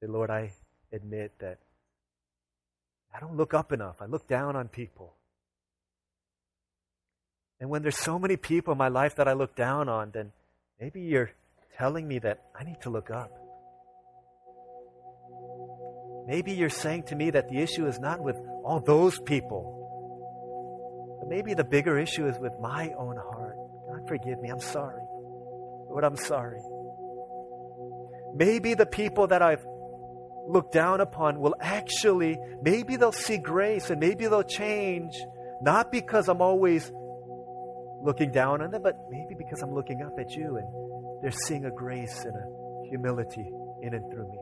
say, 0.00 0.08
Lord, 0.08 0.30
I 0.30 0.50
admit 0.92 1.32
that 1.38 1.58
I 3.14 3.20
don't 3.20 3.36
look 3.36 3.54
up 3.54 3.72
enough. 3.72 3.96
I 4.00 4.06
look 4.06 4.26
down 4.26 4.56
on 4.56 4.68
people. 4.68 5.14
And 7.60 7.70
when 7.70 7.82
there's 7.82 7.98
so 7.98 8.18
many 8.18 8.36
people 8.36 8.72
in 8.72 8.78
my 8.78 8.88
life 8.88 9.16
that 9.16 9.28
I 9.28 9.32
look 9.32 9.56
down 9.56 9.88
on, 9.88 10.10
then 10.12 10.32
maybe 10.80 11.00
you're 11.00 11.30
telling 11.76 12.06
me 12.06 12.18
that 12.20 12.44
I 12.58 12.64
need 12.64 12.80
to 12.82 12.90
look 12.90 13.10
up. 13.10 13.47
Maybe 16.28 16.52
you're 16.52 16.70
saying 16.70 17.04
to 17.04 17.16
me 17.16 17.30
that 17.30 17.48
the 17.48 17.58
issue 17.58 17.86
is 17.86 17.98
not 17.98 18.20
with 18.20 18.36
all 18.64 18.80
those 18.80 19.18
people 19.18 19.78
but 21.18 21.28
maybe 21.28 21.54
the 21.54 21.64
bigger 21.64 21.98
issue 21.98 22.26
is 22.26 22.38
with 22.38 22.58
my 22.60 22.92
own 22.96 23.16
heart. 23.16 23.56
God, 23.88 24.08
forgive 24.08 24.40
me. 24.40 24.50
I'm 24.50 24.60
sorry. 24.60 25.02
Lord, 25.88 26.04
I'm 26.04 26.16
sorry. 26.16 26.60
Maybe 28.34 28.74
the 28.74 28.86
people 28.86 29.26
that 29.28 29.42
I've 29.42 29.64
looked 30.46 30.72
down 30.72 31.00
upon 31.00 31.40
will 31.40 31.54
actually, 31.60 32.38
maybe 32.62 32.96
they'll 32.96 33.12
see 33.12 33.38
grace 33.38 33.90
and 33.90 34.00
maybe 34.00 34.26
they'll 34.26 34.42
change, 34.42 35.14
not 35.60 35.90
because 35.90 36.28
I'm 36.28 36.40
always 36.40 36.90
looking 38.02 38.30
down 38.30 38.62
on 38.62 38.70
them, 38.70 38.82
but 38.82 38.96
maybe 39.10 39.34
because 39.36 39.60
I'm 39.62 39.74
looking 39.74 40.02
up 40.02 40.18
at 40.18 40.30
you 40.32 40.56
and 40.56 41.22
they're 41.22 41.30
seeing 41.32 41.64
a 41.64 41.70
grace 41.70 42.24
and 42.24 42.34
a 42.34 42.88
humility 42.88 43.50
in 43.82 43.94
and 43.94 44.10
through 44.10 44.30
me. 44.30 44.38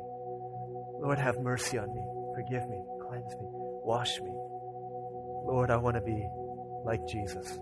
Lord, 1.00 1.18
have 1.18 1.38
mercy 1.38 1.78
on 1.78 1.92
me. 1.94 2.02
Forgive 2.34 2.68
me. 2.68 2.82
Cleanse 3.08 3.34
me. 3.34 3.48
Wash 3.84 4.20
me. 4.20 4.30
Lord, 4.30 5.70
I 5.70 5.76
want 5.76 5.96
to 5.96 6.02
be 6.02 6.26
like 6.84 7.06
Jesus. 7.06 7.58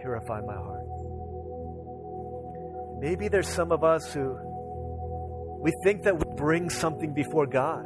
Purify 0.00 0.40
my 0.40 0.54
heart. 0.54 0.86
Maybe 3.00 3.28
there's 3.28 3.48
some 3.48 3.72
of 3.72 3.82
us 3.82 4.12
who 4.12 4.36
we 5.60 5.72
think 5.82 6.04
that 6.04 6.18
we 6.18 6.24
bring 6.36 6.70
something 6.70 7.12
before 7.12 7.46
God. 7.46 7.84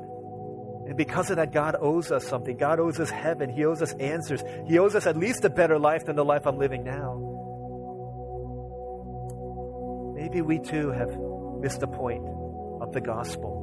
And 0.86 0.96
because 0.96 1.30
of 1.30 1.36
that, 1.36 1.52
God 1.52 1.76
owes 1.80 2.12
us 2.12 2.26
something. 2.26 2.56
God 2.56 2.78
owes 2.78 3.00
us 3.00 3.10
heaven. 3.10 3.48
He 3.48 3.64
owes 3.64 3.80
us 3.80 3.92
answers. 3.94 4.42
He 4.66 4.78
owes 4.78 4.94
us 4.94 5.06
at 5.06 5.16
least 5.16 5.44
a 5.44 5.50
better 5.50 5.78
life 5.78 6.04
than 6.04 6.14
the 6.14 6.24
life 6.24 6.46
I'm 6.46 6.58
living 6.58 6.84
now. 6.84 7.30
Maybe 10.14 10.42
we 10.42 10.58
too 10.58 10.90
have 10.90 11.16
missed 11.60 11.80
the 11.80 11.86
point 11.86 12.26
of 12.80 12.92
the 12.92 13.00
gospel. 13.00 13.53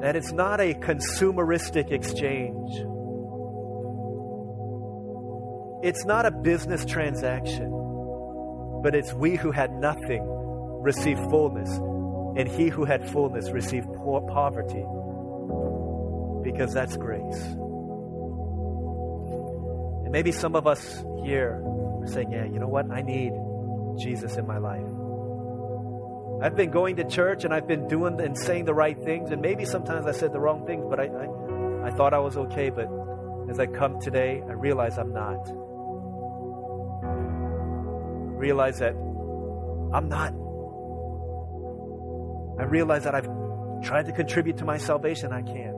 That 0.00 0.16
it's 0.16 0.32
not 0.32 0.60
a 0.60 0.74
consumeristic 0.74 1.92
exchange 1.92 2.86
it's 5.82 6.04
not 6.04 6.26
a 6.26 6.30
business 6.30 6.84
transaction, 6.84 7.70
but 8.82 8.94
it's 8.94 9.14
we 9.14 9.36
who 9.36 9.50
had 9.50 9.72
nothing 9.72 10.22
receive 10.82 11.18
fullness, 11.30 11.70
and 12.36 12.46
he 12.46 12.68
who 12.68 12.84
had 12.84 13.08
fullness 13.08 13.50
received 13.50 13.86
poor 13.96 14.20
poverty, 14.20 14.84
because 16.44 16.74
that's 16.74 16.98
grace. 16.98 17.42
And 20.04 20.12
maybe 20.12 20.32
some 20.32 20.54
of 20.54 20.66
us 20.66 21.02
here 21.24 21.62
are 21.64 22.06
saying, 22.08 22.30
Yeah, 22.30 22.44
you 22.44 22.58
know 22.58 22.68
what? 22.68 22.90
I 22.90 23.00
need 23.00 23.32
Jesus 23.98 24.36
in 24.36 24.46
my 24.46 24.58
life. 24.58 24.89
I've 26.42 26.56
been 26.56 26.70
going 26.70 26.96
to 26.96 27.04
church 27.04 27.44
and 27.44 27.52
I've 27.52 27.66
been 27.66 27.86
doing 27.88 28.20
and 28.20 28.36
saying 28.36 28.64
the 28.64 28.74
right 28.74 28.98
things, 28.98 29.30
and 29.30 29.42
maybe 29.42 29.64
sometimes 29.64 30.06
I 30.06 30.12
said 30.12 30.32
the 30.32 30.40
wrong 30.40 30.66
things, 30.66 30.86
but 30.88 30.98
I, 30.98 31.04
I, 31.04 31.88
I 31.88 31.90
thought 31.90 32.14
I 32.14 32.18
was 32.18 32.36
okay. 32.36 32.70
But 32.70 32.88
as 33.50 33.58
I 33.60 33.66
come 33.66 34.00
today, 34.00 34.42
I 34.48 34.52
realize 34.52 34.98
I'm 34.98 35.12
not 35.12 35.48
realize 38.40 38.78
that 38.78 38.94
I'm 39.92 40.08
not. 40.08 40.32
I 42.58 42.64
realize 42.64 43.04
that 43.04 43.14
I've 43.14 43.28
tried 43.82 44.06
to 44.06 44.12
contribute 44.12 44.56
to 44.58 44.64
my 44.64 44.78
salvation. 44.78 45.32
I 45.32 45.42
can't. 45.42 45.76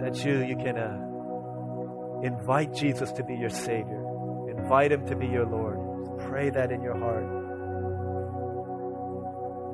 That 0.00 0.24
you, 0.24 0.42
you 0.44 0.56
can 0.56 0.76
uh, 0.76 2.20
invite 2.22 2.74
Jesus 2.74 3.12
to 3.12 3.24
be 3.24 3.36
your 3.36 3.48
Savior, 3.48 4.04
invite 4.50 4.92
Him 4.92 5.06
to 5.06 5.16
be 5.16 5.26
your 5.26 5.46
Lord. 5.46 5.78
Pray 6.28 6.50
that 6.50 6.72
in 6.72 6.82
your 6.82 6.98
heart. 6.98 7.43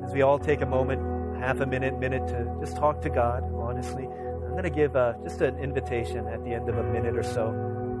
As 0.03 0.13
we 0.13 0.21
all 0.21 0.39
take 0.39 0.61
a 0.61 0.65
moment, 0.65 1.01
half 1.41 1.59
a 1.59 1.65
minute, 1.65 1.97
minute 1.99 2.27
to 2.27 2.57
just 2.59 2.75
talk 2.75 3.01
to 3.01 3.09
God, 3.09 3.43
honestly, 3.53 4.05
I'm 4.05 4.51
going 4.51 4.63
to 4.63 4.69
give 4.69 4.95
uh, 4.95 5.13
just 5.23 5.41
an 5.41 5.57
invitation 5.59 6.27
at 6.27 6.43
the 6.43 6.53
end 6.53 6.69
of 6.69 6.77
a 6.77 6.83
minute 6.83 7.15
or 7.15 7.23
so 7.23 7.51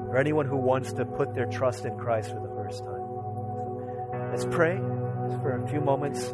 for 0.09 0.17
anyone 0.17 0.45
who 0.45 0.57
wants 0.57 0.93
to 0.93 1.05
put 1.05 1.33
their 1.33 1.45
trust 1.45 1.85
in 1.85 1.97
Christ 1.97 2.29
for 2.29 2.39
the 2.39 2.53
first 2.55 2.83
time. 2.83 4.31
Let's 4.31 4.45
pray 4.45 4.77
just 5.29 5.41
for 5.41 5.61
a 5.61 5.67
few 5.69 5.79
moments, 5.79 6.27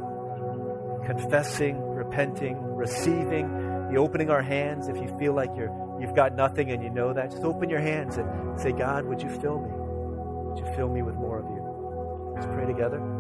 confessing, 1.06 1.80
repenting, 1.80 2.58
receiving, 2.58 3.48
the 3.92 3.98
opening 3.98 4.30
our 4.30 4.42
hands. 4.42 4.88
If 4.88 4.98
you 4.98 5.16
feel 5.20 5.34
like 5.34 5.52
you're 5.56 5.72
you've 6.00 6.16
got 6.16 6.36
nothing 6.36 6.72
and 6.72 6.84
you 6.84 6.90
know 6.90 7.14
that, 7.14 7.32
just 7.32 7.44
open 7.44 7.70
your 7.70 7.80
hands 7.80 8.18
and 8.18 8.60
say, 8.60 8.72
God, 8.72 9.06
would 9.06 9.22
you 9.22 9.30
fill 9.30 9.60
me? 9.60 9.70
Would 9.72 10.60
you 10.60 10.76
fill 10.76 10.90
me 10.90 11.02
with 11.02 11.16
more 11.16 11.40
of 11.40 11.46
you? 11.46 12.34
Let's 12.36 12.46
pray 12.48 12.66
together. 12.66 13.17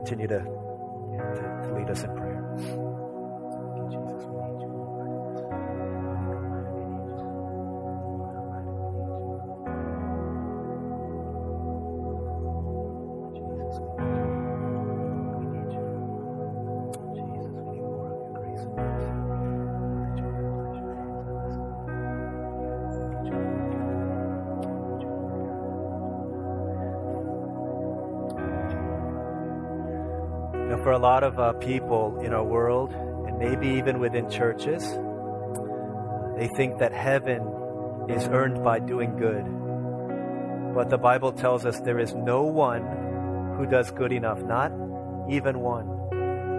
Continue 0.00 0.28
to, 0.28 0.38
to, 0.38 1.68
to 1.68 1.74
lead 1.76 1.90
us 1.90 2.04
in 2.04 2.16
prayer. 2.16 2.89
Lot 31.00 31.24
of 31.24 31.38
uh, 31.38 31.54
people 31.54 32.20
in 32.20 32.34
our 32.34 32.44
world, 32.44 32.92
and 32.92 33.38
maybe 33.38 33.78
even 33.78 33.98
within 34.00 34.28
churches, 34.28 34.82
they 36.36 36.48
think 36.56 36.78
that 36.78 36.92
heaven 36.92 37.40
is 38.08 38.28
earned 38.28 38.62
by 38.62 38.78
doing 38.78 39.16
good. 39.16 39.44
But 40.74 40.90
the 40.90 40.98
Bible 40.98 41.32
tells 41.32 41.64
us 41.64 41.80
there 41.80 41.98
is 41.98 42.14
no 42.14 42.42
one 42.42 43.56
who 43.56 43.66
does 43.66 43.90
good 43.90 44.12
enough, 44.12 44.42
not 44.42 44.72
even 45.28 45.60
one. 45.60 45.88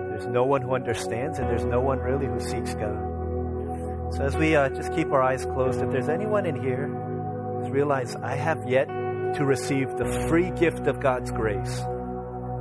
There's 0.09 0.27
no 0.27 0.43
one 0.43 0.61
who 0.61 0.73
understands, 0.73 1.39
and 1.39 1.47
there's 1.47 1.65
no 1.65 1.79
one 1.79 1.99
really 1.99 2.25
who 2.25 2.39
seeks 2.39 2.73
God. 2.73 3.11
So, 4.13 4.23
as 4.23 4.35
we 4.35 4.55
uh, 4.55 4.69
just 4.69 4.91
keep 4.93 5.11
our 5.11 5.21
eyes 5.21 5.45
closed, 5.45 5.81
if 5.81 5.91
there's 5.91 6.09
anyone 6.09 6.45
in 6.45 6.61
here 6.61 6.87
who's 6.87 7.69
realized 7.69 8.17
I 8.23 8.35
have 8.35 8.67
yet 8.67 8.87
to 8.87 9.45
receive 9.45 9.95
the 9.97 10.27
free 10.27 10.49
gift 10.51 10.87
of 10.87 10.99
God's 10.99 11.31
grace, 11.31 11.81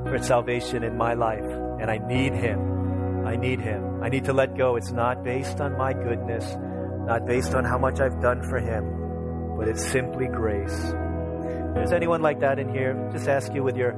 for 0.05 0.19
salvation 0.19 0.83
in 0.83 0.97
my 0.97 1.15
life, 1.15 1.45
and 1.81 1.91
I 1.91 1.99
need 1.99 2.33
Him. 2.33 3.27
I 3.27 3.37
need 3.37 3.61
Him. 3.61 4.03
I 4.03 4.09
need 4.09 4.25
to 4.25 4.33
let 4.33 4.57
go. 4.57 4.77
It's 4.77 4.93
not 4.93 5.23
based 5.25 5.61
on 5.61 5.77
my 5.77 5.93
goodness, 5.93 6.45
not 7.07 7.27
based 7.27 7.55
on 7.55 7.65
how 7.65 7.79
much 7.79 8.01
I've 8.01 8.21
done 8.21 8.43
for 8.43 8.59
Him, 8.59 9.57
but 9.57 9.69
it's 9.69 9.85
simply 9.87 10.27
grace. 10.27 10.79
If 10.85 11.75
there's 11.75 11.93
anyone 11.93 12.23
like 12.23 12.41
that 12.41 12.59
in 12.59 12.69
here, 12.69 13.09
just 13.13 13.29
ask 13.29 13.55
you 13.55 13.63
with 13.63 13.77
your 13.77 13.93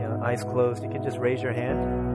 you 0.00 0.08
know, 0.08 0.20
eyes 0.24 0.42
closed, 0.42 0.82
you 0.82 0.90
can 0.90 1.02
just 1.02 1.18
raise 1.18 1.42
your 1.42 1.52
hand. 1.52 2.07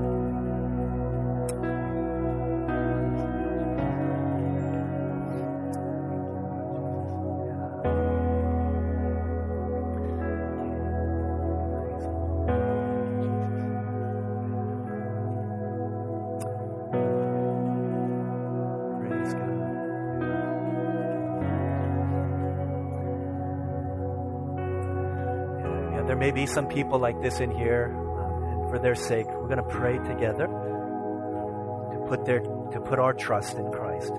Be 26.34 26.46
some 26.46 26.68
people 26.68 27.00
like 27.00 27.22
this 27.22 27.40
in 27.40 27.52
here, 27.52 27.96
um, 27.96 28.44
and 28.44 28.70
for 28.70 28.80
their 28.80 28.96
sake, 28.96 29.28
we're 29.28 29.48
going 29.48 29.58
to 29.58 29.64
pray 29.64 29.98
together 30.00 30.48
to 30.48 32.06
put, 32.08 32.26
their, 32.26 32.40
to 32.40 32.82
put 32.82 33.00
our 33.00 33.14
trust 33.14 33.58
in 33.58 33.72
Christ, 33.72 34.12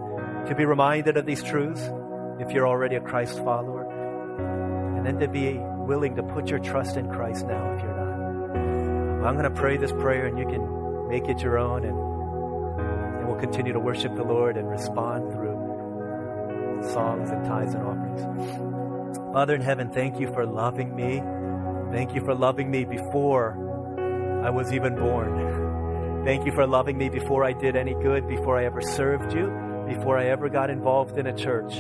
to 0.46 0.54
be 0.56 0.64
reminded 0.64 1.16
of 1.16 1.26
these 1.26 1.42
truths 1.42 1.90
if 2.40 2.52
you're 2.52 2.66
already 2.66 2.96
a 2.96 3.00
Christ 3.00 3.38
follower, 3.38 3.84
and 4.96 5.04
then 5.06 5.18
to 5.18 5.28
be 5.28 5.58
willing 5.58 6.16
to 6.16 6.22
put 6.22 6.48
your 6.48 6.60
trust 6.60 6.96
in 6.96 7.08
Christ 7.08 7.46
now 7.46 7.72
if 7.74 7.82
you're 7.82 7.94
not. 7.94 9.26
I'm 9.26 9.36
going 9.36 9.52
to 9.52 9.60
pray 9.60 9.76
this 9.76 9.92
prayer, 9.92 10.26
and 10.26 10.38
you 10.38 10.46
can 10.46 11.08
make 11.08 11.28
it 11.28 11.40
your 11.40 11.58
own, 11.58 11.84
and, 11.84 11.98
and 13.18 13.28
we'll 13.28 13.40
continue 13.40 13.72
to 13.72 13.80
worship 13.80 14.14
the 14.14 14.24
Lord 14.24 14.56
and 14.56 14.68
respond 14.68 15.32
through 15.32 15.54
songs 16.92 17.30
and 17.30 17.44
tithes 17.44 17.74
and 17.74 17.84
offerings. 17.84 19.32
Father 19.32 19.54
in 19.54 19.62
heaven, 19.62 19.90
thank 19.90 20.20
you 20.20 20.32
for 20.32 20.44
loving 20.46 20.94
me. 20.94 21.22
Thank 21.95 22.12
you 22.12 22.24
for 22.24 22.34
loving 22.34 22.72
me 22.72 22.84
before 22.84 23.55
I 24.45 24.51
was 24.51 24.72
even 24.72 24.97
born. 24.97 26.24
Thank 26.24 26.45
you 26.45 26.51
for 26.53 26.66
loving 26.66 26.99
me 26.99 27.09
before 27.09 27.45
I 27.45 27.53
did 27.53 27.76
any 27.76 27.95
good, 27.95 28.26
before 28.26 28.59
I 28.59 28.64
ever 28.64 28.80
served 28.80 29.32
you, 29.32 29.47
before 29.86 30.18
I 30.18 30.26
ever 30.26 30.49
got 30.49 30.70
involved 30.70 31.18
in 31.18 31.28
a 31.28 31.32
church. 31.32 31.72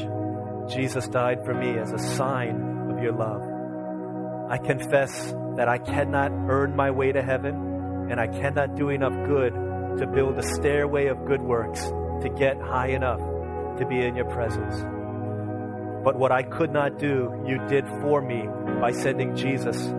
Jesus 0.72 1.08
died 1.08 1.44
for 1.44 1.52
me 1.52 1.80
as 1.80 1.92
a 1.92 1.98
sign 1.98 2.92
of 2.92 3.02
your 3.02 3.10
love. 3.10 3.42
I 4.48 4.58
confess 4.58 5.34
that 5.56 5.68
I 5.68 5.78
cannot 5.78 6.30
earn 6.48 6.76
my 6.76 6.92
way 6.92 7.10
to 7.10 7.20
heaven, 7.20 8.08
and 8.08 8.20
I 8.20 8.28
cannot 8.28 8.76
do 8.76 8.90
enough 8.90 9.14
good 9.26 9.52
to 9.98 10.06
build 10.06 10.38
a 10.38 10.44
stairway 10.44 11.08
of 11.08 11.26
good 11.26 11.42
works 11.42 11.88
to 12.22 12.28
get 12.38 12.56
high 12.60 12.90
enough 12.90 13.18
to 13.78 13.86
be 13.88 14.06
in 14.06 14.14
your 14.14 14.26
presence. 14.26 14.76
But 16.04 16.16
what 16.16 16.30
I 16.30 16.44
could 16.44 16.70
not 16.70 17.00
do, 17.00 17.32
you 17.44 17.58
did 17.66 17.84
for 18.00 18.22
me 18.22 18.46
by 18.80 18.92
sending 18.92 19.34
Jesus, 19.34 19.92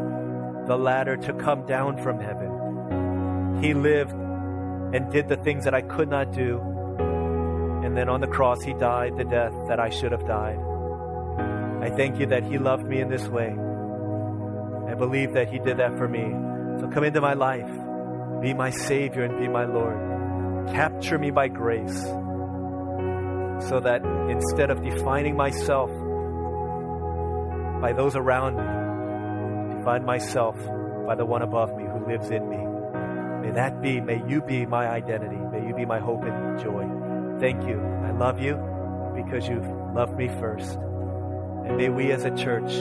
the 0.67 0.77
ladder, 0.77 1.17
to 1.17 1.33
come 1.33 1.65
down 1.65 2.01
from 2.01 2.19
heaven. 2.19 3.61
He 3.61 3.73
lived 3.73 4.13
and 4.13 5.11
did 5.11 5.27
the 5.27 5.37
things 5.37 5.63
that 5.65 5.73
I 5.73 5.81
could 5.81 6.09
not 6.09 6.31
do. 6.31 6.59
And 7.83 7.95
then 7.95 8.09
on 8.09 8.21
the 8.21 8.27
cross, 8.27 8.63
He 8.63 8.73
died 8.73 9.17
the 9.17 9.23
death 9.23 9.53
that 9.67 9.79
I 9.79 9.89
should 9.89 10.11
have 10.11 10.25
died. 10.25 10.59
I 11.81 11.89
thank 11.95 12.19
you 12.19 12.25
that 12.27 12.43
He 12.43 12.57
loved 12.57 12.85
me 12.85 12.99
in 12.99 13.09
this 13.09 13.27
way. 13.27 13.55
I 14.89 14.95
believe 14.95 15.33
that 15.33 15.49
He 15.49 15.59
did 15.59 15.77
that 15.77 15.97
for 15.97 16.07
me. 16.07 16.25
So 16.79 16.87
come 16.87 17.03
into 17.03 17.21
my 17.21 17.33
life, 17.33 17.69
be 18.41 18.53
my 18.53 18.69
Savior, 18.69 19.23
and 19.23 19.39
be 19.39 19.47
my 19.47 19.65
Lord. 19.65 20.67
Capture 20.73 21.19
me 21.19 21.31
by 21.31 21.47
grace 21.47 22.03
so 23.69 23.79
that 23.79 24.03
instead 24.29 24.69
of 24.69 24.81
defining 24.81 25.35
myself 25.35 25.89
by 27.81 27.93
those 27.93 28.15
around 28.15 28.55
me, 28.57 28.74
define 29.85 30.03
myself 30.03 30.55
by 31.05 31.13
the 31.13 31.23
one 31.23 31.43
above 31.43 31.77
me 31.77 31.83
who 31.83 32.07
lives 32.07 32.31
in 32.31 32.49
me. 32.49 32.57
May 33.45 33.53
that 33.53 33.83
be, 33.83 34.01
may 34.01 34.19
you 34.27 34.41
be 34.41 34.65
my 34.65 34.87
identity. 34.87 35.35
May 35.35 35.67
you 35.67 35.75
be 35.75 35.85
my 35.85 35.99
hope 35.99 36.23
and 36.23 36.59
joy. 36.59 36.89
Thank 37.39 37.67
you. 37.67 37.79
I 38.03 38.09
love 38.09 38.39
you 38.41 38.55
because 39.15 39.47
you've 39.47 39.67
loved 39.93 40.17
me 40.17 40.27
first. 40.27 40.73
And 40.73 41.77
may 41.77 41.89
we 41.89 42.11
as 42.11 42.25
a 42.25 42.35
church 42.35 42.71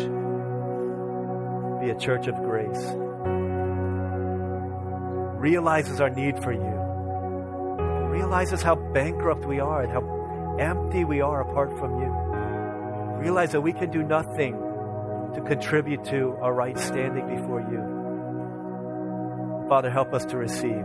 be 1.82 1.90
a 1.90 1.98
church 2.00 2.26
of 2.26 2.36
grace. 2.36 2.82
Realizes 5.38 6.00
our 6.00 6.08
need 6.08 6.42
for 6.42 6.54
you. 6.54 8.18
Realizes 8.18 8.62
how 8.62 8.76
bankrupt 8.76 9.44
we 9.44 9.60
are 9.60 9.82
and 9.82 9.92
how 9.92 10.56
empty 10.58 11.04
we 11.04 11.20
are 11.20 11.42
apart 11.42 11.78
from 11.78 12.00
you. 12.00 12.10
Realize 13.20 13.52
that 13.52 13.60
we 13.60 13.74
can 13.74 13.90
do 13.90 14.02
nothing 14.02 14.63
to 15.34 15.42
contribute 15.42 16.04
to 16.04 16.36
our 16.40 16.54
right 16.54 16.78
standing 16.78 17.26
before 17.26 17.60
you. 17.60 18.04
Father, 19.68 19.90
help 19.90 20.12
us 20.12 20.24
to 20.26 20.36
receive 20.36 20.84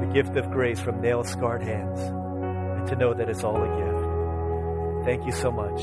the 0.00 0.10
gift 0.12 0.36
of 0.36 0.50
grace 0.50 0.80
from 0.80 1.00
nail 1.00 1.22
scarred 1.24 1.62
hands 1.62 2.00
and 2.00 2.86
to 2.88 2.96
know 2.96 3.14
that 3.14 3.28
it's 3.28 3.44
all 3.44 3.56
a 3.56 3.68
gift. 3.78 5.04
Thank 5.06 5.24
you 5.26 5.32
so 5.32 5.50
much. 5.50 5.80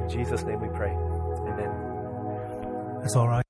In 0.00 0.08
Jesus' 0.08 0.44
name 0.44 0.60
we 0.60 0.68
pray. 0.68 0.92
Amen. 0.92 1.70
That's 3.02 3.16
all 3.16 3.28
right. 3.28 3.47